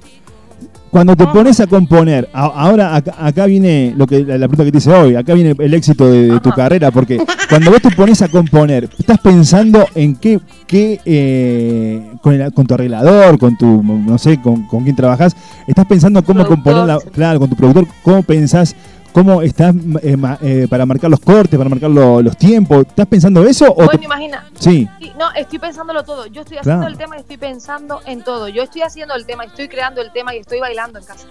Cuando 0.89 1.15
te 1.15 1.25
pones 1.27 1.57
a 1.61 1.67
componer, 1.67 2.27
a- 2.33 2.47
ahora 2.47 2.93
acá, 2.95 3.15
acá 3.17 3.45
viene 3.45 3.93
lo 3.95 4.05
que 4.07 4.25
la, 4.25 4.37
la 4.37 4.47
pregunta 4.49 4.65
que 4.65 4.71
te 4.73 4.79
hice 4.79 4.91
hoy, 4.91 5.15
acá 5.15 5.33
viene 5.35 5.55
el 5.57 5.73
éxito 5.73 6.05
de, 6.11 6.37
tu 6.41 6.49
carrera, 6.49 6.91
porque 6.91 7.17
cuando 7.47 7.71
vos 7.71 7.81
te 7.81 7.91
pones 7.91 8.21
a 8.21 8.27
componer, 8.27 8.89
estás 8.99 9.17
pensando 9.19 9.85
en 9.95 10.17
qué, 10.17 10.41
qué 10.67 10.99
eh, 11.05 12.01
con, 12.21 12.33
el- 12.33 12.51
con 12.51 12.65
tu 12.67 12.73
arreglador, 12.73 13.37
con 13.39 13.57
tu, 13.57 13.81
no 13.81 14.17
sé, 14.17 14.41
con, 14.41 14.63
con 14.67 14.83
quién 14.83 14.95
trabajas, 14.97 15.33
estás 15.65 15.85
pensando 15.85 16.21
cómo 16.23 16.45
componer, 16.45 16.83
la, 16.85 16.99
claro, 16.99 17.39
con 17.39 17.49
tu 17.49 17.55
productor, 17.55 17.87
cómo 18.03 18.21
pensás, 18.23 18.75
cómo 19.11 19.41
estás 19.41 19.73
eh, 20.01 20.15
ma- 20.17 20.37
eh, 20.41 20.67
para 20.69 20.85
marcar 20.85 21.09
los 21.09 21.19
cortes, 21.19 21.57
para 21.57 21.69
marcar 21.69 21.89
lo- 21.89 22.21
los 22.21 22.35
tiempos, 22.37 22.85
¿estás 22.87 23.07
pensando 23.07 23.43
eso 23.45 23.65
o 23.69 23.75
Bueno, 23.75 23.91
te- 23.99 24.05
imagina. 24.05 24.49
Sí. 24.59 24.87
No, 25.17 25.31
estoy 25.35 25.59
pensándolo 25.59 26.03
todo. 26.03 26.25
Yo 26.27 26.41
estoy 26.41 26.57
haciendo 26.57 26.81
Claro. 26.81 26.91
el 26.91 26.97
tema 26.97 27.17
y 27.17 27.19
estoy 27.19 27.37
pensando 27.37 28.01
en 28.05 28.23
todo. 28.23 28.47
Yo 28.47 28.63
estoy 28.63 28.81
haciendo 28.81 29.13
el 29.15 29.25
tema, 29.25 29.43
estoy 29.45 29.67
creando 29.67 30.01
el 30.01 30.11
tema 30.11 30.35
y 30.35 30.39
estoy 30.39 30.59
bailando 30.59 30.99
en 30.99 31.05
casa. 31.05 31.27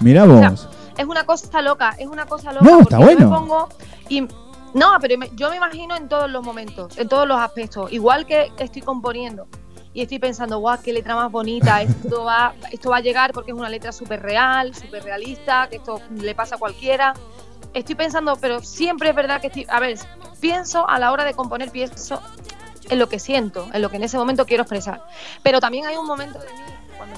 O 0.00 0.02
sea, 0.04 0.50
vos. 0.50 0.68
es 0.96 1.04
una 1.04 1.24
cosa 1.24 1.60
loca, 1.62 1.94
es 1.98 2.06
una 2.06 2.26
cosa 2.26 2.52
loca. 2.52 2.64
No, 2.64 2.80
está 2.80 2.98
yo 2.98 3.04
bueno. 3.04 3.30
me 3.30 3.36
pongo 3.36 3.68
y 4.08 4.20
no, 4.72 4.86
pero 5.00 5.16
yo 5.36 5.50
me 5.50 5.56
imagino 5.56 5.96
en 5.96 6.08
todos 6.08 6.30
los 6.30 6.44
momentos, 6.44 6.96
en 6.98 7.08
todos 7.08 7.26
los 7.28 7.38
aspectos. 7.38 7.92
Igual 7.92 8.24
que 8.26 8.50
estoy 8.58 8.82
componiendo 8.82 9.46
y 9.92 10.02
estoy 10.02 10.18
pensando, 10.18 10.58
guau, 10.58 10.78
qué 10.82 10.92
letra 10.92 11.16
más 11.16 11.32
bonita, 11.32 11.82
esto 11.82 12.24
va, 12.24 12.54
esto 12.70 12.90
va 12.90 12.98
a 12.98 13.00
llegar 13.00 13.32
porque 13.32 13.50
es 13.50 13.56
una 13.56 13.68
letra 13.68 13.92
súper 13.92 14.22
real, 14.22 14.74
súper 14.74 15.02
realista, 15.02 15.68
que 15.68 15.76
esto 15.76 16.00
le 16.14 16.34
pasa 16.34 16.54
a 16.54 16.58
cualquiera. 16.58 17.14
Estoy 17.74 17.94
pensando, 17.96 18.36
pero 18.40 18.60
siempre 18.60 19.10
es 19.10 19.14
verdad 19.14 19.40
que 19.40 19.48
estoy, 19.48 19.66
a 19.68 19.80
ver, 19.80 19.98
pienso 20.40 20.88
a 20.88 20.98
la 20.98 21.10
hora 21.12 21.24
de 21.24 21.34
componer, 21.34 21.70
pienso 21.70 22.20
en 22.88 22.98
lo 22.98 23.08
que 23.08 23.18
siento, 23.18 23.68
en 23.72 23.82
lo 23.82 23.90
que 23.90 23.96
en 23.96 24.04
ese 24.04 24.16
momento 24.16 24.46
quiero 24.46 24.62
expresar. 24.62 25.02
Pero 25.42 25.60
también 25.60 25.86
hay 25.86 25.96
un 25.96 26.06
momento 26.06 26.38
de 26.38 26.46
mí, 26.46 26.60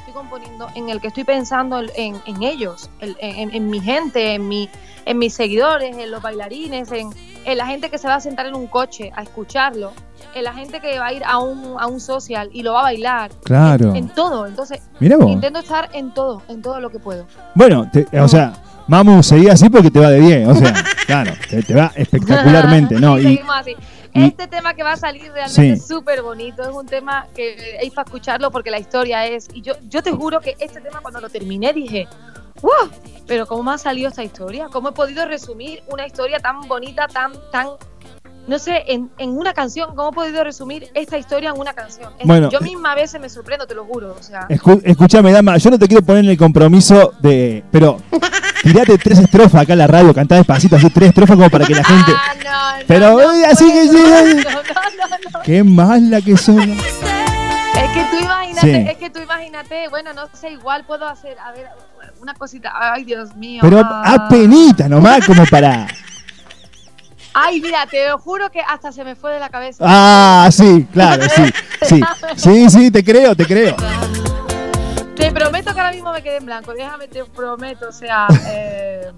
estoy 0.07 0.15
componiendo, 0.15 0.69
en 0.75 0.89
el 0.89 1.01
que 1.01 1.09
estoy 1.09 1.25
pensando 1.25 1.79
en, 1.81 1.91
en- 1.97 2.21
en 2.27 2.43
ellos, 2.43 2.91
en, 3.01 3.17
en- 3.55 3.71
mi 3.71 3.81
gente, 3.81 4.35
en, 4.35 4.49
mi, 4.49 4.69
en 5.07 5.19
mis 5.19 5.35
seguidores, 5.35 5.97
en 5.97 6.11
los 6.11 6.21
bailarines, 6.23 6.91
en, 6.93 7.11
en 7.45 7.59
la 7.59 7.67
gente 7.67 7.89
que 7.91 7.99
se 7.99 8.09
va 8.09 8.17
a 8.17 8.21
sentar 8.21 8.47
en 8.47 8.55
un 8.55 8.67
coche 8.67 9.11
a 9.15 9.23
escucharlo, 9.23 9.93
en 10.35 10.45
la 10.45 10.53
gente 10.55 10.81
que 10.81 10.99
va 10.99 11.07
a 11.07 11.13
ir 11.13 11.23
a 11.25 11.39
un, 11.39 11.77
a 11.79 11.87
un 11.87 12.01
social 12.01 12.49
y 12.53 12.63
lo 12.63 12.73
va 12.75 12.81
a 12.81 12.83
bailar. 12.85 13.31
Claro. 13.45 13.95
En, 13.95 14.09
todo. 14.09 14.47
Entonces, 14.47 14.81
vos. 15.19 15.31
intento 15.31 15.59
estar 15.61 15.89
en 15.93 16.13
todo, 16.15 16.43
en 16.49 16.63
todo 16.63 16.81
lo 16.81 16.91
que 16.91 16.99
puedo. 16.99 17.27
Bueno, 17.55 17.89
te- 17.91 18.07
o 18.21 18.29
sea, 18.29 18.53
Mamu, 18.89 19.23
seguí 19.23 19.49
así 19.49 19.69
porque 19.71 19.91
te 19.91 20.01
va 20.01 20.11
de 20.11 20.21
bien, 20.21 20.49
o 20.51 20.55
sea, 20.55 20.73
claro, 21.07 21.33
te, 21.49 21.63
te 21.63 21.75
va 21.75 21.93
espectacularmente, 21.95 22.97
¿no? 23.01 23.19
Y 23.19 23.23
seguimos 23.37 23.55
así. 23.57 23.77
y- 24.15 24.25
Este 24.25 24.47
tema 24.49 24.75
que 24.75 24.83
va 24.83 24.93
a 24.93 24.97
salir 24.97 25.23
realmente 25.33 25.51
Sí. 25.51 25.69
es 25.71 25.87
súper 25.87 26.23
bonito, 26.23 26.63
es 26.63 26.69
un 26.75 26.87
tema 26.87 27.27
que 27.35 27.79
hay 27.81 27.91
para 27.91 28.05
escucharlo 28.05 28.51
porque 28.51 28.71
la 28.71 28.79
historia 28.79 29.27
es... 29.27 29.49
Y 29.55 29.63
yo, 29.63 29.75
yo 29.89 30.03
te 30.03 30.11
juro 30.13 30.41
que 30.41 30.55
este 30.59 30.81
tema 30.81 31.01
cuando 31.01 31.21
lo 31.21 31.29
terminé 31.31 31.73
dije, 31.73 32.07
¡wow! 32.61 32.91
Pero 33.27 33.47
¿cómo 33.47 33.63
me 33.63 33.73
ha 33.73 33.79
salido 33.79 34.09
esta 34.09 34.23
historia? 34.25 34.67
¿Cómo 34.71 34.91
he 34.91 34.93
podido 34.93 35.25
resumir 35.27 35.83
una 35.91 36.07
historia 36.07 36.39
tan 36.41 36.61
bonita, 36.69 37.07
tan, 37.09 37.33
tan... 37.51 37.69
No 38.49 38.59
sé, 38.59 38.83
en, 38.89 39.09
en 39.19 39.31
una 39.31 39.55
canción, 39.55 39.95
¿cómo 39.95 40.11
he 40.11 40.13
podido 40.13 40.43
resumir 40.43 40.89
esta 40.95 41.17
historia 41.17 41.51
en 41.51 41.61
una 41.61 41.73
canción? 41.75 42.13
Es- 42.19 42.27
Bueno, 42.27 42.51
yo 42.51 42.61
misma 42.61 42.93
a 42.93 42.95
veces 42.97 43.21
me 43.21 43.29
sorprendo, 43.29 43.67
te 43.67 43.75
lo 43.75 43.85
juro. 43.85 44.17
O 44.19 44.23
sea, 44.23 44.49
escu- 44.49 44.81
escúchame, 44.85 45.31
dama, 45.33 45.57
yo 45.59 45.71
no 45.71 45.79
te 45.79 45.87
quiero 45.87 46.05
poner 46.05 46.25
en 46.25 46.31
el 46.31 46.37
compromiso 46.39 47.13
de. 47.21 47.63
Pero 47.71 47.99
tirate 48.63 48.99
tres 48.99 49.21
estrofas 49.21 49.63
acá 49.63 49.75
en 49.75 49.79
la 49.79 49.87
radio, 49.87 50.13
cantá 50.13 50.35
despacito, 50.37 50.75
así 50.77 50.91
tres 50.91 51.11
estrofas 51.11 51.37
como 51.37 51.51
para 51.51 51.65
que 51.67 51.75
la 51.75 51.85
gente. 51.85 52.13
pero 52.89 53.21
eh, 53.33 53.47
así 53.47 53.65
que 53.73 53.89
sí. 53.89 54.45
Qué 55.45 55.63
mala 55.63 56.21
que 56.21 56.37
son. 56.37 56.59
Es 57.75 57.91
que 57.95 58.05
tú 58.17 58.23
imagínate, 58.25 58.61
Sí. 58.85 58.91
es 58.91 58.97
que 58.99 59.11
tú 59.11 59.19
imagínate, 59.21 59.89
bueno, 59.89 60.13
no 60.13 60.23
sé, 60.35 60.51
igual 60.53 60.85
puedo 60.85 61.07
hacer, 61.07 61.37
a 61.39 61.53
ver, 61.53 61.67
una 62.21 62.33
cosita, 62.35 62.71
ay 62.79 63.05
Dios 63.05 63.35
mío. 63.35 63.61
Pero 63.63 63.81
ah. 63.83 64.03
apenita 64.27 64.89
nomás, 64.89 65.27
como 65.27 65.45
para. 65.47 65.87
Ay, 67.35 67.61
mira, 67.61 67.87
te 67.87 68.09
lo 68.09 68.19
juro 68.19 68.51
que 68.51 68.61
hasta 68.61 68.93
se 68.93 69.05
me 69.05 69.15
fue 69.17 69.33
de 69.33 69.41
la 69.41 69.49
cabeza. 69.49 69.85
Ah, 69.87 70.49
sí, 70.53 70.87
claro, 70.93 71.23
sí. 71.35 71.43
Sí, 71.83 72.01
sí, 72.37 72.71
sí, 72.71 72.91
te 72.91 73.03
creo, 73.03 73.35
te 73.35 73.47
creo. 73.47 73.75
Te 75.17 75.31
prometo 75.33 75.73
que 75.73 75.81
ahora 75.81 75.93
mismo 75.93 76.13
me 76.13 76.23
quedé 76.23 76.37
en 76.39 76.47
blanco, 76.47 76.73
déjame, 76.75 77.09
te 77.09 77.25
prometo, 77.25 77.89
o 77.89 77.93
sea, 77.93 78.27
eh, 78.49 79.11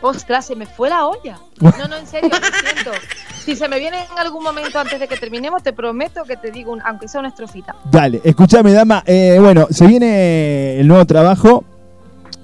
ostras, 0.00 0.46
se 0.46 0.54
me 0.56 0.66
fue 0.66 0.88
la 0.88 1.06
olla. 1.06 1.38
No, 1.60 1.88
no, 1.88 1.96
en 1.96 2.06
serio, 2.06 2.30
lo 2.30 2.36
siento. 2.36 2.90
Si 3.44 3.56
se 3.56 3.68
me 3.68 3.78
viene 3.78 3.98
en 4.12 4.18
algún 4.18 4.44
momento 4.44 4.78
antes 4.78 5.00
de 5.00 5.08
que 5.08 5.16
terminemos, 5.16 5.62
te 5.62 5.72
prometo 5.72 6.22
que 6.24 6.36
te 6.36 6.50
digo, 6.52 6.72
un- 6.72 6.82
aunque 6.82 7.08
sea 7.08 7.20
una 7.20 7.28
estrofita. 7.30 7.74
Dale, 7.90 8.20
escúchame, 8.24 8.72
dama. 8.72 9.02
eh, 9.04 9.36
bueno, 9.40 9.66
se 9.70 9.86
viene 9.86 10.78
el 10.78 10.86
nuevo 10.86 11.04
trabajo. 11.06 11.64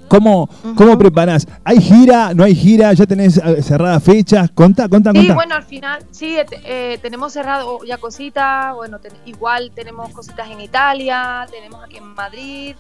¿Cómo, 0.09 0.49
¿Cómo 0.75 0.99
preparás? 0.99 1.47
¿Hay 1.65 1.81
gira? 1.81 2.33
¿No 2.35 2.45
hay 2.45 2.55
gira? 2.55 2.93
¿Ya 2.93 3.07
tenés 3.07 3.37
eh, 3.37 3.63
cerradas 3.63 4.03
fechas? 4.03 4.51
Contá, 4.55 4.89
contá, 4.89 5.11
Sí, 5.13 5.19
contá. 5.19 5.35
bueno, 5.35 5.55
al 5.55 5.63
final, 5.65 6.03
sí, 6.11 6.37
te- 6.49 6.61
eh, 6.95 6.99
tenemos 6.99 7.33
cerrado 7.33 7.85
ya 7.85 7.99
cositas, 7.99 8.75
bueno, 8.75 8.99
ten- 8.99 9.13
igual 9.27 9.71
tenemos 9.75 10.11
cositas 10.11 10.51
en 10.51 10.61
Italia, 10.61 11.47
tenemos 11.51 11.85
aquí 11.85 11.99
en 11.99 12.15
Madrid, 12.15 12.75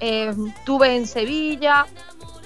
eh, 0.00 0.32
tuve 0.64 0.96
en 0.96 1.06
Sevilla, 1.06 1.86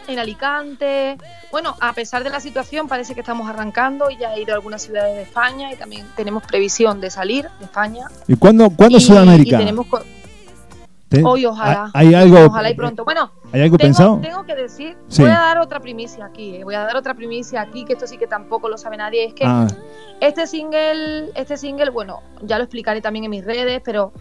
en 0.09 0.19
Alicante. 0.19 1.17
Bueno, 1.53 1.77
a 1.81 1.93
pesar 1.93 2.25
de 2.25 2.31
la 2.31 2.41
situación, 2.41 2.89
parece 2.89 3.15
que 3.15 3.21
estamos 3.21 3.49
arrancando 3.49 4.11
y 4.11 4.17
ya 4.17 4.35
he 4.35 4.43
ido 4.43 4.53
a 4.53 4.57
algunas 4.57 4.83
ciudades 4.83 5.15
de 5.15 5.23
España 5.23 5.73
y 5.73 5.77
también 5.77 6.07
tenemos 6.17 6.43
previsión 6.45 7.01
de 7.01 7.11
salir 7.11 7.47
de 7.59 7.65
España. 7.67 8.07
¿Y 8.27 8.35
cuándo, 8.37 8.71
cuándo 8.71 8.99
Y- 8.99 9.01
Sudamérica? 9.01 9.57
Y 9.57 9.59
tenemos 9.59 9.87
¿Ten- 11.13 11.27
Hoy 11.27 11.47
ojalá. 11.47 11.91
¿Hay 11.95 12.15
algo, 12.15 12.39
Ojalá 12.47 12.71
y 12.71 12.75
pronto. 12.75 13.05
Bueno, 13.05 13.31
¿Hay 13.53 13.63
algo 13.63 13.77
tengo, 13.77 13.89
pensado? 13.89 14.19
tengo 14.21 14.45
que 14.45 14.55
decir, 14.55 14.97
Sí. 15.09 15.23
voy 15.23 15.31
a 15.31 15.35
dar 15.39 15.59
otra 15.59 15.79
primicia 15.81 16.25
aquí, 16.25 16.57
eh, 16.57 16.65
voy 16.65 16.75
a 16.75 16.81
dar 16.81 16.97
otra 16.97 17.15
primicia 17.15 17.61
aquí, 17.61 17.85
que 17.85 17.93
esto 17.93 18.07
sí 18.07 18.19
que 18.19 18.27
tampoco 18.27 18.69
lo 18.69 18.77
sabe 18.79 18.97
nadie, 18.97 19.25
es 19.27 19.35
que 19.35 19.45
Ah, 19.47 19.67
este 20.21 20.47
single, 20.47 21.31
este 21.35 21.57
single, 21.57 21.91
bueno, 21.91 22.21
ya 22.43 22.59
lo 22.59 22.65
explicaré 22.65 23.01
también 23.01 23.25
en 23.27 23.31
mis 23.31 23.45
redes, 23.45 23.81
pero 23.85 24.13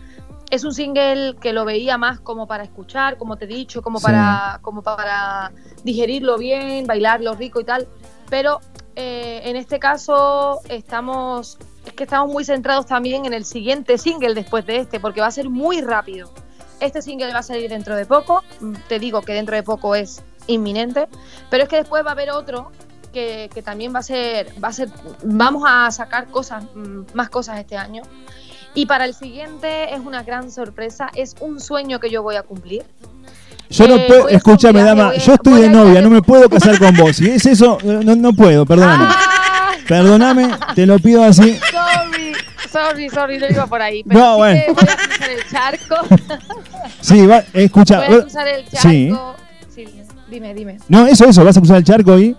es 0.49 0.63
un 0.65 0.73
single 0.73 1.37
que 1.39 1.53
lo 1.53 1.63
veía 1.63 1.97
más 1.97 2.19
como 2.19 2.45
para 2.45 2.63
escuchar, 2.63 3.17
como 3.17 3.37
te 3.37 3.45
he 3.45 3.47
dicho, 3.47 3.81
como 3.81 3.99
Sí. 3.99 4.05
para, 4.07 4.59
como 4.61 4.81
para 4.81 5.51
digerirlo 5.83 6.37
bien, 6.37 6.85
bailarlo 6.85 7.33
rico 7.35 7.61
y 7.61 7.63
tal. 7.63 7.87
Pero 8.29 8.59
eh, 8.97 9.41
en 9.45 9.55
este 9.55 9.79
caso 9.79 10.59
estamos, 10.67 11.57
es 11.85 11.93
que 11.93 12.03
estamos 12.03 12.29
muy 12.31 12.43
centrados 12.43 12.85
también 12.85 13.25
en 13.25 13.31
el 13.33 13.45
siguiente 13.45 13.97
single 13.97 14.33
después 14.33 14.65
de 14.65 14.77
este, 14.79 14.99
porque 14.99 15.21
va 15.21 15.27
a 15.27 15.31
ser 15.31 15.49
muy 15.49 15.79
rápido. 15.81 16.29
Este 16.81 17.01
single 17.01 17.31
va 17.31 17.39
a 17.39 17.43
salir 17.43 17.69
dentro 17.69 17.95
de 17.95 18.05
poco, 18.05 18.43
mm, 18.59 18.73
te 18.89 18.99
digo 18.99 19.21
que 19.21 19.33
dentro 19.33 19.55
de 19.55 19.63
poco 19.63 19.95
es 19.95 20.21
inminente, 20.47 21.07
pero 21.49 21.63
es 21.63 21.69
que 21.69 21.77
después 21.77 22.03
va 22.03 22.09
a 22.09 22.11
haber 22.13 22.31
otro 22.31 22.71
que, 23.13 23.49
que 23.53 23.61
también 23.61 23.93
va 23.93 23.99
a 23.99 24.03
ser, 24.03 24.47
va 24.61 24.69
a 24.69 24.73
ser, 24.73 24.89
vamos 25.23 25.63
a 25.67 25.89
sacar 25.91 26.27
cosas, 26.27 26.63
mm, 26.75 27.01
más 27.13 27.29
cosas 27.29 27.59
este 27.59 27.77
año. 27.77 28.01
Y 28.73 28.85
para 28.85 29.05
el 29.05 29.13
siguiente 29.13 29.93
es 29.93 29.99
una 29.99 30.23
gran 30.23 30.49
sorpresa, 30.49 31.09
es 31.13 31.35
un 31.39 31.59
sueño 31.59 31.99
que 31.99 32.09
yo 32.09 32.23
voy 32.23 32.35
a 32.35 32.43
cumplir. 32.43 32.83
Yo 33.69 33.87
no 33.87 33.95
Eh, 33.95 34.05
puedo, 34.07 34.27
escúchame, 34.29 34.81
dama, 34.83 35.13
yo 35.15 35.33
estoy 35.33 35.61
de 35.61 35.69
novia, 35.69 36.01
no 36.01 36.09
me 36.09 36.21
puedo 36.21 36.49
casar 36.49 36.77
con 36.79 36.95
vos. 36.95 37.15
Si 37.17 37.29
es 37.29 37.45
eso, 37.45 37.77
no, 37.83 38.15
no 38.15 38.33
puedo, 38.33 38.65
perdóname. 38.65 39.05
Ah. 39.07 39.71
Perdóname, 39.87 40.49
te 40.73 40.85
lo 40.85 40.99
pido 40.99 41.23
así. 41.23 41.59
Sorry, 41.69 42.31
sorry, 42.71 43.09
sorry, 43.09 43.37
no 43.37 43.47
iba 43.49 43.67
por 43.67 43.81
ahí. 43.81 44.03
Pero 44.03 44.19
No, 44.19 44.33
sí 44.33 44.37
bueno. 44.37 44.61
a 44.71 44.73
cruzar 44.75 45.29
el 45.29 45.49
charco. 45.49 45.95
Sí, 47.01 47.25
va, 47.25 47.43
escucha. 47.53 48.07
voy 48.07 48.17
a 48.17 48.21
cruzar 48.21 48.47
el 48.47 48.65
charco. 48.69 48.89
Sí. 48.89 49.11
Sí, 49.69 49.85
dime, 50.29 50.53
dime. 50.53 50.77
No, 50.87 51.05
eso, 51.07 51.25
eso, 51.25 51.43
vas 51.43 51.55
a 51.57 51.59
cruzar 51.59 51.77
el 51.77 51.83
charco 51.83 52.17
y. 52.19 52.35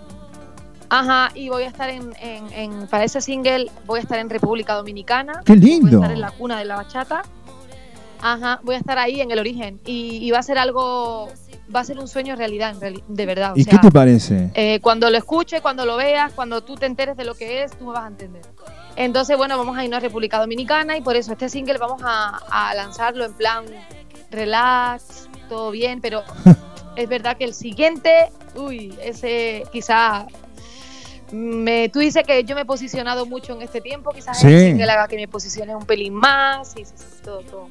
Ajá, 0.89 1.31
y 1.33 1.49
voy 1.49 1.63
a 1.63 1.67
estar 1.67 1.89
en, 1.89 2.13
en, 2.21 2.53
en- 2.53 2.87
para 2.87 3.03
ese 3.03 3.19
single, 3.19 3.71
voy 3.85 3.99
a 3.99 4.03
estar 4.03 4.19
en 4.19 4.29
República 4.29 4.73
Dominicana. 4.75 5.41
¡Qué 5.43 5.53
Voy 5.55 5.61
a 5.61 5.65
lindo! 5.65 5.97
estar 5.97 6.11
en 6.11 6.21
la 6.21 6.31
cuna 6.31 6.59
de 6.59 6.65
la 6.65 6.75
bachata. 6.75 7.23
Ajá, 8.21 8.59
voy 8.63 8.75
a 8.75 8.77
estar 8.77 8.97
ahí 8.99 9.19
en 9.19 9.31
el 9.31 9.39
origen. 9.39 9.79
Y, 9.85 10.17
y 10.21 10.31
va 10.31 10.39
a 10.39 10.43
ser 10.43 10.57
algo, 10.57 11.29
va 11.73 11.79
a 11.81 11.83
ser 11.83 11.99
un 11.99 12.07
sueño 12.07 12.35
realidad, 12.35 12.75
de 12.75 13.25
verdad. 13.25 13.53
O 13.53 13.57
¿Y 13.57 13.63
sea, 13.63 13.71
qué 13.73 13.87
te 13.87 13.91
parece? 13.91 14.51
eh, 14.53 14.79
cuando 14.81 15.09
lo 15.09 15.17
escuches, 15.17 15.61
cuando 15.61 15.85
lo 15.85 15.95
veas, 15.97 16.33
cuando 16.33 16.61
tú 16.63 16.75
te 16.75 16.85
enteres 16.85 17.15
de 17.17 17.23
lo 17.25 17.35
que 17.35 17.63
es, 17.63 17.71
tú 17.77 17.85
me 17.85 17.93
vas 17.93 18.03
a 18.03 18.07
entender. 18.07 18.41
Entonces, 18.95 19.37
bueno, 19.37 19.57
vamos 19.57 19.77
a 19.77 19.83
irnos 19.83 19.97
a 19.97 20.01
República 20.01 20.39
Dominicana 20.39 20.97
y 20.97 21.01
por 21.01 21.15
eso 21.15 21.31
este 21.31 21.49
single 21.49 21.77
vamos 21.77 22.01
a, 22.05 22.37
a 22.51 22.73
lanzarlo 22.75 23.25
en 23.25 23.33
plan 23.33 23.65
relax, 24.31 25.27
todo 25.49 25.71
bien, 25.71 26.01
pero 26.01 26.23
es 26.95 27.07
verdad 27.09 27.37
que 27.37 27.45
el 27.45 27.53
siguiente, 27.53 28.29
uy, 28.55 28.95
ese 29.01 29.63
quizá 29.71 30.25
me, 31.31 31.89
tú 31.89 31.99
dices 31.99 32.23
que 32.25 32.43
yo 32.43 32.53
me 32.55 32.61
he 32.61 32.65
posicionado 32.65 33.25
mucho 33.25 33.53
en 33.53 33.61
este 33.63 33.81
tiempo, 33.81 34.11
quizás 34.11 34.39
Sí. 34.39 34.47
el 34.47 34.59
single 34.71 34.91
haga 34.91 35.07
que 35.07 35.15
me 35.15 35.27
posicione 35.27 35.75
un 35.75 35.85
pelín 35.85 36.13
más, 36.13 36.73
sí, 36.73 36.85
sí, 36.85 36.93
sí, 36.95 37.05
todo, 37.23 37.39
todo. 37.41 37.67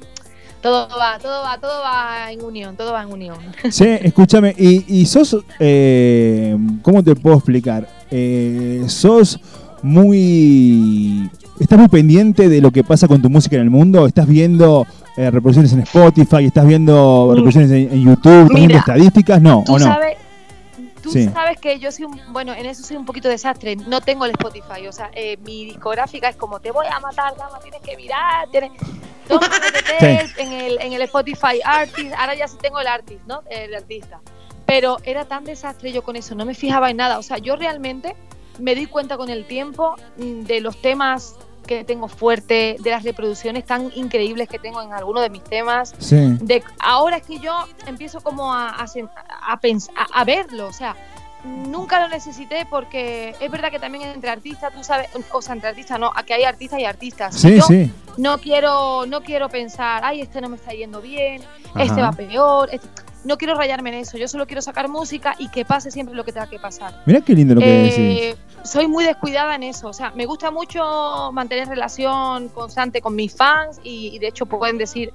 Todo 0.63 0.87
va, 0.97 1.19
todo 1.19 1.43
va, 1.43 1.57
todo 1.59 1.81
va 1.83 2.31
en 2.31 2.41
unión, 2.41 2.75
todo 2.77 2.93
va 2.93 3.03
en 3.03 3.11
unión. 3.11 3.35
Sí, 3.69 3.85
escúchame, 4.01 4.55
y, 4.57 4.85
y 5.01 5.05
sos, 5.05 5.37
eh, 5.59 6.57
¿cómo 6.81 7.03
te 7.03 7.15
puedo 7.15 7.35
explicar? 7.35 7.87
Eh, 8.09 8.83
sos 8.87 9.39
muy, 9.81 11.29
estás 11.59 11.77
muy 11.77 11.89
pendiente 11.89 12.47
de 12.47 12.61
lo 12.61 12.71
que 12.71 12.83
pasa 12.83 13.07
con 13.07 13.21
tu 13.21 13.29
música 13.29 13.57
en 13.57 13.63
el 13.63 13.69
mundo, 13.69 14.07
estás 14.07 14.25
viendo 14.25 14.87
eh, 15.17 15.29
reproducciones 15.29 15.73
en 15.73 15.81
Spotify, 15.81 16.45
estás 16.45 16.65
viendo 16.65 17.27
reproducciones 17.35 17.69
en, 17.69 17.91
en 17.91 18.03
YouTube, 18.05 18.43
estás 18.43 18.49
viendo 18.49 18.67
Mira, 18.67 18.79
estadísticas, 18.79 19.41
no, 19.41 19.63
o 19.67 19.73
no. 19.77 19.79
sabes, 19.79 20.17
tú 21.03 21.11
Sí. 21.11 21.29
sabes 21.29 21.59
que 21.59 21.77
yo 21.77 21.91
soy 21.91 22.05
un, 22.05 22.19
bueno, 22.29 22.53
en 22.53 22.65
eso 22.65 22.81
soy 22.83 22.97
un 22.97 23.05
poquito 23.05 23.27
desastre. 23.29 23.75
No 23.75 24.01
tengo 24.01 24.25
el 24.25 24.31
Spotify, 24.31 24.87
o 24.87 24.91
sea, 24.91 25.11
eh, 25.13 25.37
mi 25.45 25.65
discográfica 25.65 26.29
es 26.29 26.35
como 26.35 26.59
te 26.59 26.71
voy 26.71 26.87
a 26.87 26.99
matar, 26.99 27.35
dama, 27.37 27.59
tienes 27.59 27.81
que 27.81 27.95
mirar, 27.97 28.47
tienes, 28.49 28.71
toma, 29.27 29.47
métete 29.49 30.27
Sí. 30.27 30.33
en 30.41 30.51
el 30.53 30.81
en 30.81 30.93
el 30.93 31.01
Spotify 31.03 31.59
Artist. 31.63 32.13
Ahora 32.17 32.33
ya 32.33 32.47
sí 32.47 32.57
tengo 32.61 32.79
el 32.79 32.87
artist, 32.87 33.21
¿no? 33.27 33.43
El 33.49 33.75
artista. 33.75 34.21
Pero 34.65 34.97
era 35.03 35.25
tan 35.25 35.43
desastre 35.43 35.91
yo 35.91 36.03
con 36.03 36.15
eso, 36.15 36.35
no 36.35 36.45
me 36.45 36.55
fijaba 36.55 36.89
en 36.89 36.97
nada. 36.97 37.19
O 37.19 37.23
sea, 37.23 37.37
yo 37.37 37.55
realmente 37.57 38.15
me 38.59 38.73
di 38.75 38.85
cuenta 38.85 39.17
con 39.17 39.29
el 39.29 39.45
tiempo 39.45 39.95
mm, 40.17 40.43
de 40.43 40.61
los 40.61 40.81
temas 40.81 41.35
que 41.63 41.83
tengo 41.83 42.07
fuerte, 42.07 42.75
de 42.79 42.89
las 42.89 43.03
reproducciones 43.03 43.65
tan 43.65 43.91
increíbles 43.95 44.47
que 44.49 44.59
tengo 44.59 44.81
en 44.81 44.93
algunos 44.93 45.23
de 45.23 45.29
mis 45.29 45.43
temas. 45.43 45.93
Sí. 45.97 46.37
De, 46.41 46.63
ahora 46.79 47.17
es 47.17 47.23
que 47.23 47.39
yo 47.39 47.53
empiezo 47.87 48.21
como 48.21 48.53
a, 48.53 48.69
a, 48.69 48.83
a, 48.83 49.59
pens- 49.61 49.89
a- 50.13 50.23
verlo, 50.23 50.67
o 50.67 50.73
sea, 50.73 50.95
nunca 51.43 51.99
lo 51.99 52.07
necesité 52.07 52.65
porque 52.69 53.35
es 53.39 53.51
verdad 53.51 53.69
que 53.71 53.79
también 53.79 54.03
entre 54.05 54.29
artistas, 54.29 54.73
tú 54.73 54.83
sabes, 54.83 55.09
o 55.31 55.41
sea, 55.41 55.53
entre 55.55 55.69
artistas 55.69 55.99
no, 55.99 56.11
aquí 56.15 56.33
hay 56.33 56.43
artistas 56.43 56.79
y 56.79 56.85
artistas. 56.85 57.35
Sí, 57.35 57.57
yo 57.57 57.61
sí. 57.63 57.91
no 58.17 58.37
quiero, 58.39 59.05
no 59.05 59.21
quiero 59.23 59.49
pensar, 59.49 60.03
ay, 60.05 60.21
este 60.21 60.39
no 60.41 60.49
me 60.49 60.55
está 60.55 60.71
yendo 60.71 61.01
bien, 61.01 61.41
este 61.77 62.01
va 62.01 62.11
peor, 62.11 62.69
este- 62.71 62.87
no 63.23 63.37
quiero 63.37 63.55
rayarme 63.55 63.89
en 63.89 63.95
eso, 63.95 64.17
yo 64.17 64.27
solo 64.27 64.45
quiero 64.45 64.61
sacar 64.61 64.89
música 64.89 65.35
y 65.39 65.49
que 65.49 65.65
pase 65.65 65.91
siempre 65.91 66.15
lo 66.15 66.23
que 66.23 66.31
tenga 66.31 66.47
que 66.47 66.59
pasar. 66.59 67.01
Mirá 67.05 67.21
qué 67.21 67.33
lindo 67.33 67.55
lo 67.55 67.61
que 67.61 67.67
decís. 67.67 67.97
Eh, 67.97 68.35
soy 68.63 68.87
muy 68.87 69.03
descuidada 69.03 69.55
en 69.55 69.63
eso. 69.63 69.87
O 69.87 69.93
sea, 69.93 70.11
me 70.11 70.25
gusta 70.25 70.51
mucho 70.51 71.31
mantener 71.31 71.67
relación 71.67 72.49
constante 72.49 73.01
con 73.01 73.15
mis 73.15 73.35
fans 73.35 73.79
y, 73.83 74.15
y 74.15 74.19
de 74.19 74.27
hecho 74.27 74.45
pueden 74.45 74.77
decir, 74.77 75.13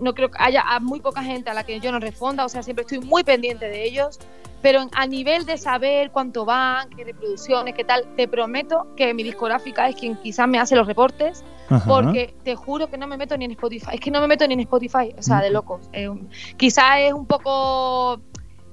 no 0.00 0.14
creo 0.14 0.30
que 0.30 0.38
haya 0.40 0.62
a 0.62 0.80
muy 0.80 1.00
poca 1.00 1.22
gente 1.22 1.50
a 1.50 1.54
la 1.54 1.64
que 1.64 1.78
yo 1.80 1.92
no 1.92 2.00
responda. 2.00 2.44
O 2.44 2.48
sea, 2.48 2.62
siempre 2.62 2.82
estoy 2.82 3.00
muy 3.00 3.24
pendiente 3.24 3.66
de 3.66 3.84
ellos. 3.84 4.18
Pero 4.62 4.88
a 4.92 5.06
nivel 5.06 5.44
de 5.44 5.58
saber 5.58 6.10
cuánto 6.10 6.44
van, 6.44 6.88
qué 6.90 7.04
reproducciones, 7.04 7.74
qué 7.74 7.84
tal, 7.84 8.04
te 8.16 8.26
prometo 8.26 8.86
que 8.96 9.12
mi 9.14 9.22
discográfica 9.22 9.88
es 9.88 9.94
quien 9.94 10.16
quizás 10.16 10.48
me 10.48 10.58
hace 10.58 10.74
los 10.74 10.86
reportes. 10.86 11.44
Ajá. 11.68 11.84
Porque 11.88 12.34
te 12.44 12.54
juro 12.54 12.88
que 12.88 12.98
no 12.98 13.06
me 13.06 13.16
meto 13.16 13.36
ni 13.36 13.44
en 13.44 13.50
Spotify. 13.52 13.90
Es 13.94 14.00
que 14.00 14.10
no 14.10 14.20
me 14.20 14.28
meto 14.28 14.46
ni 14.46 14.54
en 14.54 14.60
Spotify. 14.60 15.14
O 15.18 15.22
sea, 15.22 15.40
de 15.40 15.50
locos. 15.50 15.80
Eh, 15.92 16.08
quizás 16.56 16.98
es 17.00 17.12
un 17.12 17.26
poco 17.26 18.20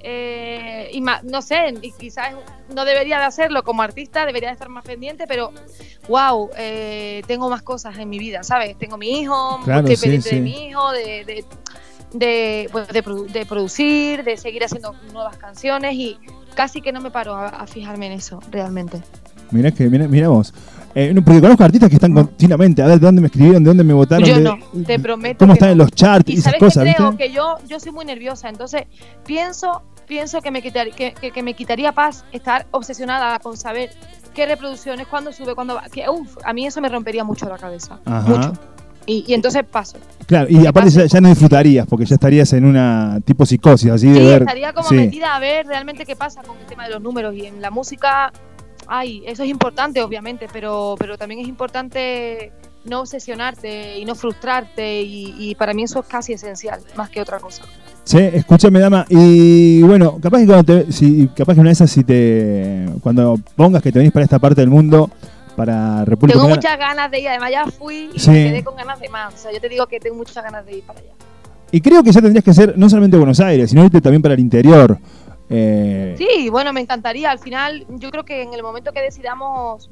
eh, 0.05 0.91
no 1.23 1.41
sé, 1.41 1.73
y 1.81 1.91
quizás 1.93 2.33
no 2.75 2.83
debería 2.85 3.19
de 3.19 3.25
hacerlo 3.25 3.63
como 3.63 3.81
artista, 3.83 4.25
debería 4.25 4.49
de 4.49 4.53
estar 4.53 4.67
más 4.69 4.83
pendiente, 4.83 5.25
pero 5.27 5.51
wow, 6.09 6.49
eh, 6.57 7.21
tengo 7.25 7.49
más 7.49 7.61
cosas 7.61 7.97
en 7.97 8.09
mi 8.09 8.19
vida, 8.19 8.43
¿sabes? 8.43 8.77
Tengo 8.77 8.97
mi 8.97 9.21
hijo, 9.21 9.59
Claro, 9.63 9.87
estoy 9.87 9.95
sí, 9.95 10.01
pendiente 10.01 10.29
sí. 10.29 10.35
de 10.35 10.41
mi 10.41 10.67
hijo, 10.67 10.91
de, 10.91 11.23
de, 11.23 11.45
de, 12.13 12.69
pues, 12.71 12.87
de 12.89 13.03
produ- 13.03 13.27
de 13.27 13.45
producir, 13.45 14.23
de 14.25 14.35
seguir 14.35 14.63
haciendo 14.65 14.93
nuevas 15.13 15.37
canciones 15.37 15.93
y 15.93 16.19
casi 16.53 16.81
que 16.81 16.91
no 16.91 16.99
me 16.99 17.09
paro 17.09 17.33
a, 17.35 17.47
a 17.47 17.65
fijarme 17.65 18.07
en 18.07 18.11
eso, 18.13 18.41
realmente. 18.51 19.01
Mirá 19.51 19.71
que, 19.71 19.89
mirá, 19.89 20.07
mirá 20.07 20.29
vos. 20.29 20.53
Eh, 20.95 21.11
no, 21.13 21.23
porque 21.23 21.41
conozco 21.41 21.63
artistas 21.63 21.89
que 21.89 21.95
están 21.95 22.13
continuamente, 22.13 22.81
a 22.83 22.85
ver 22.87 22.99
de 22.99 23.05
dónde 23.07 23.21
me 23.21 23.27
escribieron, 23.27 23.63
de 23.63 23.67
dónde 23.69 23.83
me 23.83 23.93
votaron, 23.93 24.27
Yo 24.27 24.35
de- 24.35 24.41
no, 24.43 24.57
te 24.85 24.99
prometo. 24.99 25.39
cómo 25.39 25.53
están 25.53 25.69
no. 25.69 25.71
en 25.73 25.77
los 25.79 25.91
charts 25.91 26.29
y 26.29 26.33
Y 26.33 26.35
esas 26.35 26.43
sabes 26.45 26.59
que 26.59 26.65
cosas, 26.65 26.83
creo 26.95 27.09
¿viste? 27.11 27.25
que 27.27 27.33
yo, 27.33 27.55
yo 27.67 27.79
soy 27.79 27.91
muy 27.91 28.05
nerviosa, 28.05 28.47
entonces 28.47 28.83
pienso, 29.25 29.81
pienso 30.07 30.41
que 30.41 30.51
me 30.51 30.61
quitar, 30.61 30.91
que, 30.91 31.13
que- 31.13 31.31
que 31.31 31.41
me 31.43 31.55
quitaría 31.55 31.93
paz 31.93 32.25
estar 32.31 32.67
obsesionada 32.71 33.39
con 33.39 33.57
saber 33.57 33.89
qué 34.35 34.45
reproducciones, 34.45 35.07
cuándo 35.07 35.31
sube, 35.31 35.55
cuándo 35.55 35.75
va. 35.75 35.83
Que, 35.91 36.07
uf, 36.09 36.37
a 36.43 36.53
mí 36.53 36.67
eso 36.67 36.79
me 36.81 36.89
rompería 36.89 37.23
mucho 37.23 37.47
la 37.49 37.57
cabeza. 37.57 37.99
Ajá. 38.05 38.27
Mucho. 38.29 38.53
Y, 39.05 39.25
y 39.27 39.33
entonces 39.33 39.63
paso. 39.69 39.97
Claro, 40.27 40.47
y 40.49 40.65
aparte 40.65 40.89
ya, 40.91 41.05
ya 41.05 41.19
no 41.21 41.27
disfrutarías, 41.27 41.85
porque 41.87 42.05
ya 42.05 42.15
estarías 42.15 42.53
en 42.53 42.65
una 42.65 43.19
tipo 43.25 43.45
psicosis, 43.45 43.91
así 43.91 44.07
de 44.09 44.19
Sí, 44.19 44.25
ver. 44.25 44.41
estaría 44.43 44.73
como 44.73 44.87
sí. 44.89 44.95
metida 44.95 45.35
a 45.35 45.39
ver 45.39 45.65
realmente 45.65 46.05
qué 46.05 46.15
pasa 46.15 46.41
con 46.43 46.55
el 46.57 46.65
tema 46.67 46.85
de 46.85 46.91
los 46.93 47.01
números. 47.01 47.33
Y 47.35 47.45
en 47.47 47.61
la 47.61 47.69
música, 47.69 48.31
ay, 48.87 49.23
eso 49.25 49.43
es 49.43 49.49
importante, 49.49 50.01
obviamente, 50.01 50.47
pero, 50.51 50.95
pero 50.97 51.17
también 51.17 51.41
es 51.41 51.47
importante 51.47 52.51
no 52.85 53.01
obsesionarte 53.01 53.97
y 53.97 54.05
no 54.05 54.15
frustrarte. 54.15 55.01
Y, 55.01 55.35
y 55.37 55.55
para 55.55 55.73
mí 55.73 55.83
eso 55.83 55.99
es 55.99 56.05
casi 56.05 56.33
esencial, 56.33 56.81
más 56.95 57.09
que 57.09 57.21
otra 57.21 57.39
cosa. 57.39 57.63
Sí, 58.03 58.17
escúchame, 58.17 58.79
dama. 58.79 59.05
Y 59.09 59.81
bueno, 59.83 60.19
capaz 60.21 60.39
que 60.39 60.45
cuando 60.45 60.63
te, 60.63 60.91
si, 60.91 61.27
capaz 61.29 61.53
que 61.53 61.61
una 61.61 61.69
de 61.69 61.73
esas, 61.73 61.89
si 61.89 62.03
te, 62.03 62.85
cuando 63.01 63.39
pongas 63.55 63.81
que 63.81 63.91
te 63.91 63.99
venís 63.99 64.11
para 64.11 64.25
esta 64.25 64.39
parte 64.39 64.61
del 64.61 64.69
mundo, 64.69 65.09
para 65.55 66.03
República 66.03 66.37
Tengo 66.37 66.49
muchas 66.53 66.77
ganas 66.77 67.09
de 67.11 67.19
ir, 67.21 67.29
además 67.29 67.51
ya 67.51 67.65
fui 67.67 68.09
y 68.13 68.19
Sí. 68.19 68.31
me 68.31 68.43
quedé 68.45 68.63
con 68.63 68.75
ganas 68.75 68.99
de 68.99 69.07
más. 69.09 69.33
O 69.33 69.37
sea, 69.37 69.51
yo 69.53 69.61
te 69.61 69.69
digo 69.69 69.87
que 69.87 69.99
tengo 69.99 70.17
muchas 70.17 70.43
ganas 70.43 70.65
de 70.65 70.77
ir 70.77 70.83
para 70.83 70.99
allá. 70.99 71.11
Y 71.71 71.81
creo 71.81 72.03
que 72.03 72.11
ya 72.11 72.21
tendrías 72.21 72.43
que 72.43 72.53
ser 72.53 72.77
no 72.77 72.89
solamente 72.89 73.17
Buenos 73.17 73.39
Aires, 73.39 73.69
sino 73.69 73.83
irte 73.83 73.99
también 74.01 74.21
para 74.21 74.33
el 74.35 74.39
interior. 74.39 74.99
Eh, 75.49 76.15
Sí, 76.17 76.49
bueno, 76.49 76.73
me 76.73 76.81
encantaría. 76.81 77.31
Al 77.31 77.39
final, 77.39 77.85
yo 77.89 78.09
creo 78.11 78.23
que 78.23 78.41
en 78.41 78.53
el 78.53 78.63
momento 78.63 78.91
que 78.93 79.01
decidamos 79.01 79.89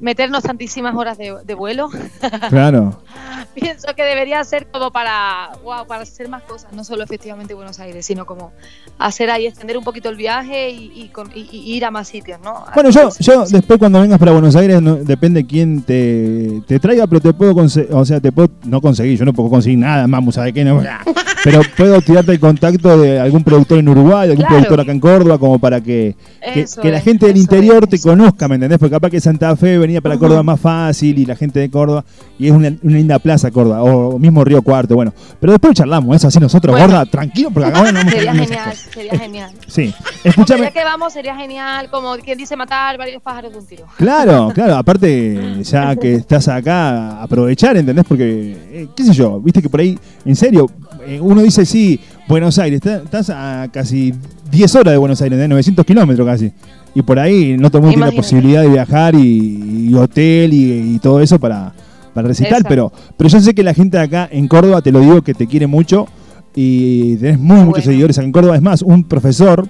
meternos 0.00 0.42
tantísimas 0.44 0.94
horas 0.94 1.18
de, 1.18 1.34
de 1.44 1.54
vuelo, 1.54 1.88
Claro. 2.50 3.00
pienso 3.54 3.88
que 3.96 4.02
debería 4.04 4.42
ser 4.44 4.66
como 4.68 4.90
para, 4.92 5.50
wow, 5.64 5.86
para 5.86 6.02
hacer 6.02 6.28
más 6.28 6.42
cosas, 6.44 6.72
no 6.72 6.84
solo 6.84 7.02
efectivamente 7.02 7.54
Buenos 7.54 7.80
Aires, 7.80 8.06
sino 8.06 8.24
como 8.24 8.52
hacer 8.98 9.30
ahí, 9.30 9.46
extender 9.46 9.76
un 9.76 9.82
poquito 9.84 10.08
el 10.08 10.16
viaje 10.16 10.70
y, 10.70 10.92
y 10.94 11.08
con- 11.08 11.30
y- 11.34 11.48
y 11.50 11.74
ir 11.76 11.84
a 11.84 11.90
más 11.90 12.06
sitios, 12.08 12.38
¿no? 12.44 12.64
Bueno, 12.74 12.90
yo, 12.90 13.08
yo 13.18 13.44
después 13.46 13.78
cuando 13.78 14.00
vengas 14.00 14.18
para 14.18 14.32
Buenos 14.32 14.54
Aires, 14.54 14.80
no- 14.80 14.96
depende 14.96 15.44
quién 15.46 15.82
te, 15.82 16.62
te 16.66 16.78
traiga, 16.78 17.06
pero 17.08 17.20
te 17.20 17.32
puedo 17.32 17.54
conseguir, 17.54 17.92
o 17.92 18.04
sea, 18.04 18.20
te 18.20 18.30
puedo, 18.30 18.48
no 18.64 18.80
conseguir, 18.80 19.18
yo 19.18 19.24
no 19.24 19.32
puedo 19.32 19.50
conseguir 19.50 19.78
nada, 19.78 20.06
mamu, 20.06 20.30
¿sabes 20.30 20.52
qué? 20.52 20.64
No, 20.64 20.80
pero 21.44 21.60
puedo 21.76 22.00
tirarte 22.00 22.32
el 22.32 22.40
contacto 22.40 22.98
de 23.00 23.18
algún 23.18 23.42
productor 23.42 23.78
en 23.78 23.88
Uruguay, 23.88 24.28
algún 24.30 24.36
Claro. 24.44 24.54
productor 24.56 24.80
acá 24.80 24.92
en 24.92 25.00
Córdoba, 25.00 25.38
como 25.38 25.58
para 25.58 25.80
que, 25.80 26.14
que, 26.54 26.90
la 26.90 26.98
es, 26.98 27.04
gente 27.04 27.26
del 27.26 27.36
interior 27.36 27.86
te 27.88 28.00
conozca, 28.00 28.46
¿me 28.48 28.54
entendés? 28.56 28.78
Porque 28.78 28.92
capaz 28.94 29.10
que 29.10 29.20
Santa 29.20 29.56
Fe 29.56 29.78
venía 29.88 30.00
para. 30.00 30.18
Córdoba 30.18 30.42
más 30.42 30.60
fácil 30.60 31.18
y 31.18 31.24
la 31.26 31.36
gente 31.36 31.60
de 31.60 31.70
Córdoba, 31.70 32.04
y 32.38 32.46
es 32.46 32.52
una, 32.52 32.68
una 32.82 32.96
linda 32.96 33.18
plaza 33.18 33.50
Córdoba, 33.50 33.82
o 33.82 34.18
mismo 34.18 34.44
Río 34.44 34.62
Cuarto, 34.62 34.94
bueno. 34.94 35.12
Pero 35.40 35.52
después 35.52 35.74
charlamos, 35.74 36.16
eso 36.16 36.28
así 36.28 36.38
nosotros, 36.40 36.72
Bueno. 36.72 36.86
gorda, 36.88 37.06
tranquilo, 37.06 37.50
porque 37.52 37.68
acá 37.68 37.78
no 37.78 37.84
vamos 37.92 38.04
a 38.04 38.10
Sería 38.10 38.34
genial, 38.34 38.74
sería 38.92 39.18
genial. 39.18 39.50
Sí, 39.66 39.94
Ya 40.24 40.30
escúchame. 40.30 40.72
que 40.72 40.84
vamos, 40.84 41.12
sería 41.12 41.36
genial, 41.36 41.88
como 41.90 42.16
quien 42.16 42.36
dice 42.38 42.56
matar 42.56 42.98
varios 42.98 43.22
pájaros 43.22 43.52
de 43.52 43.58
un 43.58 43.66
tiro. 43.66 43.84
Claro, 43.96 44.50
claro, 44.54 44.76
aparte 44.76 45.62
ya 45.62 45.94
que 45.96 46.14
estás 46.16 46.48
acá, 46.48 47.22
aprovechar, 47.22 47.76
¿entendés? 47.76 48.04
Porque, 48.06 48.56
eh, 48.72 48.88
qué 48.96 49.04
sé 49.04 49.12
yo, 49.12 49.40
viste 49.40 49.62
que 49.62 49.68
por 49.68 49.80
ahí, 49.80 49.98
en 50.24 50.34
serio, 50.36 50.66
eh, 51.06 51.18
uno 51.20 51.42
dice, 51.42 51.64
sí, 51.64 52.00
Buenos 52.26 52.58
Aires, 52.58 52.80
está- 52.84 53.02
estás 53.02 53.30
a 53.30 53.68
casi 53.72 54.12
10 54.50 54.74
horas 54.74 54.92
de 54.92 54.98
Buenos 54.98 55.20
Aires, 55.22 55.38
de 55.38 55.48
900 55.48 55.84
kilómetros 55.86 56.26
casi. 56.26 56.52
Y 56.94 57.02
por 57.02 57.18
ahí 57.18 57.56
no 57.58 57.70
todo 57.70 57.78
el 57.78 57.84
mundo 57.84 57.96
tiene 57.96 58.10
la 58.10 58.16
posibilidad 58.16 58.62
de 58.62 58.68
viajar 58.68 59.14
y, 59.14 59.88
y 59.90 59.94
hotel 59.94 60.52
y, 60.52 60.94
y 60.94 60.98
todo 60.98 61.20
eso 61.20 61.38
para, 61.38 61.72
para 62.14 62.28
recitar, 62.28 62.52
Exacto. 62.52 62.68
pero, 62.68 62.92
pero 63.16 63.30
yo 63.30 63.40
sé 63.40 63.54
que 63.54 63.62
la 63.62 63.74
gente 63.74 63.96
de 63.98 64.04
acá 64.04 64.28
en 64.30 64.48
Córdoba, 64.48 64.82
te 64.82 64.90
lo 64.90 65.00
digo, 65.00 65.22
que 65.22 65.34
te 65.34 65.46
quiere 65.46 65.66
mucho 65.66 66.06
y 66.54 67.16
tenés 67.16 67.38
muy 67.38 67.64
muchos 67.64 67.84
seguidores 67.84 68.18
acá 68.18 68.24
en 68.24 68.32
Córdoba. 68.32 68.56
Es 68.56 68.62
más, 68.62 68.82
un 68.82 69.04
profesor 69.04 69.68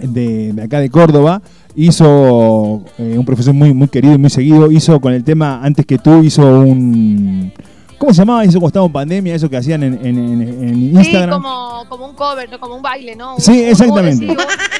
de, 0.00 0.52
de 0.52 0.62
acá 0.62 0.80
de 0.80 0.90
Córdoba 0.90 1.42
hizo, 1.76 2.82
eh, 2.98 3.16
un 3.16 3.24
profesor 3.24 3.54
muy, 3.54 3.72
muy 3.72 3.88
querido 3.88 4.14
y 4.14 4.18
muy 4.18 4.30
seguido, 4.30 4.70
hizo 4.70 5.00
con 5.00 5.12
el 5.12 5.24
tema, 5.24 5.60
antes 5.62 5.86
que 5.86 5.98
tú, 5.98 6.22
hizo 6.22 6.42
un... 6.60 7.52
¿Cómo 8.02 8.12
se 8.12 8.22
llamaba 8.22 8.42
eso 8.42 8.58
cuando 8.58 8.66
estaba 8.66 8.86
en 8.86 8.92
pandemia? 8.92 9.32
Eso 9.36 9.48
que 9.48 9.56
hacían 9.56 9.80
en, 9.84 9.94
en- 10.04 10.18
en- 10.18 10.42
en 10.42 10.74
Sí, 11.04 11.10
Instagram. 11.10 11.40
como, 11.40 11.84
como 11.88 12.06
un 12.06 12.14
cover, 12.16 12.50
¿no? 12.50 12.58
como 12.58 12.74
un 12.74 12.82
baile, 12.82 13.14
¿no? 13.14 13.36
Sí, 13.38 13.62
exactamente. 13.62 14.26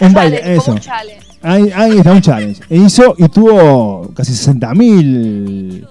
Un 0.01 0.13
baile, 0.13 0.39
challenge, 0.39 0.53
eso. 0.55 0.63
como 0.65 0.75
un 0.75 0.81
challenge. 0.81 1.27
Ahí, 1.41 1.73
ahí 1.73 1.99
está, 1.99 2.11
un 2.11 2.21
challenge. 2.21 2.63
E 2.69 2.77
hizo 2.79 3.15
y 3.17 3.29
tuvo 3.29 4.11
casi 4.13 4.35
60 4.35 4.75
mil. 4.75 5.87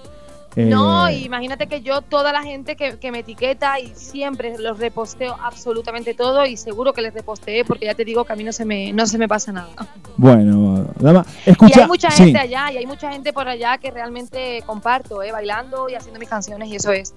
Eh, 0.56 0.64
No, 0.64 1.10
imagínate 1.10 1.66
que 1.66 1.80
yo, 1.82 2.02
toda 2.02 2.32
la 2.32 2.42
gente 2.42 2.76
que, 2.76 2.98
que 2.98 3.10
me 3.10 3.20
etiqueta 3.20 3.80
y 3.80 3.92
siempre 3.94 4.58
los 4.58 4.78
reposteo 4.78 5.36
absolutamente 5.40 6.14
todo 6.14 6.44
y 6.46 6.56
seguro 6.56 6.92
que 6.92 7.02
les 7.02 7.14
reposteé 7.14 7.64
porque 7.64 7.86
ya 7.86 7.94
te 7.94 8.04
digo 8.04 8.24
que 8.24 8.32
a 8.32 8.36
mí 8.36 8.44
no 8.44 8.52
se 8.52 8.64
me, 8.64 8.92
no 8.92 9.06
se 9.06 9.18
me 9.18 9.28
pasa 9.28 9.52
nada. 9.52 9.70
Bueno, 10.16 10.86
dama, 10.98 11.24
escucha. 11.46 11.78
y 11.78 11.82
hay 11.82 11.88
mucha 11.88 12.10
sí. 12.10 12.24
gente 12.24 12.38
allá 12.38 12.72
y 12.72 12.76
hay 12.78 12.86
mucha 12.86 13.10
gente 13.12 13.32
por 13.32 13.48
allá 13.48 13.78
que 13.78 13.90
realmente 13.90 14.62
comparto, 14.66 15.22
¿eh? 15.22 15.32
bailando 15.32 15.88
y 15.88 15.94
haciendo 15.94 16.20
mis 16.20 16.28
canciones 16.28 16.68
y 16.68 16.76
eso 16.76 16.92
es, 16.92 17.14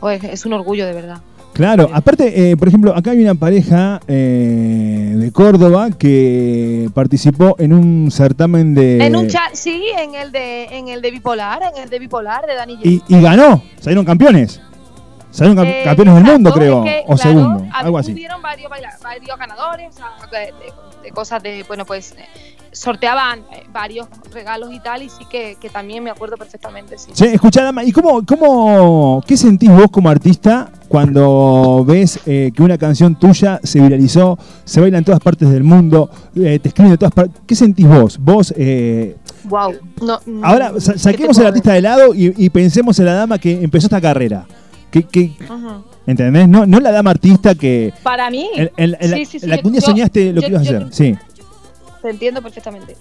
pues 0.00 0.22
es 0.24 0.44
un 0.44 0.52
orgullo 0.52 0.86
de 0.86 0.92
verdad. 0.92 1.22
Claro, 1.52 1.90
aparte, 1.92 2.50
eh, 2.50 2.56
por 2.56 2.68
ejemplo, 2.68 2.96
acá 2.96 3.10
hay 3.10 3.20
una 3.22 3.34
pareja 3.34 4.00
eh, 4.08 5.14
de 5.16 5.32
Córdoba 5.32 5.90
que 5.90 6.88
participó 6.94 7.56
en 7.58 7.72
un 7.74 8.10
certamen 8.10 8.74
de. 8.74 9.04
En 9.04 9.14
un 9.16 9.28
chat, 9.28 9.52
sí, 9.52 9.84
en 9.98 10.14
el 10.14 10.32
de, 10.32 10.64
en 10.76 10.88
el 10.88 11.02
de 11.02 11.10
bipolar, 11.10 11.60
en 11.74 11.82
el 11.82 11.90
de 11.90 11.98
bipolar 11.98 12.46
de 12.46 12.54
Dani 12.54 12.78
y, 12.82 13.02
y 13.06 13.20
ganó, 13.20 13.62
salieron 13.80 14.04
campeones. 14.04 14.60
Salieron 15.30 15.64
cam- 15.64 15.68
Eh, 15.70 15.82
campeones 15.84 16.14
del 16.14 16.24
mundo, 16.24 16.52
creo. 16.52 16.84
es 16.84 16.90
que, 16.92 17.00
o 17.06 17.16
claro, 17.16 17.22
segundo, 17.22 17.64
hab- 17.64 17.70
algo 17.72 17.98
así. 17.98 18.12
Hubieron 18.12 18.42
varios, 18.42 18.70
varios 19.02 19.38
ganadores, 19.38 19.88
o 19.94 19.98
sea, 19.98 20.10
de, 20.30 20.38
de- 20.46 20.52
de 21.04 21.10
cosas 21.10 21.42
de, 21.42 21.64
bueno, 21.66 21.84
pues 21.86 22.12
eh, 22.12 22.24
sorteaban 22.70 23.40
eh, 23.50 23.64
varios 23.72 24.06
regalos 24.32 24.70
y 24.72 24.80
tal, 24.80 25.02
y 25.02 25.08
sí 25.08 25.24
que, 25.30 25.56
que 25.60 25.68
también 25.70 26.04
me 26.04 26.10
acuerdo 26.10 26.36
perfectamente, 26.36 26.96
sí. 26.98 27.10
Sí, 27.14 27.24
escuchá, 27.26 27.64
Dama, 27.64 27.82
¿y 27.82 27.92
cómo, 27.92 28.24
cómo, 28.26 29.22
qué 29.26 29.36
sentís 29.38 29.70
vos 29.70 29.86
como 29.90 30.10
artista 30.10 30.70
cuando 30.92 31.84
ves 31.86 32.20
eh, 32.26 32.52
que 32.54 32.62
una 32.62 32.76
canción 32.76 33.14
tuya 33.18 33.58
se 33.62 33.80
viralizó, 33.80 34.38
se 34.64 34.80
baila 34.80 34.98
en 34.98 35.04
todas 35.04 35.20
partes 35.20 35.48
del 35.50 35.64
mundo, 35.64 36.10
eh, 36.36 36.58
te 36.58 36.68
escriben 36.68 36.90
de 36.92 36.98
todas 36.98 37.14
partes? 37.14 37.40
¿Qué 37.46 37.54
sentís 37.54 37.88
vos? 37.88 38.18
Vos, 38.18 38.52
eh, 38.56 39.16
Wow. 39.44 39.72
No, 40.02 40.20
mm, 40.24 40.44
ahora 40.44 40.72
sa- 40.78 40.92
¿qué 40.92 40.98
te 40.98 40.98
saquemos 40.98 41.38
al 41.38 41.46
artista 41.46 41.72
de 41.72 41.80
lado 41.82 42.14
y, 42.14 42.32
y 42.36 42.50
pensemos 42.50 42.98
en 42.98 43.06
la 43.06 43.14
dama 43.14 43.38
que 43.38 43.62
empezó 43.62 43.86
esta 43.86 44.00
carrera. 44.00 44.46
Que, 44.90 45.02
que-. 45.04 45.32
¿Entendés? 46.06 46.46
No, 46.48 46.66
no 46.66 46.78
la 46.78 46.92
dama 46.92 47.10
artista 47.10 47.54
que... 47.54 47.92
Para 48.02 48.28
mí, 48.30 48.48
en- 48.54 48.70
en 48.76 48.90
la- 48.92 48.98
sí, 49.16 49.24
sí, 49.24 49.40
sí, 49.40 49.46
la 49.46 49.58
que 49.58 49.66
un 49.66 49.72
día 49.72 49.80
yo- 49.80 49.86
soñaste 49.86 50.32
lo 50.32 50.40
yo- 50.42 50.46
que 50.46 50.52
ibas 50.52 50.60
a 50.66 50.70
hacer. 50.70 50.86
Sí. 50.92 51.16
Te 52.02 52.10
entiendo 52.10 52.42
perfectamente. 52.42 52.96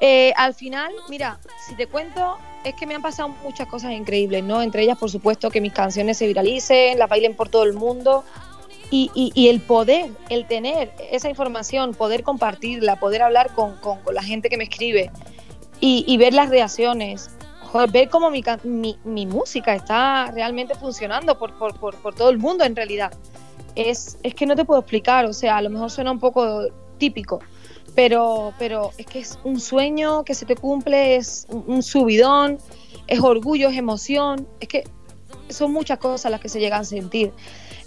Eh, 0.00 0.32
al 0.36 0.54
final, 0.54 0.90
mira, 1.08 1.38
si 1.68 1.74
te 1.76 1.86
cuento, 1.86 2.36
es 2.64 2.74
que 2.74 2.86
me 2.86 2.94
han 2.94 3.02
pasado 3.02 3.30
muchas 3.42 3.66
cosas 3.66 3.92
increíbles, 3.92 4.44
¿no? 4.44 4.62
Entre 4.62 4.82
ellas, 4.82 4.98
por 4.98 5.10
supuesto, 5.10 5.50
que 5.50 5.60
mis 5.60 5.72
canciones 5.72 6.18
se 6.18 6.26
viralicen, 6.26 6.98
las 6.98 7.08
bailen 7.08 7.34
por 7.34 7.48
todo 7.48 7.64
el 7.64 7.72
mundo. 7.72 8.24
Y, 8.92 9.48
el 9.48 9.60
poder, 9.60 10.10
el 10.30 10.46
tener 10.46 10.92
esa 11.12 11.28
información, 11.28 11.94
poder 11.94 12.24
compartirla, 12.24 12.96
poder 12.96 13.22
hablar 13.22 13.54
con, 13.54 13.76
la 14.12 14.22
gente 14.22 14.48
que 14.48 14.56
me 14.56 14.64
escribe 14.64 15.12
y, 15.78 16.16
ver 16.16 16.34
las 16.34 16.50
reacciones, 16.50 17.30
ver 17.92 18.08
cómo 18.08 18.32
mi, 18.32 19.26
música 19.26 19.76
está 19.76 20.32
realmente 20.32 20.74
funcionando 20.74 21.38
por 21.38 22.14
todo 22.16 22.30
el 22.30 22.38
mundo 22.38 22.64
en 22.64 22.74
realidad. 22.74 23.12
Es, 23.76 24.18
es 24.24 24.34
que 24.34 24.44
no 24.44 24.56
te 24.56 24.64
puedo 24.64 24.80
explicar, 24.80 25.24
o 25.24 25.32
sea, 25.32 25.58
a 25.58 25.62
lo 25.62 25.70
mejor 25.70 25.92
suena 25.92 26.10
un 26.10 26.18
poco 26.18 26.66
típico, 26.98 27.40
pero, 27.94 28.52
pero 28.58 28.90
es 28.98 29.06
que 29.06 29.20
es 29.20 29.38
un 29.44 29.60
sueño 29.60 30.24
que 30.24 30.34
se 30.34 30.46
te 30.46 30.56
cumple, 30.56 31.16
es 31.16 31.46
un, 31.48 31.82
subidón, 31.82 32.58
es 33.06 33.20
orgullo, 33.20 33.68
es 33.68 33.76
emoción, 33.76 34.46
es 34.60 34.68
que 34.68 34.84
son 35.48 35.72
muchas 35.72 35.98
cosas 35.98 36.30
las 36.30 36.40
que 36.40 36.48
se 36.48 36.60
llegan 36.60 36.82
a 36.82 36.84
sentir. 36.84 37.32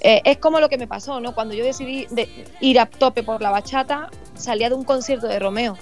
Eh, 0.02 0.22
es 0.26 0.38
como 0.38 0.60
lo 0.60 0.68
que 0.68 0.78
me 0.78 0.88
pasó, 0.88 1.20
¿no? 1.20 1.34
Cuando 1.34 1.54
yo 1.54 1.64
decidí 1.64 2.08
de 2.12 2.28
ir 2.60 2.80
a 2.80 2.86
tope 2.88 3.24
por 3.24 3.42
la 3.42 3.52
bachata, 3.52 4.10
salía 4.36 4.70
de 4.70 4.76
un 4.76 4.84
concierto 4.84 5.28
de 5.28 5.40
Romeo, 5.40 5.78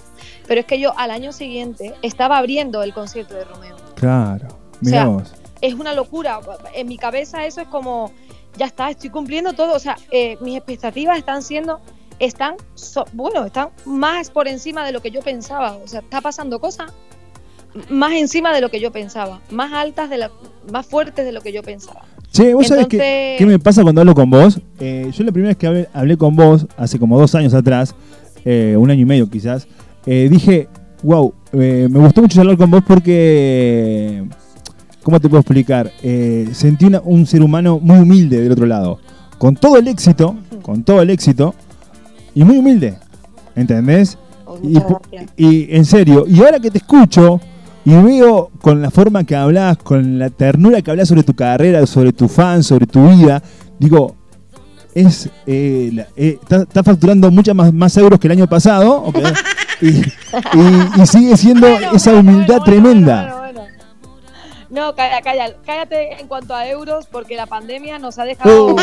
pero 0.48 0.62
es 0.62 0.68
que 0.68 0.80
yo 0.80 0.94
al 0.98 1.10
año 1.10 1.32
siguiente 1.32 1.96
estaba 2.04 2.38
abriendo 2.38 2.84
el 2.84 2.94
concierto 2.94 3.34
de 3.34 3.46
Romeo. 3.46 3.76
Claro. 3.96 4.48
O 4.50 4.78
Mirá 4.82 5.06
sea, 5.06 5.42
es 5.62 5.74
una 5.76 5.94
locura. 5.94 6.40
En 6.74 6.88
mi 6.88 6.98
cabeza 6.98 7.46
eso 7.46 7.62
es 7.62 7.68
como, 7.68 8.12
ya 8.58 8.66
está, 8.66 8.90
estoy 8.90 9.10
cumpliendo 9.10 9.54
todo. 9.54 9.76
O 9.76 9.80
sea, 9.80 9.98
eh, 10.12 10.38
mis 10.42 10.58
expectativas 10.58 11.18
están 11.18 11.42
siendo, 11.44 11.80
están, 12.26 12.56
so- 12.76 13.06
bueno, 13.14 13.46
están 13.46 13.70
más 13.86 14.30
por 14.30 14.48
encima 14.48 14.86
de 14.86 14.92
lo 14.92 15.02
que 15.02 15.12
yo 15.12 15.22
pensaba. 15.22 15.74
O 15.84 15.88
sea, 15.88 16.00
está 16.02 16.22
pasando 16.22 16.60
cosas 16.60 16.92
más 17.90 18.12
encima 18.14 18.54
de 18.54 18.62
lo 18.62 18.70
que 18.70 18.80
yo 18.80 18.92
pensaba, 18.92 19.40
más 19.50 19.72
altas, 19.74 20.10
de 20.10 20.18
la, 20.18 20.32
más 20.72 20.86
fuertes 20.86 21.26
de 21.26 21.32
lo 21.32 21.42
que 21.42 21.52
yo 21.54 21.64
pensaba. 21.64 22.02
Che, 22.32 22.54
¿vos 22.54 22.68
sabés 22.68 22.88
qué, 22.88 22.98
Entonces- 22.98 23.38
qué 23.40 23.46
me 23.46 23.60
pasa 23.60 23.82
cuando 23.84 24.02
hablo 24.02 24.14
con 24.14 24.30
vos? 24.30 24.60
Eh, 24.80 25.10
yo 25.14 25.24
la 25.24 25.32
primera 25.32 25.50
vez 25.50 25.58
que 25.58 25.68
hablé, 25.68 25.90
hablé 25.94 26.18
con 26.18 26.36
vos, 26.36 26.66
hace 26.78 27.00
como 27.00 27.20
dos 27.20 27.34
años 27.36 27.54
atrás, 27.54 27.96
eh, 28.46 28.76
un 28.78 28.90
año 28.92 29.02
y 29.02 29.06
medio 29.06 29.30
quizás, 29.30 29.68
eh, 30.06 30.28
dije, 30.30 30.68
wow, 31.04 31.34
me 31.54 31.88
gustó 31.88 32.22
mucho 32.22 32.40
hablar 32.42 32.58
con 32.58 32.70
vos 32.72 32.84
porque, 32.86 34.24
¿cómo 35.04 35.20
te 35.20 35.28
puedo 35.30 35.40
explicar? 35.42 35.92
Eh, 36.04 36.50
sentí 36.54 36.86
una- 36.86 37.02
un 37.02 37.26
ser 37.26 37.42
humano 37.42 37.80
muy 37.80 38.00
humilde 38.00 38.42
del 38.42 38.52
otro 38.52 38.66
lado, 38.66 39.00
con 39.38 39.56
todo 39.56 39.78
el 39.78 39.88
éxito, 39.88 40.36
con 40.62 40.84
todo 40.84 41.02
el 41.02 41.10
éxito, 41.10 41.56
y 42.36 42.44
muy 42.44 42.58
humilde, 42.58 42.96
¿entendés? 43.56 44.18
Y, 44.64 44.74
pu- 44.76 45.00
y 45.38 45.76
en 45.76 45.86
serio, 45.86 46.26
y 46.28 46.40
ahora 46.44 46.60
que 46.60 46.70
te 46.72 46.78
escucho 46.80 47.40
y 47.86 47.94
veo 47.96 48.52
con 48.62 48.82
la 48.82 48.92
forma 48.92 49.24
que 49.24 49.36
hablas, 49.36 49.78
con 49.78 50.20
la 50.20 50.30
ternura 50.30 50.82
que 50.82 50.92
hablas 50.92 51.08
sobre 51.08 51.24
tu 51.24 51.34
carrera, 51.34 51.86
sobre 51.88 52.12
tu 52.14 52.28
fan, 52.28 52.62
sobre 52.64 52.86
tu 52.86 53.08
vida, 53.10 53.42
digo, 53.80 54.16
es 54.94 55.30
eh, 55.48 55.90
la- 55.94 56.08
eh, 56.18 56.38
está, 56.42 56.58
está 56.64 56.84
facturando 56.84 57.32
muchas 57.32 57.56
más, 57.56 57.74
más 57.74 57.96
euros 57.98 58.20
que 58.20 58.28
el 58.28 58.34
año 58.34 58.48
pasado, 58.48 59.04
¿ok? 59.04 59.18
y, 59.82 59.88
y- 59.88 61.02
y 61.02 61.06
sigue 61.08 61.38
siendo 61.38 61.68
esa 61.94 62.14
humildad 62.14 62.62
tremenda. 62.62 63.41
No, 64.72 64.96
calla, 64.96 65.22
calla, 65.22 65.54
cállate 65.66 66.14
en 66.22 66.28
cuanto 66.28 66.56
a 66.56 66.66
euros, 66.68 67.06
porque 67.12 67.36
la 67.36 67.46
pandemia 67.46 68.00
nos 68.00 68.18
ha 68.18 68.24
dejado 68.24 68.68
Uh. 68.68 68.76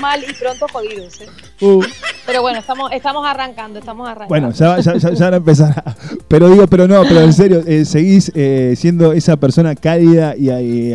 mal 0.00 0.24
y 0.28 0.32
pronto 0.32 0.66
jodidos. 0.72 1.20
¿eh? 1.20 1.26
Uh, 1.60 1.82
Pero 2.26 2.40
bueno, 2.40 2.58
estamos, 2.58 2.90
estamos 2.92 3.26
arrancando, 3.26 3.78
estamos 3.78 4.08
arrancando. 4.08 4.28
bueno, 4.30 4.50
ya, 4.52 4.68
va- 4.68 4.80
ya, 4.80 4.96
ya- 4.96 5.10
ya 5.12 5.24
van 5.26 5.34
a 5.34 5.36
empezar. 5.36 5.82
a- 5.84 5.94
pero 6.28 6.48
digo, 6.48 6.66
pero 6.66 6.88
no, 6.88 7.02
pero 7.02 7.20
en 7.20 7.32
serio, 7.34 7.62
eh, 7.66 7.84
seguís 7.84 8.32
eh, 8.34 8.74
siendo 8.76 9.12
esa 9.12 9.36
persona 9.36 9.74
cálida 9.74 10.34
y, 10.34 10.50
y, 10.50 10.94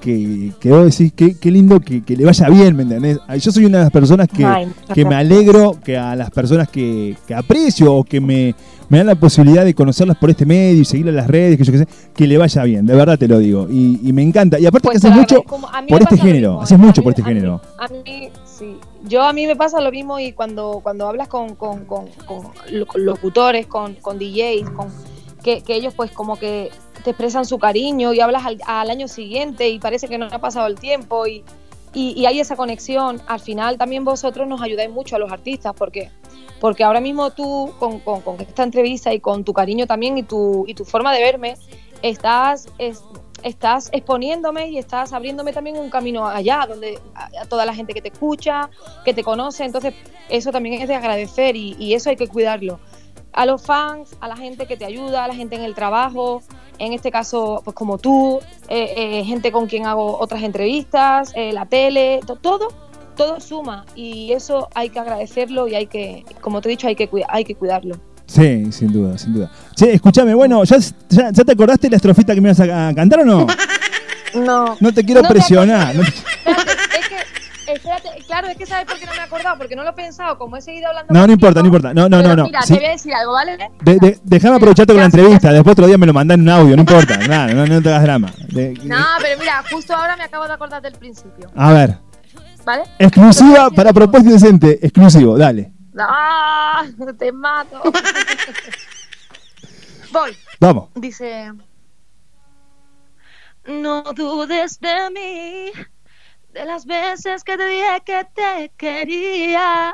que, 0.00 0.52
que 0.60 0.70
vos 0.70 0.84
decís, 0.84 1.12
qué, 1.14 1.36
qué 1.38 1.50
lindo 1.50 1.80
que, 1.80 2.02
que 2.02 2.16
le 2.16 2.24
vaya 2.24 2.48
bien, 2.48 2.76
¿me 2.76 2.82
entendés? 2.82 3.18
Yo 3.40 3.50
soy 3.52 3.64
una 3.64 3.78
de 3.78 3.84
las 3.84 3.92
personas 3.92 4.28
que, 4.28 4.44
Ay, 4.44 4.68
que 4.94 5.04
me 5.04 5.14
alegro 5.14 5.76
que 5.84 5.96
a 5.96 6.14
las 6.14 6.30
personas 6.30 6.68
que, 6.68 7.16
que 7.26 7.34
aprecio 7.34 7.94
o 7.94 8.04
que 8.04 8.20
me, 8.20 8.54
me 8.88 8.98
dan 8.98 9.08
la 9.08 9.14
posibilidad 9.14 9.64
de 9.64 9.74
conocerlas 9.74 10.16
por 10.16 10.30
este 10.30 10.46
medio 10.46 10.80
y 10.80 10.84
seguirlas 10.84 11.12
en 11.12 11.16
las 11.16 11.26
redes, 11.26 11.58
que 11.58 11.64
yo 11.64 11.72
qué 11.72 11.78
sé, 11.78 11.88
que 12.14 12.26
le 12.26 12.38
vaya 12.38 12.62
bien, 12.64 12.86
de 12.86 12.94
verdad 12.94 13.18
te 13.18 13.28
lo 13.28 13.38
digo. 13.38 13.66
Y, 13.70 14.00
y 14.02 14.12
me 14.12 14.22
encanta. 14.22 14.58
Y 14.58 14.66
aparte 14.66 14.88
Pues 14.88 15.00
que 15.00 15.08
haces 15.08 15.18
mucho 15.18 15.42
por 15.42 16.02
este 16.02 16.16
género, 16.16 16.60
haces 16.60 16.78
mucho 16.78 17.02
por 17.02 17.12
este 17.12 17.22
género. 17.22 17.60
A 17.78 17.88
mí, 17.88 18.30
sí. 18.44 18.76
Yo 19.08 19.22
a 19.22 19.32
mí 19.32 19.46
me 19.46 19.56
pasa 19.56 19.80
lo 19.80 19.90
mismo 19.90 20.18
y 20.18 20.32
cuando, 20.32 20.80
cuando 20.82 21.06
hablas 21.06 21.28
con, 21.28 21.54
con, 21.54 21.84
con 21.84 22.08
locutores, 22.96 23.66
con, 23.66 23.94
con 23.94 24.18
DJs, 24.18 24.70
con, 24.70 24.88
que, 25.42 25.62
que 25.62 25.74
ellos 25.74 25.94
pues 25.94 26.10
como 26.10 26.36
que 26.36 26.70
expresan 27.10 27.44
su 27.44 27.58
cariño 27.58 28.12
y 28.12 28.20
hablas 28.20 28.44
al, 28.46 28.58
al 28.66 28.90
año 28.90 29.08
siguiente 29.08 29.68
y 29.68 29.78
parece 29.78 30.08
que 30.08 30.18
no 30.18 30.26
ha 30.30 30.38
pasado 30.38 30.66
el 30.66 30.76
tiempo 30.76 31.26
y, 31.26 31.44
y, 31.94 32.26
hay 32.26 32.40
esa 32.40 32.56
conexión. 32.56 33.20
Al 33.26 33.40
final 33.40 33.78
también 33.78 34.04
vosotros 34.04 34.46
nos 34.46 34.60
ayudáis 34.62 34.90
mucho 34.90 35.16
a 35.16 35.18
los 35.18 35.32
artistas 35.32 35.74
porque, 35.76 36.10
porque 36.60 36.84
ahora 36.84 37.00
mismo 37.00 37.30
tú 37.30 37.72
con, 37.78 38.00
con- 38.00 38.22
esta 38.40 38.62
entrevista 38.62 39.12
y 39.12 39.20
con 39.20 39.44
tu 39.44 39.52
cariño 39.52 39.86
también 39.86 40.18
y 40.18 40.22
tu, 40.22 40.64
y 40.66 40.74
tu 40.74 40.84
forma 40.84 41.12
de 41.14 41.22
verme, 41.22 41.56
estás, 42.02 42.68
es- 42.78 43.02
estás 43.42 43.88
exponiéndome 43.92 44.68
y 44.68 44.78
estás 44.78 45.12
abriéndome 45.12 45.52
también 45.52 45.76
un 45.78 45.90
camino 45.90 46.26
allá, 46.26 46.66
donde 46.68 46.98
a, 47.14 47.46
toda 47.46 47.64
la 47.64 47.74
gente 47.74 47.94
que 47.94 48.02
te 48.02 48.08
escucha, 48.08 48.68
que 49.04 49.14
te 49.14 49.22
conoce, 49.22 49.64
entonces 49.64 49.94
eso 50.28 50.50
también 50.52 50.82
es 50.82 50.88
de 50.88 50.94
agradecer 50.96 51.54
y 51.56 51.94
eso 51.94 52.10
hay 52.10 52.16
que 52.16 52.28
cuidarlo. 52.28 52.80
A 53.38 53.46
los 53.46 53.62
fans, 53.62 54.10
a 54.20 54.26
la 54.26 54.36
gente 54.36 54.66
que 54.66 54.76
te 54.76 54.84
ayuda, 54.84 55.24
a 55.24 55.28
la 55.28 55.34
gente 55.34 55.54
en 55.54 55.62
el 55.62 55.74
trabajo, 55.74 56.42
en 56.78 56.92
este 56.92 57.10
caso, 57.12 57.60
pues 57.64 57.74
como 57.74 57.96
tú, 57.98 58.40
eh, 58.68 58.94
eh, 58.96 59.24
gente 59.24 59.52
con 59.52 59.66
quien 59.66 59.86
hago 59.86 60.18
otras 60.18 60.42
entrevistas, 60.42 61.32
eh, 61.36 61.52
la 61.52 61.64
tele, 61.66 62.18
to- 62.26 62.34
todo, 62.36 62.68
todo 63.16 63.40
suma 63.40 63.84
y 63.94 64.32
eso 64.32 64.68
hay 64.74 64.90
que 64.90 64.98
agradecerlo 64.98 65.68
y 65.68 65.74
hay 65.76 65.86
que, 65.86 66.24
como 66.40 66.60
te 66.60 66.68
he 66.68 66.70
dicho, 66.70 66.88
hay 66.88 66.96
que, 66.96 67.08
hay 67.28 67.44
que 67.44 67.54
cuidarlo. 67.54 67.94
Sí, 68.26 68.70
sin 68.72 68.92
duda, 68.92 69.16
sin 69.16 69.32
duda. 69.34 69.50
Che, 69.74 69.92
escúchame, 69.94 70.34
bueno, 70.34 70.62
¿ya, 70.64 70.76
ya, 71.08 71.30
ya 71.30 71.44
te 71.44 71.52
acordaste 71.52 71.88
la 71.88 71.96
estrofita 71.96 72.34
que 72.34 72.40
me 72.40 72.48
ibas 72.50 72.60
a, 72.60 72.88
a 72.88 72.94
cantar 72.94 73.20
o 73.20 73.24
no? 73.24 73.46
No. 74.34 74.76
No 74.78 74.92
te 74.92 75.02
quiero 75.04 75.22
No 75.22 75.28
presionar. 75.28 75.94
te- 75.94 76.00
espérate, 77.90 78.24
claro, 78.26 78.48
es 78.48 78.56
que 78.56 78.66
sabes 78.66 78.86
por 78.86 78.98
qué 78.98 79.06
no 79.06 79.12
me 79.12 79.18
he 79.18 79.22
acordado, 79.22 79.58
porque 79.58 79.74
no 79.76 79.82
lo 79.82 79.90
he 79.90 79.94
pensado, 79.94 80.38
como 80.38 80.56
he 80.56 80.60
seguido 80.60 80.88
hablando. 80.88 81.12
No, 81.12 81.26
no 81.26 81.32
importa, 81.32 81.60
no 81.60 81.66
importa. 81.66 81.94
No, 81.94 82.08
no, 82.08 82.22
no, 82.22 82.36
no. 82.36 82.44
Mira, 82.44 82.62
Sí. 82.62 82.74
te 82.74 82.80
voy 82.80 82.88
a 82.88 82.92
decir 82.92 83.14
algo, 83.14 83.32
¿vale? 83.32 83.56
De- 83.82 83.98
de- 83.98 84.18
déjame 84.24 84.56
aprovecharte 84.56 84.92
con 84.92 85.00
la 85.00 85.06
entrevista. 85.06 85.52
Después 85.52 85.72
otro 85.72 85.86
día 85.86 85.98
me 85.98 86.06
lo 86.06 86.12
mandan 86.12 86.40
en 86.40 86.48
un 86.48 86.54
audio, 86.54 86.76
no 86.76 86.82
importa. 86.82 87.18
Claro, 87.28 87.54
no, 87.54 87.66
no 87.66 87.82
te 87.82 87.88
hagas 87.90 88.02
drama. 88.02 88.32
De- 88.48 88.74
No, 88.84 88.96
pero 89.20 89.38
mira, 89.38 89.62
justo 89.70 89.94
ahora 89.94 90.16
me 90.16 90.24
acabo 90.24 90.46
de 90.46 90.52
acordar 90.52 90.82
del 90.82 90.94
principio, 90.94 91.50
a 91.56 91.72
ver. 91.72 91.98
¿vale? 92.64 92.82
Exclusiva 92.98 93.70
para 93.70 93.92
Propuesta 93.92 94.28
Indecente. 94.28 94.78
Exclusivo, 94.82 95.36
dale. 95.38 95.72
¡Ah! 95.98 96.84
Te 97.18 97.32
mato. 97.32 97.80
Voy. 100.12 100.36
Vamos. 100.60 100.88
Dice. 100.94 101.52
No 103.66 104.02
dudes 104.14 104.80
de 104.80 104.94
mí, 105.12 105.70
de 106.52 106.64
las 106.64 106.86
veces 106.86 107.44
que 107.44 107.56
te 107.56 107.66
dije 107.66 108.02
que 108.04 108.26
te 108.34 108.72
quería, 108.76 109.92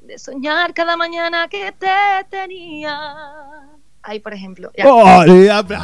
de 0.00 0.18
soñar 0.18 0.74
cada 0.74 0.96
mañana 0.96 1.48
que 1.48 1.72
te 1.72 1.88
tenía. 2.30 2.98
Ahí, 4.02 4.20
por 4.20 4.32
ejemplo. 4.32 4.70
Ya, 4.76 4.86
¡Oh, 4.86 5.04
apla- 5.06 5.82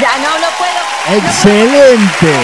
Ya, 0.00 0.10
no, 0.18 0.38
no 0.38 0.46
puedo. 0.58 1.18
¡Excelente! 1.18 2.34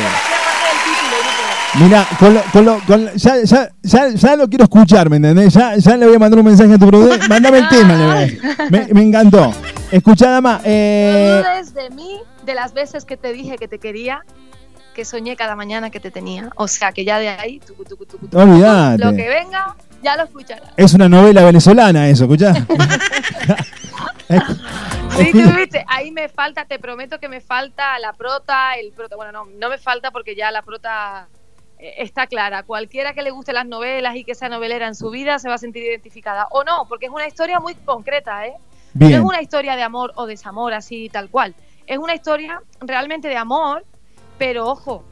Mira, 1.76 2.06
con 2.20 2.34
lo, 2.34 2.42
con 2.52 2.64
lo, 2.64 2.78
con 2.86 3.04
lo- 3.06 3.12
ya, 3.14 3.42
ya, 3.42 3.68
ya, 3.82 4.08
ya 4.10 4.36
lo 4.36 4.48
quiero 4.48 4.64
escuchar, 4.64 5.10
¿me 5.10 5.16
entendés? 5.16 5.52
Ya, 5.54 5.76
ya 5.76 5.96
le 5.96 6.06
voy 6.06 6.14
a 6.14 6.18
mandar 6.20 6.38
un 6.38 6.46
mensaje 6.46 6.72
a 6.74 6.78
tu 6.78 6.86
productor. 6.86 7.18
Mándame 7.28 7.58
el 7.58 7.68
tema, 7.68 7.94
le 7.96 8.06
voy 8.06 8.40
a 8.58 8.70
me, 8.70 8.86
me 8.92 9.02
encantó. 9.02 9.52
Escuchá, 9.90 10.30
dama. 10.30 10.54
No 10.58 10.62
Eh, 10.66 11.42
dudes 11.42 11.74
de 11.74 11.90
mí, 11.90 12.20
de 12.44 12.54
las 12.54 12.74
veces 12.74 13.04
que 13.04 13.16
te 13.16 13.32
dije 13.32 13.56
que 13.58 13.66
te 13.66 13.80
quería, 13.80 14.24
que 14.94 15.04
soñé 15.04 15.36
cada 15.36 15.56
mañana 15.56 15.90
que 15.90 16.00
te 16.00 16.10
tenía. 16.10 16.50
O 16.56 16.68
sea, 16.68 16.92
que 16.92 17.04
ya 17.04 17.18
de 17.18 17.28
ahí, 17.28 17.60
tucu, 17.60 17.84
tucu, 17.84 18.06
tucu, 18.06 18.28
lo 18.32 19.12
que 19.14 19.28
venga, 19.28 19.76
ya 20.02 20.16
lo 20.16 20.24
escucharás. 20.24 20.70
es 20.76 20.94
una 20.94 21.08
novela 21.08 21.42
venezolana 21.44 22.08
eso, 22.08 22.24
escuchá. 22.24 22.54
Sí, 25.16 25.30
tú 25.30 25.48
viste, 25.56 25.84
ahí 25.86 26.10
me 26.10 26.28
falta, 26.28 26.64
te 26.64 26.80
prometo 26.80 27.20
que 27.20 27.28
me 27.28 27.40
falta 27.40 27.98
la 28.00 28.12
prota, 28.14 28.74
el 28.74 28.90
prota. 28.90 29.14
Bueno, 29.14 29.30
no, 29.30 29.44
no 29.44 29.68
me 29.68 29.78
falta 29.78 30.10
porque 30.10 30.34
ya 30.34 30.50
la 30.50 30.62
prota 30.62 31.28
eh, 31.78 31.94
está 31.98 32.26
clara. 32.26 32.64
Cualquiera 32.64 33.14
que 33.14 33.22
le 33.22 33.30
guste 33.30 33.52
las 33.52 33.66
novelas 33.66 34.16
y 34.16 34.24
que 34.24 34.34
sea 34.34 34.48
novelera 34.48 34.88
en 34.88 34.96
su 34.96 35.10
vida 35.10 35.38
se 35.38 35.48
va 35.48 35.54
a 35.54 35.58
sentir 35.58 35.84
identificada. 35.84 36.48
O 36.50 36.64
no, 36.64 36.86
porque 36.88 37.06
es 37.06 37.12
una 37.12 37.28
historia 37.28 37.60
muy 37.60 37.76
concreta, 37.76 38.46
¿eh? 38.46 38.54
Bien. 38.92 39.12
No 39.12 39.18
es 39.18 39.24
una 39.24 39.42
historia 39.42 39.76
de 39.76 39.82
amor 39.82 40.12
o 40.16 40.26
desamor 40.26 40.74
así 40.74 41.08
tal 41.08 41.30
cual. 41.30 41.54
Es 41.86 41.98
una 41.98 42.14
historia 42.14 42.60
realmente 42.80 43.28
de 43.28 43.36
amor, 43.36 43.84
pero 44.38 44.66
ojo, 44.66 45.04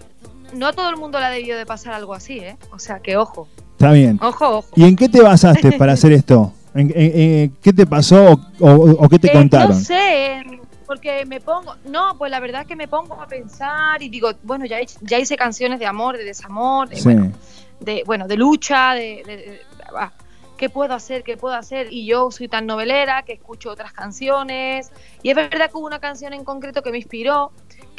no 0.55 0.73
todo 0.73 0.89
el 0.91 0.97
mundo 0.97 1.19
la 1.21 1.29
ha 1.29 1.31
debido 1.31 1.57
de 1.59 1.67
pasar 1.67 1.95
algo 1.95 2.15
así, 2.15 2.39
¿eh? 2.39 2.57
O 2.73 2.79
sea, 2.79 3.01
que 3.01 3.17
ojo, 3.17 3.49
Está 3.73 3.93
bien. 3.93 4.19
ojo, 4.23 4.59
ojo. 4.59 4.69
¿Y 4.77 4.85
en 4.85 4.97
qué 4.97 5.09
te 5.09 5.23
basaste 5.23 5.73
para 5.79 5.93
hacer 5.93 6.13
esto? 6.13 6.53
¿En, 6.75 6.91
en- 6.95 7.19
en- 7.21 7.57
qué 7.63 7.73
te 7.73 7.87
pasó 7.87 8.33
o, 8.61 8.67
o- 8.67 9.05
o 9.05 9.09
qué 9.09 9.19
te 9.19 9.29
Eh, 9.29 9.33
contaron? 9.33 9.71
No 9.71 9.81
sé, 9.85 10.43
porque 10.87 11.25
me 11.27 11.41
pongo, 11.41 11.75
no, 11.87 12.17
pues 12.19 12.31
la 12.31 12.41
verdad 12.41 12.63
es 12.63 12.67
que 12.67 12.77
me 12.77 12.89
pongo 12.89 13.21
a 13.21 13.27
pensar 13.27 14.03
y 14.03 14.09
digo, 14.09 14.31
bueno, 14.43 14.65
ya, 14.67 14.81
he- 14.81 14.87
ya 15.03 15.19
hice 15.19 15.37
canciones 15.37 15.79
de 15.79 15.87
amor, 15.87 16.17
de 16.17 16.25
desamor, 16.25 16.89
de, 16.89 16.97
Sí. 16.97 17.05
bueno, 17.05 17.33
de, 17.81 18.03
bueno, 18.07 18.27
de 18.29 18.37
lucha, 18.37 18.95
de, 18.95 19.23
de- 19.27 19.37
de- 19.37 19.61
ah, 19.97 20.13
¿qué 20.57 20.71
puedo 20.71 20.95
hacer? 20.95 21.23
¿Qué 21.25 21.37
puedo 21.37 21.55
hacer? 21.57 21.89
Y 21.93 22.07
yo 22.07 22.31
soy 22.31 22.49
tan 22.49 22.67
novelera 22.67 23.23
que 23.23 23.33
escucho 23.33 23.71
otras 23.71 23.93
canciones. 23.93 24.93
Y 25.23 25.31
es 25.31 25.35
verdad 25.37 25.71
que 25.71 25.77
hubo 25.77 25.87
una 25.87 25.99
canción 25.99 26.33
en 26.35 26.45
concreto 26.45 26.83
que 26.83 26.91
me 26.91 26.99
inspiró, 26.99 27.51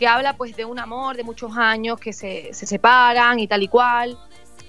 que 0.04 0.08
habla 0.08 0.36
pues 0.36 0.54
de 0.58 0.66
un 0.66 0.80
amor 0.80 1.16
de 1.16 1.24
muchos 1.24 1.56
años 1.56 1.98
que 1.98 2.12
se, 2.12 2.54
se 2.54 2.66
separan 2.66 3.40
y 3.40 3.48
tal 3.48 3.64
y 3.64 3.70
cual. 3.70 4.18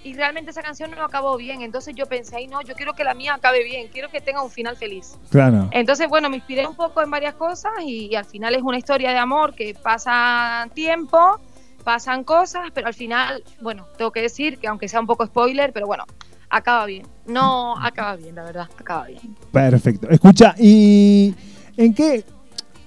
Y 0.05 0.15
realmente 0.15 0.53
esa 0.53 0.63
canción 0.63 0.93
no 0.93 1.03
acabó 1.03 1.37
bien. 1.37 1.61
Entonces 1.63 1.93
yo 1.97 2.07
pensé, 2.07 2.37
ay 2.37 2.47
no, 2.47 2.63
yo 2.63 2.77
quiero 2.77 2.93
que 2.93 3.03
la 3.03 3.15
mía 3.15 3.35
acabe 3.35 3.65
bien, 3.65 3.89
quiero 3.93 4.09
que 4.11 4.21
tenga 4.21 4.45
un 4.45 4.51
final 4.53 4.77
feliz. 4.77 5.19
Claro. 5.31 5.69
Entonces, 5.73 6.09
bueno, 6.09 6.31
me 6.31 6.37
inspiré 6.37 6.69
un 6.69 6.77
poco 6.77 7.03
en 7.03 7.11
varias 7.11 7.35
cosas 7.35 7.73
y, 7.85 8.07
y 8.13 8.15
al 8.15 8.27
final 8.27 8.55
es 8.55 8.63
una 8.63 8.79
historia 8.79 9.11
de 9.11 9.19
amor 9.19 9.57
que 9.57 9.75
pasa 9.75 10.69
tiempo, 10.73 11.41
pasan 11.83 12.23
cosas, 12.23 12.71
pero 12.73 12.87
al 12.87 12.95
final, 12.95 13.43
bueno, 13.61 13.89
tengo 13.99 14.13
que 14.13 14.21
decir 14.21 14.59
que 14.59 14.69
aunque 14.69 14.87
sea 14.87 15.01
un 15.01 15.09
poco 15.09 15.27
spoiler, 15.27 15.73
pero 15.73 15.89
bueno, 15.89 16.05
acaba 16.49 16.87
bien. 16.87 17.09
No 17.27 17.75
acaba 17.83 18.15
bien, 18.15 18.37
la 18.37 18.45
verdad, 18.45 18.69
acaba 18.79 19.09
bien. 19.09 19.37
Perfecto. 19.51 20.09
Escucha, 20.11 20.55
¿y 20.61 21.35
en 21.77 21.93
qué? 21.93 22.25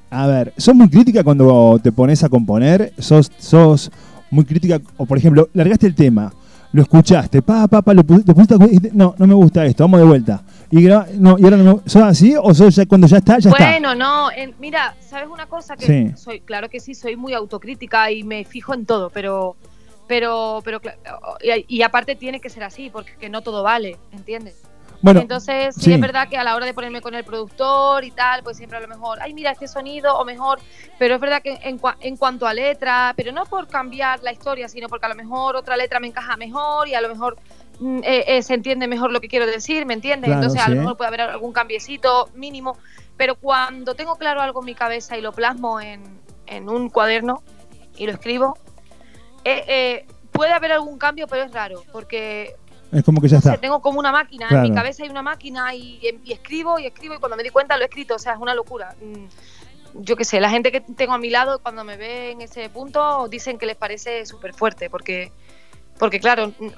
A 0.09 0.25
ver, 0.27 0.53
¿sos 0.57 0.73
muy 0.73 0.89
crítica 0.89 1.23
cuando 1.23 1.79
te 1.83 1.91
pones 1.91 2.23
a 2.23 2.29
componer? 2.29 2.93
¿Sos, 2.97 3.29
sos 3.37 3.91
muy 4.31 4.45
crítica? 4.45 4.79
O 4.97 5.05
por 5.05 5.17
ejemplo, 5.17 5.49
largaste 5.53 5.85
el 5.87 5.95
tema, 5.95 6.33
lo 6.71 6.81
escuchaste, 6.81 7.41
pa, 7.41 7.67
pa, 7.67 7.81
pa, 7.81 7.93
lo 7.93 8.03
pu- 8.03 8.23
te 8.23 8.33
pusiste 8.33 8.53
a- 8.53 8.57
y 8.57 8.67
dijiste, 8.67 8.91
no, 8.93 9.15
no 9.17 9.27
me 9.27 9.33
gusta 9.33 9.65
esto, 9.65 9.83
vamos 9.83 9.99
de 9.99 10.05
vuelta. 10.05 10.43
Y, 10.71 10.81
graba- 10.81 11.07
no, 11.17 11.37
y 11.37 11.43
ahora 11.43 11.57
no 11.57 11.63
me- 11.75 11.89
¿sos 11.89 12.03
así 12.03 12.35
o 12.41 12.53
sos 12.53 12.75
ya 12.75 12.85
cuando 12.85 13.07
ya 13.07 13.17
está, 13.17 13.37
ya 13.39 13.49
está? 13.49 13.63
bueno, 13.69 13.95
no, 13.95 14.31
en- 14.31 14.53
mira, 14.59 14.95
¿sabes 15.01 15.27
una 15.29 15.45
cosa? 15.47 15.75
Que 15.75 15.85
Sí. 15.85 16.11
soy, 16.21 16.39
claro 16.41 16.69
que 16.69 16.79
sí, 16.79 16.93
soy 16.95 17.17
muy 17.17 17.33
autocrítica 17.33 18.09
y 18.11 18.23
me 18.23 18.45
fijo 18.45 18.73
en 18.73 18.85
todo, 18.85 19.09
pero, 19.09 19.57
pero, 20.07 20.61
pero, 20.63 20.79
y, 21.67 21.77
y 21.77 21.81
aparte 21.81 22.15
tiene 22.15 22.39
que 22.39 22.49
ser 22.49 22.63
así, 22.63 22.89
porque 22.89 23.29
no 23.29 23.41
todo 23.41 23.61
vale, 23.63 23.97
¿entiendes? 24.13 24.55
Bueno, 25.01 25.19
Entonces, 25.21 25.75
sí, 25.75 25.81
sí. 25.81 25.93
es 25.93 25.99
verdad 26.01 26.27
que 26.27 26.37
a 26.37 26.43
la 26.43 26.55
hora 26.55 26.65
de 26.65 26.73
ponerme 26.73 27.01
con 27.01 27.13
el 27.13 27.23
productor 27.23 28.03
y 28.03 28.11
tal, 28.11 28.41
pues 28.43 28.57
siempre 28.57 28.77
a 28.79 28.81
lo 28.81 28.87
mejor, 28.87 29.19
ay, 29.21 29.33
mira 29.33 29.51
este 29.51 29.67
sonido 29.67 30.17
o 30.17 30.25
mejor, 30.25 30.59
pero 30.97 31.15
es 31.15 31.21
verdad 31.21 31.41
que 31.43 31.59
en, 31.63 31.79
cua- 31.79 31.97
en 31.99 32.17
cuanto 32.17 32.47
a 32.47 32.53
letra, 32.53 33.13
pero 33.15 33.31
no 33.31 33.45
por 33.45 33.67
cambiar 33.67 34.23
la 34.23 34.31
historia, 34.31 34.67
sino 34.67 34.87
porque 34.89 35.05
a 35.05 35.09
lo 35.09 35.15
mejor 35.15 35.55
otra 35.55 35.77
letra 35.77 35.99
me 35.99 36.07
encaja 36.07 36.35
mejor 36.35 36.87
y 36.87 36.95
a 36.95 37.01
lo 37.01 37.09
mejor 37.09 37.37
mm, 37.79 37.99
eh, 38.03 38.23
eh, 38.27 38.41
se 38.41 38.55
entiende 38.55 38.87
mejor 38.87 39.11
lo 39.11 39.21
que 39.21 39.27
quiero 39.27 39.45
decir, 39.45 39.85
¿me 39.85 39.93
entiendes? 39.93 40.29
Claro, 40.29 40.41
Entonces, 40.41 40.65
a 40.65 40.69
lo 40.69 40.75
mejor 40.77 40.97
puede 40.97 41.09
haber 41.09 41.21
algún 41.21 41.53
cambiecito 41.53 42.29
mínimo, 42.33 42.77
pero 43.15 43.35
cuando 43.35 43.93
tengo 43.93 44.15
claro 44.15 44.41
algo 44.41 44.61
en 44.61 44.65
mi 44.65 44.73
cabeza 44.75 45.15
y 45.15 45.21
lo 45.21 45.31
plasmo 45.31 45.79
en, 45.79 46.19
en 46.47 46.69
un 46.69 46.89
cuaderno 46.89 47.43
y 47.97 48.07
lo 48.07 48.13
escribo, 48.13 48.57
eh, 49.43 49.63
eh, 49.67 50.05
puede 50.31 50.53
haber 50.53 50.71
algún 50.71 50.97
cambio, 50.97 51.27
pero 51.27 51.43
es 51.43 51.51
raro, 51.51 51.83
porque 51.91 52.55
Es 52.91 53.03
como 53.03 53.19
que 53.21 53.27
ya 53.27 53.41
sé, 53.41 53.49
está. 53.49 53.59
tengo 53.61 53.81
como 53.81 53.99
una 53.99 54.11
máquina, 54.11 54.47
en 54.49 54.61
mi 54.61 54.71
cabeza 54.75 55.03
hay 55.03 55.09
una 55.09 55.21
máquina 55.21 55.75
y, 55.75 55.99
y 56.23 56.31
escribo 56.31 56.79
y 56.79 56.85
escribo 56.85 57.15
y 57.15 57.19
cuando 57.19 57.35
me 57.35 57.43
di 57.43 57.49
cuenta 57.49 57.75
lo 57.77 57.83
he 57.83 57.87
escrito, 57.87 58.15
o 58.15 58.19
sea, 58.19 58.33
es 58.33 58.39
una 58.39 58.53
locura. 58.55 58.95
Mm, 59.01 59.25
Yo 60.03 60.15
qué 60.15 60.23
sé, 60.25 60.39
la 60.39 60.49
gente 60.49 60.71
que 60.71 60.79
tengo 60.81 61.13
a 61.13 61.17
mi 61.17 61.29
lado 61.29 61.59
cuando 61.59 61.83
me 61.83 61.97
ve 61.97 62.31
en 62.31 62.41
ese 62.41 62.69
punto 62.69 63.27
dicen 63.27 63.57
que 63.57 63.65
les 63.65 63.75
parece 63.75 64.25
súper 64.25 64.53
fuerte 64.53 64.89
porque, 64.89 65.31
porque 65.99 66.19
claro, 66.19 66.53
eh, 66.61 66.71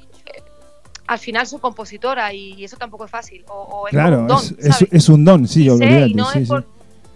al 1.07 1.19
final 1.19 1.45
soy 1.47 1.59
compositora 1.59 2.31
y 2.33 2.63
eso 2.63 2.77
tampoco 2.77 3.05
es 3.05 3.11
fácil. 3.11 3.43
O, 3.49 3.53
o 3.61 3.87
es 3.87 3.91
Claro, 3.91 4.19
un 4.19 4.27
don, 4.27 4.37
es, 4.37 4.51
es- 4.59 4.75
¿sabes? 4.75 4.93
es 4.93 5.09
un 5.09 5.25
don, 5.25 5.47
sí, 5.47 5.63
Sí, 5.63 5.69
olvídate. 5.69 6.07
y 6.07 6.13
no 6.13 6.25
sí, 6.25 6.39
es 6.39 6.47
sí. 6.47 6.53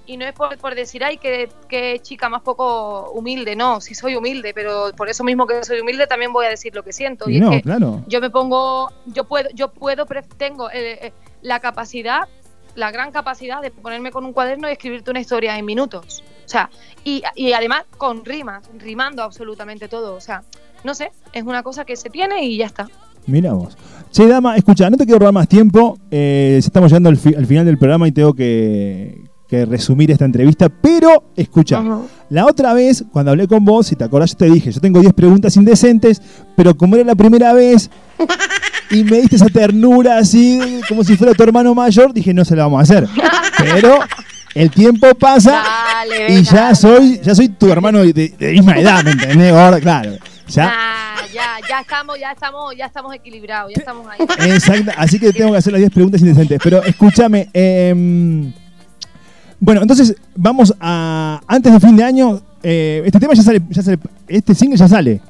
Y 0.06 0.18
no 0.18 0.26
es 0.26 0.34
por, 0.34 0.58
por 0.58 0.76
decir, 0.76 1.04
ay, 1.04 1.18
qué, 1.18 1.50
qué 1.70 2.00
chica 2.02 2.28
más 2.30 2.42
poco 2.42 3.12
humilde, 3.12 3.56
no, 3.56 3.80
sí 3.82 3.96
soy 3.96 4.16
humilde, 4.16 4.54
pero 4.54 4.92
por 4.98 5.10
eso 5.10 5.24
mismo 5.24 5.48
que 5.48 5.64
soy 5.64 5.80
humilde 5.80 6.08
también 6.08 6.34
voy 6.34 6.46
a 6.46 6.50
decir 6.50 6.74
lo 6.76 6.84
que 6.84 6.92
siento. 6.94 7.30
Y 7.30 7.40
no, 7.40 7.52
es 7.52 7.58
que 7.58 7.62
claro. 7.64 8.04
yo 8.08 8.20
me 8.22 8.30
pongo, 8.30 8.92
yo 9.06 9.24
puedo, 9.26 9.50
yo 9.54 9.70
puedo, 9.72 10.06
tengo 10.38 10.70
eh, 10.72 11.08
eh, 11.08 11.14
la 11.42 11.60
capacidad, 11.60 12.28
la 12.76 12.92
gran 12.92 13.12
capacidad 13.12 13.62
de 13.62 13.72
ponerme 13.72 14.12
con 14.12 14.26
un 14.26 14.34
cuaderno 14.34 14.68
y 14.70 14.74
escribirte 14.74 15.12
una 15.12 15.20
historia 15.20 15.58
en 15.58 15.66
minutos. 15.66 16.24
O 16.46 16.50
sea, 16.50 16.70
y, 17.06 17.24
y 17.36 17.54
además 17.54 17.84
con 17.98 18.26
rimas, 18.26 18.70
rimando 18.78 19.24
absolutamente 19.24 19.88
todo. 19.88 20.16
O 20.16 20.22
sea, 20.22 20.44
no 20.84 20.94
sé, 20.94 21.12
es 21.32 21.44
una 21.44 21.64
cosa 21.64 21.86
que 21.86 21.96
se 21.96 22.10
tiene 22.10 22.44
y 22.44 22.58
ya 22.58 22.66
está. 22.66 22.90
Mira 23.26 23.54
vos. 23.54 23.78
Che, 24.12 24.28
dama, 24.28 24.58
escucha, 24.58 24.90
no 24.90 24.98
te 24.98 25.06
quiero 25.06 25.20
robar 25.20 25.34
más 25.34 25.48
tiempo. 25.48 25.98
eh, 26.12 26.56
estamos 26.60 26.92
llegando 26.92 27.08
al, 27.10 27.16
fi- 27.18 27.34
al 27.36 27.46
final 27.48 27.66
del 27.66 27.78
programa 27.78 28.08
y 28.08 28.12
tengo 28.12 28.34
que, 28.34 29.24
que 29.54 29.66
resumir 29.68 30.10
esta 30.10 30.26
entrevista. 30.26 30.68
Pero, 30.70 31.32
escucha, 31.36 31.84
la 32.30 32.46
otra 32.48 32.74
vez, 32.74 33.04
cuando 33.12 33.30
hablé 33.32 33.48
con 33.48 33.64
vos, 33.64 33.86
si 33.86 33.96
te 33.96 34.04
acordás, 34.04 34.32
yo 34.32 34.38
te 34.38 34.46
dije, 34.50 34.72
yo 34.72 34.82
tengo 34.82 35.00
10 35.00 35.14
preguntas 35.14 35.56
indecentes, 35.58 36.22
pero 36.56 36.76
como 36.76 36.96
era 36.96 37.06
la 37.06 37.14
primera 37.16 37.54
vez 37.54 37.92
y 38.90 39.04
me 39.04 39.18
diste 39.22 39.36
esa 39.36 39.50
ternura 39.50 40.18
así, 40.18 40.82
como 40.90 41.04
si 41.04 41.16
fuera 41.16 41.36
tu 41.36 41.44
hermano 41.44 41.76
mayor, 41.76 42.14
dije, 42.14 42.34
no 42.34 42.44
se 42.44 42.56
la 42.56 42.64
vamos 42.64 42.80
a 42.80 42.84
hacer. 42.84 43.08
Pero 43.60 44.00
el 44.56 44.72
tiempo 44.72 45.14
pasa 45.14 45.62
Dale, 45.64 46.34
y 46.34 46.44
ya 46.44 46.74
soy, 46.74 47.20
ya 47.24 47.36
soy 47.36 47.50
tu 47.50 47.72
hermano 47.72 48.00
de, 48.00 48.14
de 48.14 48.52
misma 48.54 48.80
edad, 48.80 49.04
¿me 49.04 49.12
entendés? 49.12 49.54
Ahora, 49.54 49.80
claro. 49.80 50.14
Ya, 50.48 50.74
Ah, 50.76 51.16
ya, 51.34 51.68
ya 51.70 51.80
estamos, 51.80 52.20
ya 52.20 52.32
estamos, 52.32 52.76
ya 52.76 52.86
estamos 52.88 53.14
equilibrados, 53.14 53.72
ya 53.74 53.80
estamos 53.80 54.08
ahí. 54.08 54.52
Exacto, 54.52 54.92
así 54.98 55.20
que 55.20 55.32
tengo 55.32 55.52
que 55.52 55.58
hacer 55.58 55.72
las 55.74 55.80
10 55.80 55.92
preguntas 55.92 56.22
indecentes. 56.22 56.60
Pero 56.64 56.84
escúchame, 56.84 57.50
em, 57.54 58.52
bueno, 59.64 59.81
entonces 59.81 60.14
vamos 60.35 60.73
a. 60.81 61.40
Antes 61.48 61.72
de 61.72 61.80
fin 61.80 61.95
de 61.95 62.03
año, 62.03 62.41
eh, 62.61 63.02
este 63.06 63.18
tema 63.18 63.34
ya 63.34 63.44
sale, 63.44 63.61
ya 63.69 63.81
sale. 63.81 63.98
Este 64.27 64.53
single 64.53 64.77
ya 64.77 64.88
sale. 64.90 65.22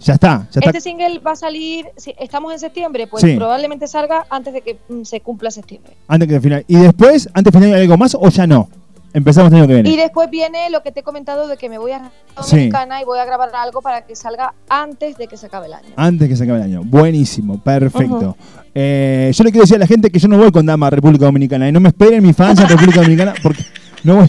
Ya 0.00 0.14
está, 0.14 0.48
ya 0.50 0.60
está. 0.60 0.70
Este 0.70 0.80
single 0.80 1.18
va 1.18 1.32
a 1.32 1.36
salir, 1.36 1.86
si 1.98 2.14
estamos 2.18 2.50
en 2.54 2.58
septiembre, 2.58 3.06
pues 3.06 3.22
Sí. 3.22 3.36
probablemente 3.36 3.86
salga 3.86 4.24
antes 4.30 4.54
de 4.54 4.62
que 4.62 4.78
mm, 4.88 5.02
se 5.04 5.20
cumpla 5.20 5.50
septiembre. 5.50 5.94
Antes 6.08 6.28
que 6.28 6.40
final. 6.40 6.64
Y 6.66 6.76
después, 6.76 7.28
antes 7.34 7.52
de 7.52 7.58
final, 7.60 7.74
¿hay 7.74 7.82
algo 7.82 7.98
más 7.98 8.14
o 8.14 8.28
ya 8.30 8.46
no? 8.46 8.68
Empezamos 9.12 9.52
el 9.52 9.58
año 9.58 9.66
que 9.68 9.74
viene. 9.74 9.90
Y 9.90 9.96
después 9.96 10.28
viene 10.30 10.70
lo 10.70 10.82
que 10.82 10.90
te 10.92 11.00
he 11.00 11.02
comentado 11.02 11.46
de 11.46 11.56
que 11.58 11.68
me 11.68 11.76
voy 11.78 11.92
a 11.92 12.10
Sí. 12.42 12.56
Dominicana 12.56 13.00
y 13.02 13.04
voy 13.04 13.18
a 13.18 13.24
grabar 13.26 13.50
algo 13.54 13.80
para 13.82 14.06
que 14.06 14.16
salga 14.16 14.54
antes 14.68 15.16
de 15.18 15.26
que 15.28 15.36
se 15.36 15.46
acabe 15.46 15.66
el 15.66 15.74
año. 15.74 15.88
Antes 15.96 16.28
que 16.28 16.36
se 16.36 16.44
acabe 16.44 16.58
el 16.60 16.64
año. 16.64 16.82
Buenísimo, 16.84 17.58
perfecto. 17.62 18.36
Eh, 18.74 19.30
yo 19.32 19.44
le 19.44 19.50
quiero 19.50 19.62
decir 19.62 19.76
a 19.76 19.80
la 19.80 19.86
gente 19.86 20.10
que 20.10 20.18
yo 20.18 20.28
no 20.28 20.36
voy 20.36 20.50
con 20.50 20.66
Dama 20.66 20.88
a 20.88 20.90
República 20.90 21.26
Dominicana. 21.26 21.68
Y 21.68 21.72
no 21.72 21.80
me 21.80 21.88
esperen 21.90 22.22
mis 22.22 22.36
fans 22.36 22.60
en 22.60 22.68
República 22.68 23.00
Dominicana 23.00 23.34
porque 23.42 23.64
no 24.02 24.16
voy. 24.16 24.28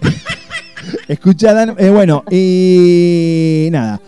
Escucha, 1.08 1.52
Dan. 1.52 1.74
eh, 1.78 1.90
bueno, 1.90 2.24
y 2.30 3.68
nada. 3.70 4.00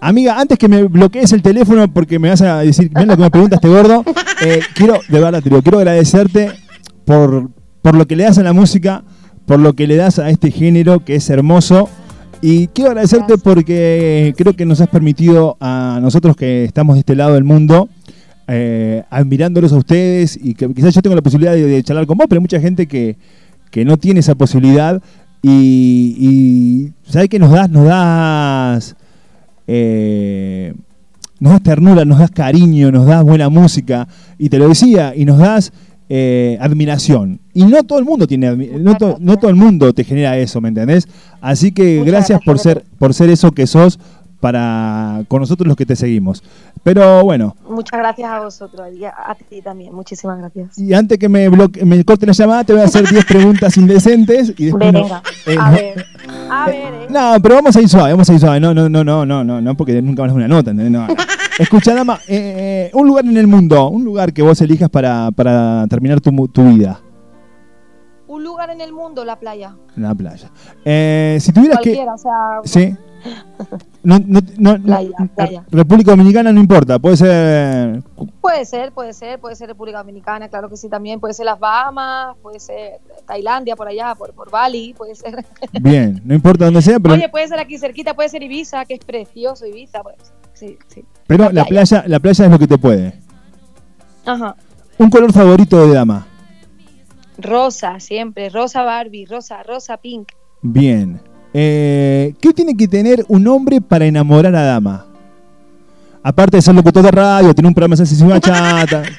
Amiga, 0.00 0.38
antes 0.38 0.58
que 0.58 0.68
me 0.68 0.84
bloquees 0.84 1.32
el 1.32 1.42
teléfono 1.42 1.92
porque 1.92 2.20
me 2.20 2.28
vas 2.28 2.40
a 2.42 2.60
decir, 2.60 2.88
mira 2.94 3.06
lo 3.06 3.16
que 3.16 3.22
me 3.22 3.30
pregunta 3.30 3.56
este 3.56 3.68
gordo, 3.68 4.04
eh, 4.44 4.60
quiero, 4.74 5.00
de 5.08 5.20
verdad, 5.20 5.42
te 5.42 5.48
digo, 5.50 5.60
quiero 5.60 5.78
agradecerte 5.78 6.52
por, 7.04 7.50
por 7.82 7.96
lo 7.96 8.06
que 8.06 8.14
le 8.14 8.22
das 8.22 8.38
a 8.38 8.44
la 8.44 8.52
música, 8.52 9.02
por 9.44 9.58
lo 9.58 9.72
que 9.72 9.88
le 9.88 9.96
das 9.96 10.20
a 10.20 10.30
este 10.30 10.52
género 10.52 11.04
que 11.04 11.16
es 11.16 11.28
hermoso. 11.30 11.88
Y 12.40 12.68
quiero 12.68 12.90
agradecerte 12.90 13.38
porque 13.38 14.32
creo 14.36 14.52
que 14.54 14.64
nos 14.64 14.80
has 14.80 14.88
permitido 14.88 15.56
a 15.60 15.98
nosotros 16.00 16.36
que 16.36 16.64
estamos 16.64 16.94
de 16.94 17.00
este 17.00 17.16
lado 17.16 17.34
del 17.34 17.42
mundo, 17.42 17.88
eh, 18.48 19.04
admirándolos 19.10 19.72
a 19.72 19.76
ustedes 19.76 20.38
y 20.42 20.54
que 20.54 20.72
quizás 20.74 20.94
yo 20.94 21.02
tengo 21.02 21.14
la 21.14 21.22
posibilidad 21.22 21.52
de, 21.52 21.66
de 21.66 21.82
charlar 21.82 22.06
con 22.06 22.18
vos, 22.18 22.26
pero 22.28 22.38
hay 22.38 22.42
mucha 22.42 22.60
gente 22.60 22.86
que, 22.86 23.16
que 23.70 23.84
no 23.84 23.96
tiene 23.98 24.20
esa 24.20 24.34
posibilidad 24.34 25.00
y, 25.42 26.16
y 26.18 26.92
¿sabes 27.10 27.28
qué 27.28 27.38
nos 27.38 27.52
das? 27.52 27.70
Nos 27.70 27.84
das... 27.86 28.96
eh, 29.66 30.74
nos 31.40 31.52
das 31.52 31.62
ternura, 31.62 32.04
nos 32.04 32.18
das 32.18 32.30
cariño, 32.32 32.90
nos 32.90 33.06
das 33.06 33.22
buena 33.22 33.48
música, 33.48 34.08
y 34.38 34.48
te 34.48 34.58
lo 34.58 34.68
decía, 34.68 35.14
y 35.14 35.24
nos 35.24 35.38
das 35.38 35.72
eh, 36.08 36.58
admiración. 36.60 37.38
Y 37.54 37.64
no 37.64 37.84
todo 37.84 38.00
el 38.00 38.04
mundo 38.04 38.26
tiene 38.26 38.56
no, 38.56 38.96
to- 38.96 39.18
no 39.20 39.36
todo 39.36 39.50
el 39.50 39.56
mundo 39.56 39.92
te 39.92 40.02
genera 40.02 40.36
eso, 40.36 40.60
¿me 40.60 40.70
entendés? 40.70 41.06
Así 41.40 41.70
que 41.70 42.02
gracias 42.02 42.40
por 42.44 42.58
ser, 42.58 42.84
por 42.98 43.14
ser 43.14 43.30
eso 43.30 43.52
que 43.52 43.68
sos 43.68 44.00
para 44.40 45.22
con 45.28 45.40
nosotros 45.40 45.66
los 45.66 45.76
que 45.76 45.84
te 45.86 45.96
seguimos. 45.96 46.42
Pero 46.82 47.24
bueno, 47.24 47.56
Muchas 47.68 47.98
gracias 47.98 48.30
a 48.30 48.40
vosotros 48.40 48.88
y 48.94 49.04
a, 49.04 49.10
a 49.10 49.34
ti 49.34 49.60
también. 49.62 49.94
Muchísimas 49.94 50.38
gracias. 50.38 50.78
y 50.78 50.94
antes 50.94 51.18
que 51.18 51.28
me, 51.28 51.48
bloque, 51.48 51.84
me 51.84 52.04
corte 52.04 52.24
la 52.26 52.32
llamada, 52.32 52.64
te 52.64 52.72
voy 52.72 52.82
a 52.82 52.84
hacer 52.86 53.06
10 53.08 53.24
preguntas 53.28 53.76
indecentes 53.76 54.54
y 54.56 54.66
después 54.66 54.92
no- 54.92 55.02
Venga, 55.02 55.22
eh, 55.46 55.56
a 55.58 55.70
no- 55.70 55.76
ver. 55.76 56.06
A 56.50 56.66
ver, 56.66 56.94
eh. 56.94 57.06
No, 57.10 57.32
pero 57.42 57.56
vamos 57.56 57.74
a 57.76 57.80
ir 57.80 57.88
suave, 57.88 58.12
vamos 58.12 58.28
a 58.30 58.32
ir 58.32 58.40
suave. 58.40 58.60
No, 58.60 58.72
no, 58.72 58.88
no, 58.88 59.02
no, 59.04 59.26
no, 59.26 59.42
no, 59.44 59.60
no, 59.60 59.76
porque 59.76 60.00
nunca 60.00 60.22
más 60.22 60.32
una 60.32 60.46
nota. 60.48 60.72
No, 60.72 60.88
no. 60.88 61.06
Escucha, 61.58 61.92
dama, 61.94 62.20
eh, 62.28 62.88
eh, 62.88 62.90
un 62.94 63.08
lugar 63.08 63.24
en 63.24 63.36
el 63.36 63.48
mundo, 63.48 63.88
un 63.88 64.04
lugar 64.04 64.32
que 64.32 64.42
vos 64.42 64.60
elijas 64.60 64.88
para, 64.88 65.30
para 65.32 65.86
terminar 65.88 66.20
tu, 66.20 66.30
mu- 66.30 66.46
tu 66.46 66.62
vida 66.64 67.00
Un 68.28 68.44
lugar 68.44 68.70
en 68.70 68.80
el 68.80 68.92
mundo, 68.92 69.24
la 69.24 69.36
playa. 69.40 69.74
la 69.96 70.14
playa. 70.14 70.50
Eh, 70.84 71.38
si 71.40 71.52
tuvieras 71.52 71.78
que. 71.80 71.94
Cualquiera, 71.94 72.14
o 72.14 72.18
sea. 72.18 72.32
Sí. 72.64 72.96
No, 74.02 74.18
no, 74.18 74.40
no- 74.56 74.82
Playa, 74.82 75.10
playa. 75.34 75.64
República 75.70 76.12
Dominicana 76.12 76.52
no 76.52 76.60
importa, 76.60 76.98
puede 76.98 77.16
ser. 77.16 78.02
Puede 78.40 78.64
ser, 78.64 78.92
puede 78.92 79.12
ser, 79.12 79.40
puede 79.40 79.56
ser 79.56 79.68
República 79.68 79.98
Dominicana, 79.98 80.48
claro 80.48 80.68
que 80.68 80.76
sí 80.76 80.88
también, 80.88 81.20
puede 81.20 81.34
ser 81.34 81.46
las 81.46 81.58
Bahamas, 81.58 82.36
puede 82.42 82.60
ser 82.60 83.00
Tailandia 83.26 83.76
por 83.76 83.88
allá, 83.88 84.14
por, 84.14 84.32
por 84.32 84.50
Bali, 84.50 84.94
puede 84.96 85.14
ser. 85.14 85.44
Bien, 85.80 86.20
no 86.24 86.34
importa 86.34 86.64
dónde 86.66 86.80
sea, 86.82 86.98
pero, 87.00 87.14
Oye, 87.14 87.28
puede 87.28 87.48
ser 87.48 87.58
aquí 87.58 87.76
cerquita, 87.78 88.14
puede 88.14 88.28
ser 88.28 88.42
Ibiza, 88.42 88.84
que 88.84 88.94
es 88.94 89.00
precioso 89.04 89.66
Ibiza, 89.66 90.02
pues. 90.02 90.16
Sí, 90.54 90.78
sí. 90.88 91.04
pero 91.26 91.50
la 91.50 91.64
playa, 91.64 92.04
la 92.06 92.18
playa 92.20 92.44
es 92.46 92.50
lo 92.50 92.58
que 92.58 92.66
te 92.66 92.78
puede. 92.78 93.12
Ajá. 94.24 94.56
Un 94.98 95.10
color 95.10 95.32
favorito 95.32 95.86
de 95.86 95.94
dama. 95.94 96.26
Rosa, 97.38 98.00
siempre, 98.00 98.48
rosa 98.48 98.82
Barbie, 98.82 99.26
rosa, 99.26 99.62
rosa 99.62 99.96
pink. 99.98 100.32
Bien. 100.62 101.20
Eh, 101.60 102.34
¿Qué 102.40 102.52
tiene 102.52 102.76
que 102.76 102.86
tener 102.86 103.24
un 103.26 103.48
hombre 103.48 103.80
para 103.80 104.06
enamorar 104.06 104.54
a 104.54 104.62
dama? 104.62 105.06
Aparte 106.22 106.56
de 106.56 106.62
ser 106.62 106.72
locutor 106.72 107.02
de 107.02 107.10
radio, 107.10 107.52
tener 107.52 107.66
un 107.66 107.74
programa 107.74 107.96
de 107.96 108.24
bachata. 108.24 109.02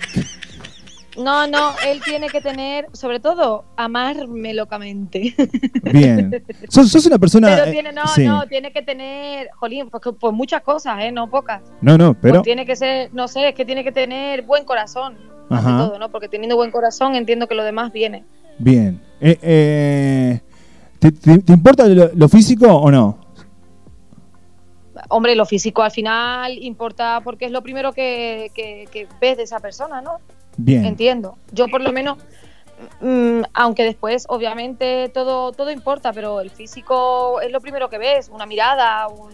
No, 1.17 1.47
no, 1.47 1.73
él 1.85 1.99
tiene 2.01 2.29
que 2.29 2.39
tener, 2.39 2.87
sobre 2.93 3.19
todo, 3.19 3.65
amarme 3.75 4.53
locamente. 4.53 5.35
Bien. 5.83 6.41
Sos, 6.69 6.89
sos 6.89 7.05
una 7.07 7.19
persona. 7.19 7.49
Pero 7.49 7.65
eh, 7.65 7.71
tiene, 7.73 7.91
no, 7.91 8.07
sí. 8.07 8.25
no, 8.25 8.47
tiene 8.47 8.71
que 8.71 8.83
tener, 8.83 9.49
jolín, 9.57 9.89
pues, 9.89 10.01
pues 10.17 10.33
muchas 10.33 10.61
cosas, 10.61 10.95
¿eh? 11.01 11.11
No 11.11 11.29
pocas. 11.29 11.61
No, 11.81 11.97
no, 11.97 12.13
pero. 12.13 12.35
Pues 12.35 12.43
tiene 12.43 12.65
que 12.65 12.77
ser, 12.77 13.13
no 13.13 13.27
sé, 13.27 13.49
es 13.49 13.55
que 13.55 13.65
tiene 13.65 13.83
que 13.83 13.91
tener 13.91 14.43
buen 14.43 14.63
corazón, 14.63 15.17
Ajá. 15.49 15.77
todo, 15.77 15.99
¿no? 15.99 16.07
Porque 16.07 16.29
teniendo 16.29 16.55
buen 16.55 16.71
corazón 16.71 17.15
entiendo 17.15 17.47
que 17.49 17.55
lo 17.55 17.65
demás 17.65 17.91
viene. 17.91 18.23
Bien. 18.57 19.01
Eh, 19.19 19.37
eh, 19.41 20.39
¿te, 20.99 21.11
te- 21.11 21.39
te 21.39 21.53
importa 21.53 21.87
lo, 21.87 22.09
lo 22.13 22.29
físico 22.29 22.67
o 22.67 22.91
no? 22.91 23.17
Hombre, 25.09 25.35
lo 25.35 25.45
físico 25.45 25.81
al 25.81 25.91
final 25.91 26.57
importa 26.61 27.21
porque 27.23 27.45
es 27.45 27.51
lo 27.51 27.61
primero 27.63 27.93
que, 27.93 28.51
que- 28.53 28.87
que 28.91 29.07
ves 29.19 29.37
de 29.37 29.43
esa 29.43 29.59
persona, 29.59 30.01
¿no? 30.01 30.17
Bien. 30.57 30.85
Entiendo. 30.85 31.37
Yo 31.53 31.67
por 31.69 31.81
lo 31.81 31.91
menos, 31.93 32.17
mm, 33.01 33.41
aunque 33.53 33.83
después 33.83 34.25
obviamente 34.27 35.09
todo, 35.13 35.51
todo 35.53 35.71
importa, 35.71 36.11
pero 36.13 36.41
el 36.41 36.49
físico 36.49 37.39
es 37.41 37.51
lo 37.51 37.61
primero 37.61 37.89
que 37.89 37.97
ves, 37.97 38.29
una 38.31 38.45
mirada, 38.45 39.07
un, 39.07 39.31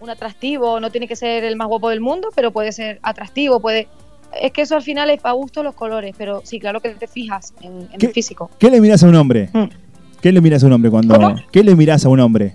un 0.00 0.10
atractivo, 0.10 0.80
no 0.80 0.90
tiene 0.90 1.06
que 1.06 1.14
ser 1.14 1.44
el 1.44 1.56
más 1.56 1.68
guapo 1.68 1.90
del 1.90 2.00
mundo, 2.00 2.28
pero 2.34 2.50
puede 2.50 2.72
ser 2.72 2.98
atractivo, 3.02 3.60
puede... 3.60 3.88
Es 4.40 4.50
que 4.50 4.62
eso 4.62 4.76
al 4.76 4.82
final 4.82 5.10
es 5.10 5.20
para 5.20 5.34
gusto 5.34 5.62
los 5.62 5.74
colores, 5.74 6.14
pero 6.16 6.40
sí, 6.42 6.58
claro 6.58 6.80
que 6.80 6.88
te 6.94 7.06
fijas 7.06 7.52
en, 7.60 7.82
en 7.92 8.00
el 8.00 8.12
físico. 8.12 8.48
¿Qué 8.58 8.70
le 8.70 8.80
miras 8.80 9.04
a 9.04 9.08
un 9.08 9.14
hombre? 9.16 9.50
¿Qué 10.22 10.30
le 10.32 10.40
miras 10.40 10.62
a 10.62 10.66
un 10.68 10.72
hombre 10.72 10.90
cuando.? 10.90 11.14
¿Cómo? 11.16 11.34
¿Qué 11.50 11.64
le 11.64 11.74
miras 11.74 12.04
a 12.04 12.08
un 12.08 12.20
hombre? 12.20 12.54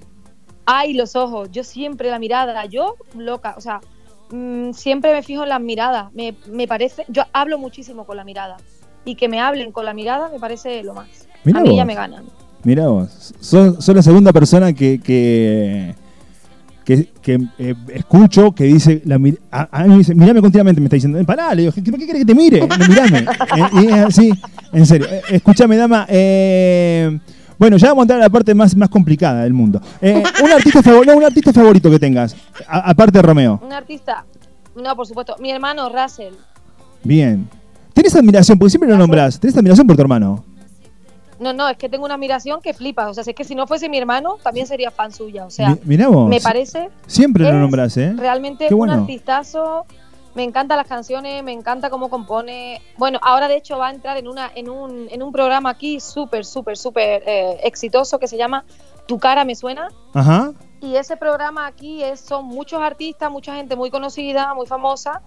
Ay, 0.65 0.93
los 0.93 1.15
ojos, 1.15 1.49
yo 1.51 1.63
siempre 1.63 2.09
la 2.09 2.17
mirada, 2.17 2.65
yo 2.65 2.95
loca, 3.15 3.55
o 3.57 3.61
sea, 3.61 3.81
mm, 4.31 4.71
siempre 4.71 5.13
me 5.13 5.21
fijo 5.21 5.43
en 5.43 5.49
las 5.49 5.61
miradas, 5.61 6.13
me, 6.13 6.33
me 6.51 6.67
parece, 6.67 7.05
yo 7.09 7.23
hablo 7.33 7.57
muchísimo 7.57 8.05
con 8.05 8.17
la 8.17 8.23
mirada 8.23 8.57
y 9.05 9.15
que 9.15 9.27
me 9.27 9.39
hablen 9.39 9.71
con 9.71 9.85
la 9.85 9.93
mirada 9.93 10.29
me 10.29 10.39
parece 10.39 10.81
lo 10.83 10.93
más. 10.93 11.07
Mirá 11.43 11.59
a 11.59 11.63
mí 11.63 11.75
ya 11.75 11.85
me 11.85 11.95
ganan. 11.95 12.25
Mirá 12.63 12.87
vos. 12.87 13.33
Sos, 13.39 13.83
sos 13.83 13.95
la 13.95 14.01
segunda 14.01 14.31
persona 14.33 14.73
que. 14.73 14.99
que 14.99 15.95
que, 16.83 17.09
que, 17.21 17.37
eh, 17.59 17.75
escucho 17.93 18.53
que 18.55 18.63
dice, 18.63 19.01
la, 19.03 19.19
a, 19.51 19.67
a 19.77 19.83
mí 19.83 19.89
me 19.89 19.97
dice, 19.97 20.15
mirame 20.15 20.39
continuamente, 20.39 20.79
me 20.79 20.85
está 20.85 20.95
diciendo, 20.95 21.19
"Eh, 21.19 21.25
pará, 21.25 21.53
le 21.53 21.63
digo, 21.63 21.73
¿qué, 21.73 21.83
qué 21.83 21.91
querés 21.91 22.19
que 22.19 22.25
te 22.25 22.33
mire? 22.33 22.61
Mirame. 22.61 23.25
Eh, 23.57 23.81
y 23.81 23.85
es 23.87 23.93
así, 24.05 24.31
en 24.71 24.85
serio. 24.85 25.05
Eh, 25.11 25.21
escúchame, 25.31 25.75
dama, 25.75 26.05
eh, 26.07 27.19
bueno, 27.57 27.77
ya 27.77 27.89
vamos 27.89 28.01
a 28.01 28.03
entrar 28.03 28.19
a 28.19 28.23
la 28.23 28.29
parte 28.29 28.53
más, 28.53 28.75
más 28.75 28.89
complicada 28.89 29.43
del 29.43 29.53
mundo. 29.53 29.81
Eh, 30.01 30.23
un, 30.43 30.51
artista 30.51 30.81
favor- 30.83 31.05
no, 31.05 31.15
un 31.15 31.23
artista 31.23 31.51
favorito 31.53 31.89
que 31.89 31.99
tengas, 31.99 32.35
a- 32.67 32.89
aparte 32.89 33.17
de 33.17 33.21
Romeo. 33.21 33.59
Un 33.63 33.73
artista, 33.73 34.25
no, 34.75 34.95
por 34.95 35.07
supuesto, 35.07 35.35
mi 35.39 35.51
hermano 35.51 35.89
Russell, 35.89 36.33
Bien. 37.03 37.47
¿Tenés 37.93 38.15
admiración? 38.15 38.59
Porque 38.59 38.69
siempre 38.71 38.89
lo 38.89 38.97
nombrás. 38.97 39.39
¿Tenés 39.39 39.55
admiración 39.57 39.87
por 39.87 39.95
tu 39.95 40.01
hermano? 40.01 40.43
no, 41.39 41.53
no, 41.53 41.69
es 41.69 41.77
que 41.77 41.87
tengo 41.87 42.03
una 42.05 42.15
admiración 42.15 42.59
que 42.61 42.73
flipa, 42.73 43.07
o 43.09 43.13
sea, 43.13 43.23
es 43.25 43.35
que 43.35 43.43
si 43.43 43.53
no 43.53 43.67
fuese 43.67 43.89
mi 43.89 43.97
hermano 43.99 44.37
también 44.43 44.65
sería 44.65 44.89
fan 44.89 45.11
suya, 45.13 45.45
o 45.45 45.51
sea, 45.51 45.69
Mi- 45.69 45.79
mirá 45.85 46.07
vos. 46.07 46.27
me 46.27 46.41
parece 46.41 46.89
Siempre 47.05 47.43
lo 47.43 47.49
es 47.49 47.55
nombrás, 47.55 47.95
¿eh? 47.97 48.13
realmente 48.17 48.65
Qué 48.67 48.73
un 48.73 48.89
artistazo. 48.89 49.85
Me 50.37 50.43
encantan 50.43 50.77
las 50.77 50.85
canciones, 50.85 51.43
me 51.43 51.51
encanta 51.51 51.89
cómo 51.89 52.11
compone. 52.11 52.79
Bueno, 52.95 53.17
ahora 53.23 53.47
de 53.47 53.55
hecho 53.55 53.79
va 53.79 53.87
a 53.87 53.91
entrar 53.91 54.17
en 54.17 54.27
una 54.27 54.51
en 54.53 54.69
un, 54.69 55.07
en 55.09 55.23
un 55.23 55.31
programa 55.31 55.71
aquí 55.71 55.99
súper, 55.99 56.45
súper, 56.45 56.77
súper 56.77 57.23
eh, 57.25 57.59
exitoso 57.63 58.19
que 58.19 58.27
se 58.27 58.37
llama 58.37 58.63
Tu 59.07 59.17
cara 59.17 59.45
me 59.45 59.55
suena. 59.55 59.87
Ajá. 60.13 60.53
Y 60.79 60.95
ese 60.95 61.17
programa 61.17 61.65
aquí 61.65 62.03
es, 62.03 62.19
son 62.19 62.45
muchos 62.45 62.79
artistas, 62.79 63.31
mucha 63.31 63.55
gente 63.55 63.75
muy 63.75 63.89
conocida, 63.89 64.53
muy 64.53 64.67
famosa, 64.67 65.23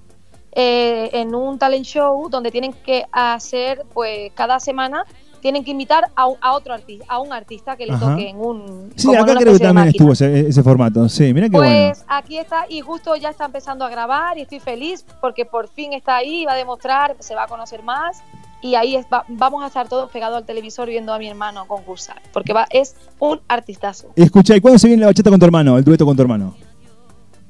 eh, 0.52 1.10
en 1.12 1.34
un 1.34 1.58
talent 1.58 1.86
show 1.86 2.28
donde 2.28 2.52
tienen 2.52 2.72
que 2.72 3.04
hacer, 3.10 3.84
pues 3.92 4.30
cada 4.34 4.60
semana, 4.60 5.04
tienen 5.40 5.64
que 5.64 5.70
invitar 5.70 6.10
a, 6.14 6.26
un- 6.26 6.36
a 6.40 6.52
otro 6.52 6.74
artista, 6.74 7.04
a 7.08 7.18
un 7.18 7.32
artista 7.32 7.76
que 7.76 7.86
le 7.86 7.92
Ajá. 7.94 8.10
toque 8.10 8.28
en 8.28 8.36
un... 8.38 8.92
Sí, 8.96 9.14
acá 9.14 9.34
creo 9.36 9.52
que 9.54 9.58
también 9.58 9.88
estuvo 9.88 10.12
ese, 10.12 10.48
ese 10.48 10.62
formato. 10.62 11.08
Sí, 11.08 11.32
mira 11.34 11.46
qué 11.48 11.52
Pues 11.56 11.68
bueno. 11.98 12.04
aquí 12.08 12.38
está 12.38 12.66
y 12.68 12.80
justo 12.80 13.16
ya 13.16 13.30
está 13.30 13.46
empezando 13.46 13.84
a 13.84 13.88
grabar 13.90 14.38
y 14.38 14.42
estoy 14.42 14.60
feliz 14.60 15.04
porque 15.20 15.44
por 15.44 15.68
fin 15.68 15.92
está 15.92 16.16
ahí, 16.16 16.44
va 16.44 16.52
a 16.52 16.56
demostrar, 16.56 17.16
se 17.20 17.34
va 17.34 17.44
a 17.44 17.46
conocer 17.48 17.82
más 17.82 18.22
y 18.62 18.74
ahí 18.74 18.96
es- 18.96 19.06
va- 19.12 19.24
vamos 19.28 19.64
a 19.64 19.68
estar 19.68 19.88
todos 19.88 20.10
pegados 20.10 20.36
al 20.36 20.44
televisor 20.44 20.88
viendo 20.88 21.12
a 21.14 21.18
mi 21.18 21.28
hermano 21.28 21.66
concursar 21.66 22.20
porque 22.32 22.52
va, 22.52 22.66
es 22.70 22.94
un 23.18 23.40
artistazo. 23.48 24.08
Escucha, 24.16 24.54
¿y 24.56 24.60
cuándo 24.60 24.78
se 24.78 24.86
viene 24.88 25.00
la 25.00 25.06
bachata 25.06 25.30
con 25.30 25.38
tu 25.40 25.46
hermano? 25.46 25.78
El 25.78 25.84
dueto 25.84 26.04
con 26.04 26.14
tu 26.16 26.22
hermano. 26.22 26.54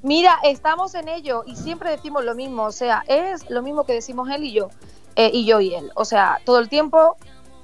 Mira, 0.03 0.37
estamos 0.45 0.95
en 0.95 1.09
ello 1.09 1.43
y 1.47 1.57
siempre 1.57 1.91
decimos 1.91 2.25
lo 2.25 2.35
mismo, 2.35 2.63
o 2.65 2.73
sea, 2.73 3.05
es 3.07 3.51
lo 3.51 3.61
mismo 3.63 3.85
que 3.85 3.93
decimos 3.93 4.31
él 4.31 4.45
y 4.45 4.53
yo, 4.53 4.69
eh, 5.17 5.31
y 5.33 5.45
yo 5.45 5.61
y 5.61 5.75
él. 5.75 5.91
O 5.95 6.07
sea, 6.07 6.39
todo 6.47 6.59
el 6.59 6.71
tiempo 6.71 7.17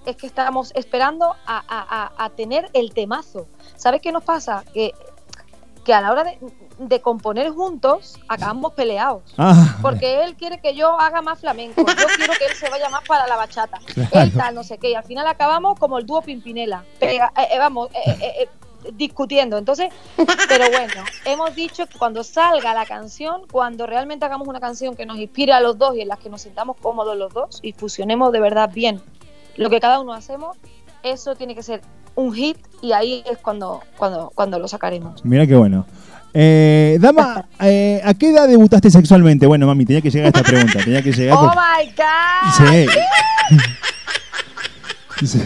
es 0.07 0.17
que 0.17 0.27
estamos 0.27 0.73
esperando 0.75 1.35
a, 1.47 1.59
a- 1.59 2.13
a- 2.17 2.25
a 2.25 2.31
tener 2.31 2.71
el 2.73 2.93
temazo. 2.95 3.47
¿Sabes 3.77 4.01
qué 4.01 4.13
nos 4.13 4.25
pasa? 4.25 4.65
Que 4.73 4.95
que 5.85 5.95
a 5.95 6.01
la 6.01 6.11
hora 6.11 6.25
de, 6.25 6.37
de 6.81 7.01
componer 7.01 7.49
juntos 7.51 8.19
acabamos 8.27 8.73
peleados. 8.73 9.23
Ah, 9.39 9.77
Porque 9.81 10.25
él 10.25 10.35
quiere 10.35 10.61
que 10.61 10.75
yo 10.75 10.99
haga 10.99 11.23
más 11.23 11.39
flamenco, 11.39 11.81
yo 11.87 11.87
quiero 12.17 12.33
que 12.37 12.45
él 12.47 12.55
se 12.57 12.69
vaya 12.69 12.89
más 12.89 13.05
para 13.07 13.29
la 13.29 13.37
bachata, 13.37 13.79
Claro. 13.95 14.09
él 14.15 14.33
tal, 14.33 14.55
no 14.57 14.65
sé 14.65 14.79
qué, 14.79 14.91
y 14.91 14.95
al 14.97 15.05
final 15.05 15.29
acabamos 15.29 15.79
como 15.79 15.99
el 15.99 16.05
dúo 16.05 16.23
Pimpinela, 16.23 16.83
pega- 16.99 17.31
eh, 17.37 17.47
eh, 17.53 17.59
vamos, 17.61 17.89
eh, 17.95 18.17
eh, 18.21 18.35
eh, 18.43 18.49
discutiendo. 18.95 19.59
Entonces, 19.59 19.93
pero 20.49 20.69
bueno, 20.71 21.05
hemos 21.25 21.55
dicho 21.55 21.87
que 21.87 21.97
cuando 21.99 22.25
salga 22.25 22.75
la 22.75 22.85
canción, 22.85 23.43
cuando 23.49 23.87
realmente 23.87 24.25
hagamos 24.25 24.49
una 24.49 24.59
canción 24.59 24.97
que 24.97 25.07
nos 25.07 25.19
inspire 25.19 25.53
a 25.53 25.61
los 25.61 25.79
dos 25.79 25.95
y 25.95 26.01
en 26.01 26.09
la 26.09 26.17
que 26.17 26.29
nos 26.29 26.43
sintamos 26.43 26.79
cómodos 26.83 27.17
los 27.17 27.33
dos 27.33 27.61
y 27.63 27.75
fusionemos 27.75 28.33
de 28.33 28.41
verdad 28.41 28.71
bien 28.75 29.01
lo 29.57 29.71
que 29.71 29.81
cada 29.81 30.01
uno 30.01 30.13
hacemos, 30.13 30.57
eso 31.03 31.35
tiene 31.37 31.55
que 31.55 31.63
ser 31.63 31.81
un 32.15 32.33
hit 32.35 32.57
y 32.83 32.93
ahí 32.93 33.23
es 33.31 33.39
cuando, 33.39 33.83
cuando, 33.97 34.33
cuando 34.35 34.59
lo 34.59 34.69
sacaremos. 34.69 35.25
mira 35.25 35.47
qué 35.47 35.55
bueno. 35.57 35.87
Eh, 36.39 36.99
dama, 37.01 37.47
eh, 37.61 38.01
¿a 38.05 38.13
qué 38.15 38.29
edad 38.31 38.47
debutaste 38.47 38.91
sexualmente? 38.91 39.47
Bueno, 39.47 39.67
mami, 39.67 39.87
tenía 39.87 40.03
que 40.03 40.11
llegar 40.11 40.27
a 40.27 40.29
esta 40.39 40.43
pregunta. 40.43 40.81
Tenía 40.85 41.01
que 41.03 41.13
llegar. 41.13 41.37
¡Oh, 41.41 41.51
my 41.55 41.87
God! 41.97 42.69
Sí. 42.69 42.87
Sí. 45.27 45.43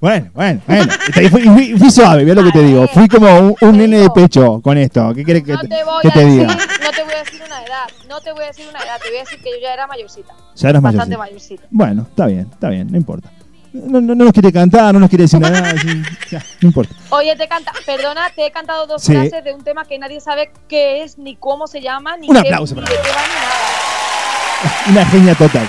Bueno, 0.00 0.30
bueno, 0.34 0.60
bueno. 0.66 0.92
Fui, 1.12 1.28
fui- 1.28 1.78
fui 1.78 1.90
suave, 1.90 2.22
mira 2.24 2.34
lo 2.40 2.44
que 2.44 2.52
te 2.52 2.62
digo. 2.62 2.86
Fui 2.88 3.08
como 3.08 3.26
un, 3.38 3.56
un 3.60 3.76
nene 3.78 3.98
de 3.98 4.10
pecho 4.10 4.60
con 4.62 4.76
esto. 4.78 5.12
¿Qué 5.14 5.24
quieres 5.24 5.42
que, 5.42 5.52
No 5.54 5.60
te- 5.60 5.68
te 5.68 5.82
voy 5.84 6.02
que 6.02 6.08
a 6.08 6.12
te 6.12 6.24
decir, 6.24 6.40
diga? 6.40 6.54
no 6.54 6.90
te 6.92 7.02
voy 7.02 7.14
a 7.14 7.18
decir 7.24 7.42
una 7.44 7.62
edad, 7.64 7.86
no 8.08 8.20
te 8.20 8.32
voy 8.32 8.44
a 8.44 8.46
decir 8.48 8.66
una 8.68 8.78
edad, 8.80 9.00
te 9.02 9.08
voy 9.08 9.16
a 9.16 9.20
decir 9.22 9.38
que 9.40 9.50
yo 9.50 9.56
ya 9.60 9.72
era 9.74 9.86
mayorcita. 9.88 10.34
Ya 10.56 10.70
eras 10.70 10.82
Bastante 10.82 11.16
mayorcita. 11.16 11.62
Bueno, 11.70 12.02
está 12.08 12.26
bien, 12.26 12.48
está 12.52 12.68
bien, 12.70 12.88
no 12.90 12.96
importa. 12.96 13.30
No, 13.72 14.00
no, 14.00 14.14
no 14.14 14.24
nos 14.24 14.32
quiere 14.32 14.50
cantar, 14.52 14.94
no 14.94 15.00
nos 15.00 15.08
quiere 15.10 15.24
decir 15.24 15.38
nada. 15.38 15.70
sí, 15.82 16.02
ya, 16.30 16.42
no 16.62 16.68
importa. 16.68 16.94
Oye, 17.10 17.36
te 17.36 17.46
canta, 17.46 17.72
perdona, 17.84 18.30
te 18.34 18.46
he 18.46 18.50
cantado 18.50 18.86
dos 18.86 19.02
Sí. 19.02 19.12
frases 19.12 19.44
de 19.44 19.52
un 19.52 19.62
tema 19.62 19.84
que 19.84 19.98
nadie 19.98 20.18
sabe 20.20 20.50
qué 20.66 21.02
es, 21.02 21.18
ni 21.18 21.36
cómo 21.36 21.66
se 21.66 21.82
llama, 21.82 22.16
ni, 22.16 22.28
Un 22.28 22.34
qué- 22.34 22.40
aplauso 22.40 22.74
ni 22.74 22.80
para 22.80 22.90
de 22.96 23.02
qué 23.02 23.08
va, 23.10 23.22
ni 23.22 23.34
nada. 23.34 23.56
Una 24.90 25.06
genia 25.06 25.34
total. 25.34 25.68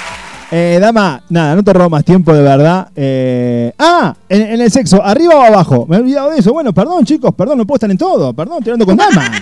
Eh, 0.49 0.77
dama, 0.79 1.21
nada, 1.27 1.55
no 1.55 1.63
te 1.63 1.73
robo 1.73 1.89
más 1.89 2.05
tiempo 2.05 2.33
de 2.33 2.41
verdad. 2.41 2.87
Eh, 2.95 3.73
ah, 3.77 4.15
en, 4.29 4.41
en 4.43 4.61
el 4.61 4.71
sexo, 4.71 5.03
¿arriba 5.03 5.35
o 5.35 5.41
abajo? 5.41 5.85
Me 5.89 5.97
he 5.97 5.99
olvidado 5.99 6.29
de 6.31 6.39
eso. 6.39 6.53
Bueno, 6.53 6.71
perdón, 6.73 7.03
chicos, 7.03 7.35
perdón, 7.35 7.57
no 7.57 7.65
puedo 7.65 7.75
estar 7.75 7.91
en 7.91 7.97
todo. 7.97 8.33
Perdón, 8.33 8.59
hablando 8.61 8.85
con 8.85 8.95
dama. 8.95 9.29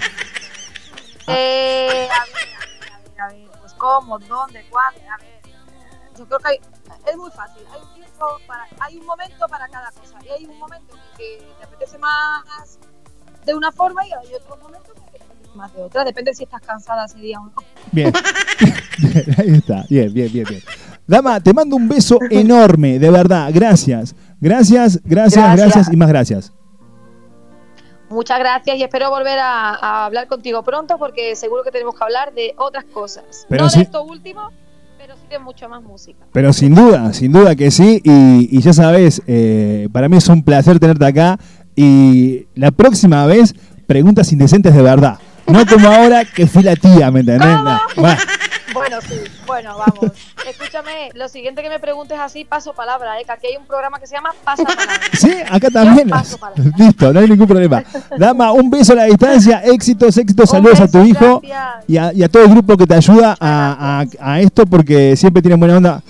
Eh, 1.28 1.88
a 1.90 1.92
ver, 1.92 2.10
a 2.12 3.00
ver, 3.00 3.22
a 3.22 3.28
ver, 3.30 3.48
pues 3.60 3.74
cómo, 3.74 4.20
dónde, 4.20 4.64
cuándo, 4.70 5.00
a 5.12 5.18
ver. 5.18 5.35
Yo 6.18 6.26
creo 6.26 6.40
que 6.40 6.48
hay- 6.50 6.60
es 7.12 7.18
muy 7.18 7.32
fácil. 7.32 7.64
Hay 7.74 7.82
un, 7.82 7.94
tiempo 7.94 8.26
para- 8.48 8.68
hay 8.80 8.98
un 8.98 9.06
momento 9.06 9.48
para 9.50 9.68
cada 9.68 9.92
cosa. 9.92 10.18
Y 10.26 10.30
hay 10.30 10.46
un 10.46 10.58
momento 10.60 10.94
en 10.96 11.00
el 11.02 11.18
que 11.18 11.46
te 11.60 11.66
apetece 11.66 11.98
más 11.98 12.80
de 13.46 13.54
una 13.54 13.72
forma 13.72 14.06
y 14.08 14.12
hay 14.12 14.34
otro 14.34 14.58
momento 14.58 14.92
en 14.96 15.04
el 15.04 15.12
que 15.12 15.18
te 15.20 15.24
apetece 15.26 15.56
más 15.58 15.74
de 15.74 15.82
otra. 15.84 16.04
Depende 16.04 16.34
si 16.34 16.44
estás 16.44 16.62
cansada 16.62 17.06
ese 17.06 17.18
día 17.20 17.40
o 17.40 17.46
no. 17.46 17.54
Bien. 17.92 18.12
Bien, 19.00 19.26
ahí 19.38 19.50
está. 19.56 19.84
Bien, 19.90 20.14
bien, 20.14 20.32
bien, 20.32 20.46
bien. 20.50 20.62
Dama, 21.08 21.40
te 21.40 21.54
mando 21.54 21.76
un 21.76 21.88
beso 21.88 22.18
enorme, 22.32 22.98
de 22.98 23.12
verdad. 23.12 23.50
Gracias. 23.54 24.16
Gracias, 24.42 25.00
gracias, 25.04 25.44
gracias, 25.44 25.58
Gracias. 25.74 25.94
y 25.94 25.98
más 25.98 26.10
gracias. 26.10 26.52
Muchas 28.10 28.38
gracias 28.40 28.78
y 28.78 28.84
espero 28.84 29.10
volver 29.10 29.40
a, 29.40 29.74
a 29.76 30.06
hablar 30.06 30.28
contigo 30.28 30.64
pronto 30.64 30.98
porque 30.98 31.36
seguro 31.36 31.64
que 31.64 31.72
tenemos 31.72 31.96
que 31.96 32.04
hablar 32.04 32.34
de 32.34 32.54
otras 32.58 32.86
cosas. 32.86 33.46
Pero 33.50 33.64
no 33.66 33.70
sí- 33.70 33.80
de 33.80 33.84
esto 33.86 34.04
último, 34.04 34.52
pero 35.06 35.18
sí 35.20 35.28
de 35.30 35.40
mucho 35.40 35.70
más 35.70 35.84
música. 35.84 36.18
Pero 36.32 36.52
sin 36.52 36.74
duda, 36.74 37.14
sin 37.14 37.32
duda 37.32 37.56
que 37.56 37.70
sí. 37.70 38.02
Y, 38.04 38.50
y 38.58 38.62
ya 38.62 38.74
sabes, 38.74 39.22
eh, 39.28 39.88
para 39.92 40.10
mí 40.10 40.18
es 40.18 40.28
un 40.30 40.42
placer 40.42 40.80
tenerte 40.80 41.06
acá. 41.06 41.38
Y 41.76 42.48
la 42.56 42.72
próxima 42.72 43.26
vez, 43.28 43.54
preguntas 43.86 44.32
indecentes 44.32 44.74
de 44.74 44.82
verdad. 44.82 45.20
No 45.46 45.64
como 45.68 45.88
ahora 45.90 46.26
que 46.26 46.48
fui 46.48 46.64
la 46.64 46.76
tía, 46.76 47.12
¿me 47.12 47.20
entendés? 47.20 47.48
No, 47.48 47.80
bueno, 47.98 48.18
Bueno, 48.76 48.98
sí, 49.02 49.16
bueno, 49.48 49.78
vamos. 49.78 50.12
Escúchame, 50.48 51.10
lo 51.16 51.28
siguiente 51.30 51.64
que 51.64 51.70
me 51.70 51.80
preguntes 51.80 52.20
así, 52.20 52.46
paso 52.46 52.74
palabra, 52.74 53.20
¿eh? 53.20 53.24
que 53.26 53.32
aquí 53.32 53.48
hay 53.48 53.58
un 53.58 53.66
programa 53.66 54.00
que 54.00 54.06
se 54.06 54.16
llama 54.16 54.32
Pasa 54.44 54.64
Palabra. 54.64 54.94
sí, 55.14 55.32
acá 55.50 55.70
también. 55.72 56.10
paso 56.10 56.38
Listo, 56.78 57.12
no 57.14 57.20
hay 57.22 57.28
ningún 57.30 57.48
problema. 57.48 57.84
Dama, 58.18 58.52
un 58.52 58.70
beso 58.70 58.94
a 58.94 58.98
la 58.98 59.04
distancia, 59.06 59.62
éxitos, 59.64 60.18
éxitos, 60.18 60.50
saludos 60.50 60.80
a 60.82 60.88
tu 60.88 61.02
hijo 61.04 61.42
y 61.88 61.96
a, 61.98 62.12
y 62.14 62.22
a 62.22 62.30
todo 62.30 62.44
el 62.44 62.50
grupo 62.50 62.78
que 62.78 62.86
te 62.86 62.94
ayuda 62.96 63.36
a, 63.40 64.04
a- 64.20 64.34
a 64.34 64.40
esto 64.42 64.66
porque 64.66 65.16
siempre 65.16 65.42
tienen 65.42 65.60
buena 65.60 65.78
onda 65.78 66.04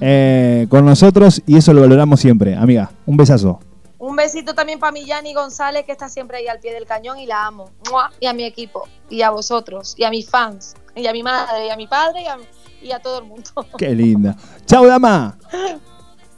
eh, 0.00 0.66
con 0.68 0.84
nosotros 0.86 1.42
y 1.46 1.56
eso 1.56 1.72
lo 1.74 1.80
valoramos 1.82 2.20
siempre. 2.20 2.56
Amiga, 2.56 2.90
un 3.04 3.16
besazo. 3.16 3.60
Un 4.02 4.16
besito 4.16 4.52
también 4.52 4.80
para 4.80 4.90
mi 4.90 5.06
Yani 5.06 5.32
González, 5.32 5.84
que 5.86 5.92
está 5.92 6.08
siempre 6.08 6.38
ahí 6.38 6.48
al 6.48 6.58
pie 6.58 6.74
del 6.74 6.86
cañón 6.86 7.20
y 7.20 7.26
la 7.26 7.46
amo. 7.46 7.70
¡Mua! 7.88 8.10
Y 8.18 8.26
a 8.26 8.32
mi 8.32 8.42
equipo, 8.42 8.88
y 9.08 9.22
a 9.22 9.30
vosotros, 9.30 9.94
y 9.96 10.02
a 10.02 10.10
mis 10.10 10.28
fans, 10.28 10.74
y 10.96 11.06
a 11.06 11.12
mi 11.12 11.22
madre, 11.22 11.68
y 11.68 11.70
a 11.70 11.76
mi 11.76 11.86
padre, 11.86 12.22
y 12.22 12.26
a, 12.26 12.36
y 12.82 12.90
a 12.90 12.98
todo 12.98 13.20
el 13.20 13.26
mundo. 13.26 13.48
Qué 13.78 13.90
linda. 13.94 14.34
Chao, 14.66 14.88
Dama. 14.88 15.38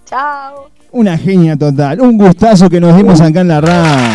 Chao. 0.05 0.69
Una 0.91 1.17
genia 1.17 1.57
total. 1.57 2.03
Un 2.03 2.19
gustazo 2.19 2.69
que 2.69 2.79
nos 2.79 2.95
dimos 2.99 3.19
acá 3.23 3.41
en 3.41 3.49
la 3.49 3.63
radio. 3.63 4.13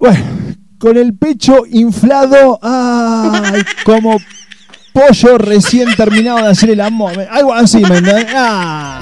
Bueno, 0.00 0.33
con 0.84 0.98
el 0.98 1.14
pecho 1.14 1.62
inflado, 1.70 2.58
ay, 2.60 3.62
como 3.86 4.18
pollo 4.92 5.38
recién 5.38 5.88
terminado 5.96 6.40
de 6.40 6.48
hacer 6.48 6.68
el 6.68 6.80
amor. 6.82 7.18
Algo 7.30 7.54
así, 7.54 7.78
¿me 7.78 7.96
entendés? 7.96 8.26
Ah. 8.34 9.00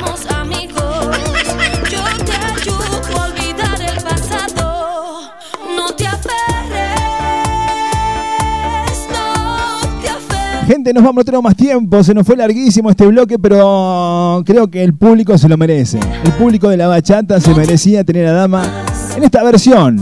Gente, 10.69 10.95
nos 10.95 11.03
vamos, 11.03 11.17
no 11.17 11.25
tenemos 11.25 11.43
más 11.43 11.57
tiempo, 11.57 12.05
se 12.05 12.15
nos 12.15 12.25
fue 12.25 12.37
larguísimo 12.37 12.91
este 12.91 13.09
bloque, 13.09 13.41
pero 13.41 14.41
creo 14.47 14.71
que 14.71 14.85
el 14.85 14.95
público 14.95 15.37
se 15.37 15.49
lo 15.49 15.57
merece. 15.57 15.99
El 16.25 16.33
público 16.35 16.69
de 16.69 16.77
la 16.77 16.87
bachata 16.87 17.41
se 17.41 17.53
merecía 17.53 18.05
tener 18.05 18.29
a 18.29 18.33
Dama 18.33 18.85
en 19.17 19.25
esta 19.25 19.43
versión. 19.43 20.01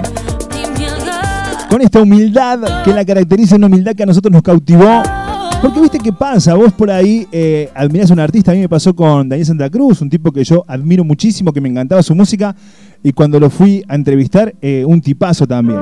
Con 1.70 1.80
esta 1.82 2.02
humildad 2.02 2.82
que 2.84 2.92
la 2.92 3.04
caracteriza, 3.04 3.54
una 3.54 3.68
humildad 3.68 3.94
que 3.94 4.02
a 4.02 4.06
nosotros 4.06 4.32
nos 4.32 4.42
cautivó. 4.42 5.02
Porque 5.62 5.80
viste 5.80 5.98
qué 5.98 6.12
pasa, 6.12 6.54
vos 6.54 6.72
por 6.72 6.90
ahí 6.90 7.28
eh, 7.30 7.70
admirás 7.74 8.10
a 8.10 8.14
un 8.14 8.20
artista, 8.20 8.50
a 8.50 8.54
mí 8.54 8.60
me 8.60 8.68
pasó 8.68 8.96
con 8.96 9.28
Daniel 9.28 9.46
Santa 9.46 9.68
Cruz, 9.68 10.00
un 10.00 10.08
tipo 10.08 10.32
que 10.32 10.42
yo 10.42 10.64
admiro 10.66 11.04
muchísimo, 11.04 11.52
que 11.52 11.60
me 11.60 11.68
encantaba 11.68 12.02
su 12.02 12.14
música, 12.14 12.56
y 13.02 13.12
cuando 13.12 13.38
lo 13.38 13.50
fui 13.50 13.84
a 13.86 13.94
entrevistar, 13.94 14.54
eh, 14.62 14.84
un 14.86 15.02
tipazo 15.02 15.46
también. 15.46 15.80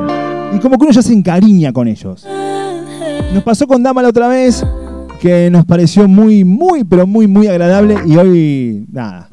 Y 0.52 0.58
como 0.58 0.76
que 0.76 0.84
uno 0.84 0.92
ya 0.92 1.00
se 1.00 1.12
encariña 1.12 1.72
con 1.72 1.86
ellos. 1.86 2.26
Nos 3.32 3.44
pasó 3.44 3.68
con 3.68 3.80
Dama 3.80 4.02
la 4.02 4.08
otra 4.08 4.26
vez, 4.26 4.66
que 5.20 5.50
nos 5.50 5.64
pareció 5.64 6.06
muy, 6.08 6.44
muy, 6.44 6.84
pero 6.84 7.06
muy, 7.06 7.26
muy 7.26 7.46
agradable, 7.46 7.96
y 8.06 8.16
hoy, 8.16 8.86
nada. 8.90 9.28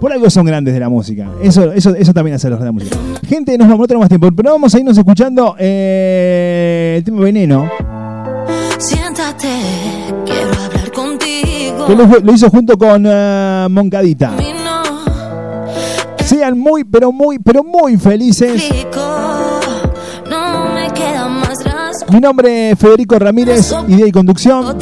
Por 0.00 0.12
algo 0.12 0.30
son 0.30 0.46
grandes 0.46 0.74
de 0.74 0.80
la 0.80 0.88
música. 0.88 1.28
Eso, 1.42 1.72
eso, 1.72 1.94
eso 1.94 2.12
también 2.12 2.36
hace 2.36 2.48
los 2.50 2.58
de 2.58 2.64
la 2.66 2.72
música. 2.72 2.96
Gente, 3.26 3.56
nos 3.58 3.66
vamos, 3.68 3.80
no 3.80 3.86
tenemos 3.86 4.04
más 4.04 4.08
tiempo, 4.08 4.28
pero 4.36 4.52
vamos 4.52 4.74
a 4.74 4.78
irnos 4.78 4.96
escuchando 4.96 5.56
eh, 5.58 6.94
el 6.98 7.04
tema 7.04 7.20
Veneno. 7.20 7.68
Siéntate, 8.78 9.48
quiero 10.24 10.50
hablar 10.64 10.92
contigo. 10.92 11.86
que 11.86 11.96
lo, 11.96 12.06
lo 12.06 12.32
hizo 12.32 12.48
junto 12.50 12.78
con 12.78 13.04
eh, 13.06 13.66
Moncadita. 13.70 14.32
Sean 16.24 16.58
muy, 16.58 16.84
pero 16.84 17.10
muy, 17.10 17.38
pero 17.38 17.64
muy 17.64 17.96
felices. 17.96 18.70
Mi 22.10 22.20
nombre 22.20 22.70
es 22.70 22.78
Federico 22.78 23.18
Ramírez, 23.18 23.74
idea 23.88 24.06
y 24.06 24.12
conducción. 24.12 24.78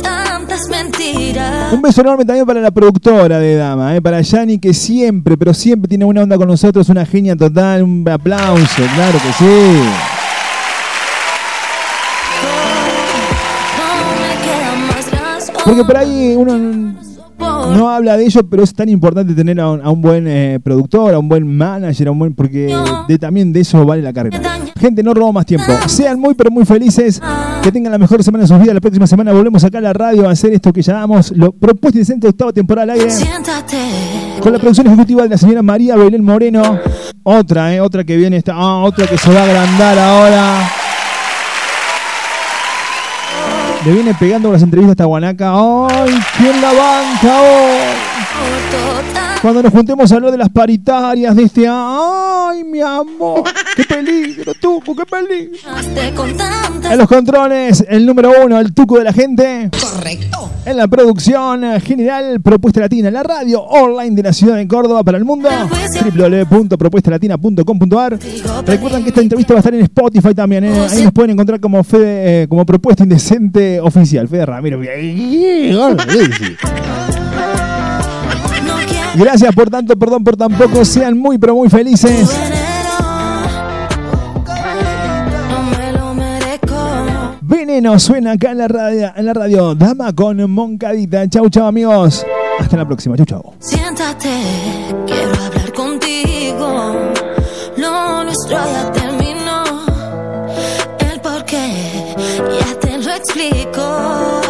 Un 1.73 1.83
beso 1.83 2.01
enorme 2.01 2.25
también 2.25 2.47
para 2.47 2.61
la 2.61 2.71
productora 2.71 3.39
de 3.39 3.57
Dama, 3.57 3.97
eh, 3.97 4.03
para 4.03 4.21
Yani, 4.21 4.59
que 4.59 4.73
siempre, 4.73 5.37
pero 5.37 5.53
siempre 5.55 5.89
tiene 5.89 6.05
buena 6.05 6.23
onda 6.23 6.37
con 6.37 6.49
nosotros, 6.49 6.89
una 6.89 7.05
genia 7.05 7.35
total, 7.37 7.83
un 7.83 8.09
aplauso, 8.09 8.83
claro 8.95 9.19
que 9.19 9.33
sí. 9.33 9.81
Porque 15.65 15.85
por 15.85 15.97
ahí 15.97 16.35
uno 16.37 16.57
no 17.39 17.91
habla 17.91 18.17
de 18.17 18.25
ello, 18.27 18.49
pero 18.49 18.63
es 18.63 18.73
tan 18.73 18.89
importante 18.89 19.35
tener 19.35 19.61
a 19.61 19.71
un, 19.71 19.81
a 19.81 19.91
un 19.91 20.01
buen 20.01 20.27
eh, 20.29 20.61
productor, 20.63 21.15
a 21.15 21.19
un 21.19 21.29
buen 21.29 21.57
manager, 21.57 22.09
a 22.09 22.11
un 22.13 22.19
buen, 22.19 22.35
porque 22.35 22.75
de, 23.09 23.19
también 23.19 23.53
de 23.53 23.61
eso 23.61 23.85
vale 23.85 24.03
la 24.03 24.13
carrera. 24.13 24.41
Gente, 24.87 25.03
no 25.03 25.15
robo 25.15 25.33
más 25.33 25.45
tiempo. 25.45 25.67
Sean 25.89 26.21
muy, 26.21 26.35
pero 26.35 26.49
muy 26.49 26.65
felices. 26.65 27.21
Que 27.61 27.73
tengan 27.73 27.91
la 27.91 27.99
mejor 27.99 28.23
semana 28.23 28.43
de 28.43 28.49
sus 28.49 28.57
vidas. 28.61 28.73
La 28.73 28.81
próxima 28.81 29.05
semana 29.09 29.33
volvemos 29.33 29.65
acá 29.65 29.79
a 29.79 29.81
la 29.81 29.93
radio 29.93 30.29
a 30.29 30.31
hacer 30.31 30.53
esto 30.53 30.73
que 30.73 30.81
llamamos 30.81 31.33
lo 31.33 31.51
propuesto 31.51 31.99
y 31.99 32.03
decente 32.03 32.29
octava 32.29 32.53
temporada 32.53 32.93
al 32.93 33.01
aire. 33.01 33.11
Siéntate. 33.11 33.79
Con 34.41 34.53
la 34.53 34.61
producción 34.61 34.87
ejecutiva 34.87 35.25
de 35.25 35.31
la 35.31 35.39
señora 35.39 35.61
María 35.61 35.97
Belén 35.97 36.23
Moreno. 36.23 36.79
Otra, 37.25 37.75
eh, 37.75 37.81
otra 37.81 38.05
que 38.05 38.17
viene, 38.17 38.37
esta, 38.37 38.53
ah, 38.55 38.85
otra 38.85 39.09
que 39.09 39.19
se 39.19 39.29
va 39.29 39.41
a 39.41 39.43
agrandar 39.43 39.99
ahora. 39.99 40.71
Le 43.85 43.93
viene 43.93 44.15
pegando 44.15 44.47
con 44.47 44.53
las 44.53 44.63
entrevistas 44.63 45.01
a 45.01 45.07
guanaca. 45.07 45.53
¡Ay! 45.53 46.17
¿Quién 46.39 46.63
la 46.63 46.73
banca 46.73 47.41
hoy? 47.41 49.26
Cuando 49.43 49.63
nos 49.63 49.73
juntemos 49.73 50.11
a 50.11 50.15
hablar 50.17 50.31
de 50.33 50.39
las 50.39 50.49
paritarias 50.49 51.37
de 51.37 51.43
este 51.43 51.67
¡Ay, 51.69 52.65
mi 52.65 52.81
amor! 52.81 53.45
¡Qué 53.77 53.85
peligro, 53.85 54.55
Tuco! 54.55 54.97
¡Qué 54.97 55.05
peligro! 55.05 55.57
En 56.91 56.99
los 56.99 57.07
controles, 57.09 57.85
el 57.89 58.07
número 58.07 58.33
uno, 58.45 58.59
el 58.59 58.73
Tuco 58.73 58.99
de 58.99 59.05
la 59.05 59.13
gente. 59.13 59.71
Correcto. 59.81 60.51
En 60.65 60.77
la 60.77 60.89
producción 60.89 61.81
general, 61.81 62.41
Propuesta 62.41 62.81
Latina, 62.81 63.11
la 63.11 63.23
radio 63.23 63.61
online 63.63 64.17
de 64.17 64.23
la 64.25 64.33
ciudad 64.33 64.57
de 64.57 64.67
Córdoba 64.67 65.05
para 65.05 65.17
el 65.19 65.25
mundo. 65.25 65.49
www.propuestalatina.com.ar 66.51 68.19
Recuerden 68.67 69.03
que 69.05 69.11
esta 69.11 69.21
entrevista 69.21 69.55
va 69.55 69.59
a 69.59 69.61
estar 69.61 69.75
en 69.75 69.83
Spotify 69.83 70.35
también. 70.35 70.65
¿eh? 70.65 70.87
Ahí 70.91 71.05
nos 71.05 71.13
pueden 71.13 71.31
encontrar 71.33 71.61
como, 71.61 71.85
Fede, 71.85 72.43
eh, 72.43 72.49
como 72.49 72.67
Propuesta 72.67 73.05
Indecente 73.05 73.81
Oficial. 73.81 74.27
Fede 74.27 74.47
Ramiro. 74.47 74.81
Gracias 79.17 79.55
por 79.55 79.71
tanto, 79.71 79.97
perdón 79.97 80.23
por 80.25 80.37
tan 80.37 80.53
poco. 80.53 80.85
Sean 80.85 81.17
muy, 81.17 81.39
pero 81.39 81.55
muy 81.55 81.71
felices. 81.71 82.31
Veneno 87.41 87.99
suena 87.99 88.33
acá 88.33 88.51
en 88.51 88.59
la 88.59 88.69
radio, 88.69 89.13
en 89.17 89.27
la 89.27 89.33
radio. 89.33 89.75
Dama 89.75 90.13
con 90.13 90.51
Moncadita. 90.51 91.29
Chau, 91.29 91.49
chau, 91.49 91.67
amigos. 91.67 92.27
Hasta 92.59 92.77
la 92.77 92.85
próxima. 92.85 93.17
Chau, 93.17 93.27
chau. 93.27 93.55
Siéntate, 93.59 94.29
quiero 95.07 95.31
hablar 95.31 95.73
contigo. 95.73 97.13
Lo 97.77 98.25
nuestro 98.25 98.57
ya 98.57 98.93
terminó. 98.93 99.65
El 100.99 101.21
porqué 101.21 102.15
ya 102.61 102.79
te 102.81 102.99
lo 102.99 103.11
explico. 103.13 104.46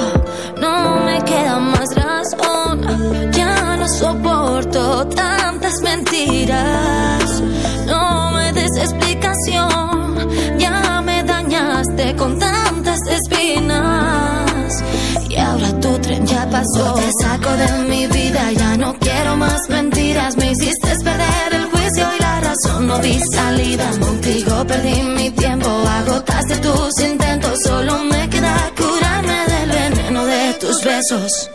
No 6.46 8.30
me 8.30 8.52
des 8.52 8.76
explicación. 8.76 10.58
Ya 10.58 11.00
me 11.04 11.24
dañaste 11.24 12.14
con 12.14 12.38
tantas 12.38 13.00
espinas. 13.08 14.84
Y 15.28 15.36
ahora 15.36 15.80
tu 15.80 15.98
tren 15.98 16.24
ya 16.24 16.48
pasó. 16.48 16.94
Te 16.94 17.10
saco 17.20 17.50
de 17.50 17.68
mi 17.88 18.06
vida, 18.06 18.52
ya 18.52 18.76
no 18.76 18.94
quiero 18.94 19.36
más 19.36 19.68
mentiras. 19.68 20.36
Me 20.36 20.52
hiciste 20.52 20.94
perder 21.02 21.54
el 21.54 21.64
juicio 21.70 22.06
y 22.16 22.22
la 22.22 22.40
razón. 22.40 22.86
No 22.86 22.98
vi 23.00 23.18
salida. 23.32 23.90
Contigo 23.98 24.64
perdí 24.66 25.02
mi 25.02 25.30
tiempo. 25.30 25.68
Agotaste 25.68 26.56
tus 26.58 27.00
intentos. 27.00 27.60
Solo 27.64 28.04
me 28.04 28.28
queda 28.30 28.70
curarme 28.76 29.46
del 29.48 29.70
veneno 29.70 30.24
de 30.24 30.54
tus 30.54 30.84
besos. 30.84 31.50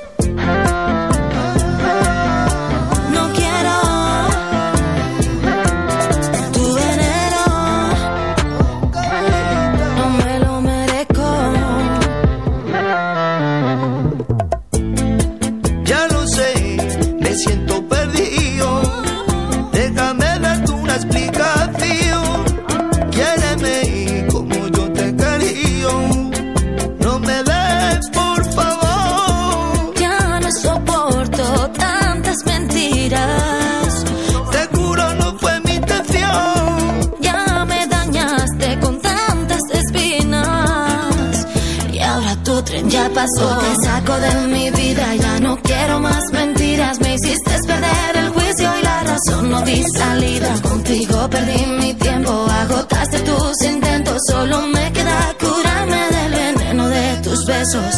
Te 43.23 43.85
saco 43.85 44.15
de 44.15 44.47
mi 44.47 44.71
vida, 44.71 45.15
ya 45.15 45.39
no 45.39 45.55
quiero 45.61 45.99
más 45.99 46.23
mentiras. 46.31 46.99
Me 47.01 47.13
hiciste 47.13 47.51
perder 47.67 48.15
el 48.15 48.29
juicio 48.29 48.67
y 48.79 48.83
la 48.83 49.03
razón. 49.03 49.51
No 49.51 49.61
vi 49.63 49.83
salida. 49.83 50.59
Contigo 50.63 51.29
perdí 51.29 51.67
mi 51.67 51.93
tiempo. 51.93 52.47
Agotaste 52.49 53.19
tus 53.19 53.61
intentos. 53.61 54.17
Solo 54.27 54.65
me 54.65 54.91
queda 54.91 55.35
curarme 55.39 56.01
del 56.09 56.31
veneno 56.31 56.89
de 56.89 57.15
tus 57.17 57.45
besos. 57.45 57.95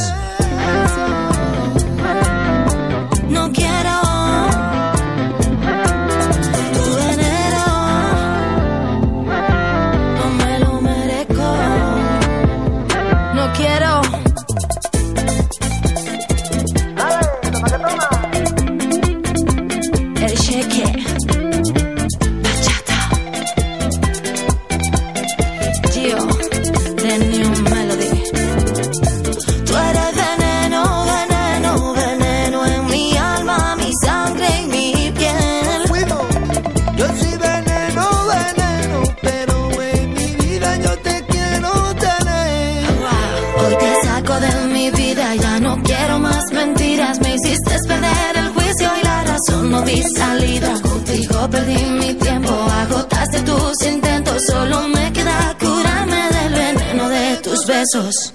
No 49.74 49.82
vi 49.82 50.04
salida. 50.04 50.72
Contigo 50.84 51.50
perdí 51.50 51.84
mi 52.00 52.14
tiempo. 52.14 52.54
Agotaste 52.84 53.42
tus 53.42 53.82
intentos. 53.84 54.46
Solo 54.46 54.88
me 54.88 55.12
queda 55.12 55.58
curarme 55.60 56.22
del 56.36 56.54
veneno 56.54 57.10
de 57.10 57.38
tus 57.38 57.66
besos. 57.66 58.34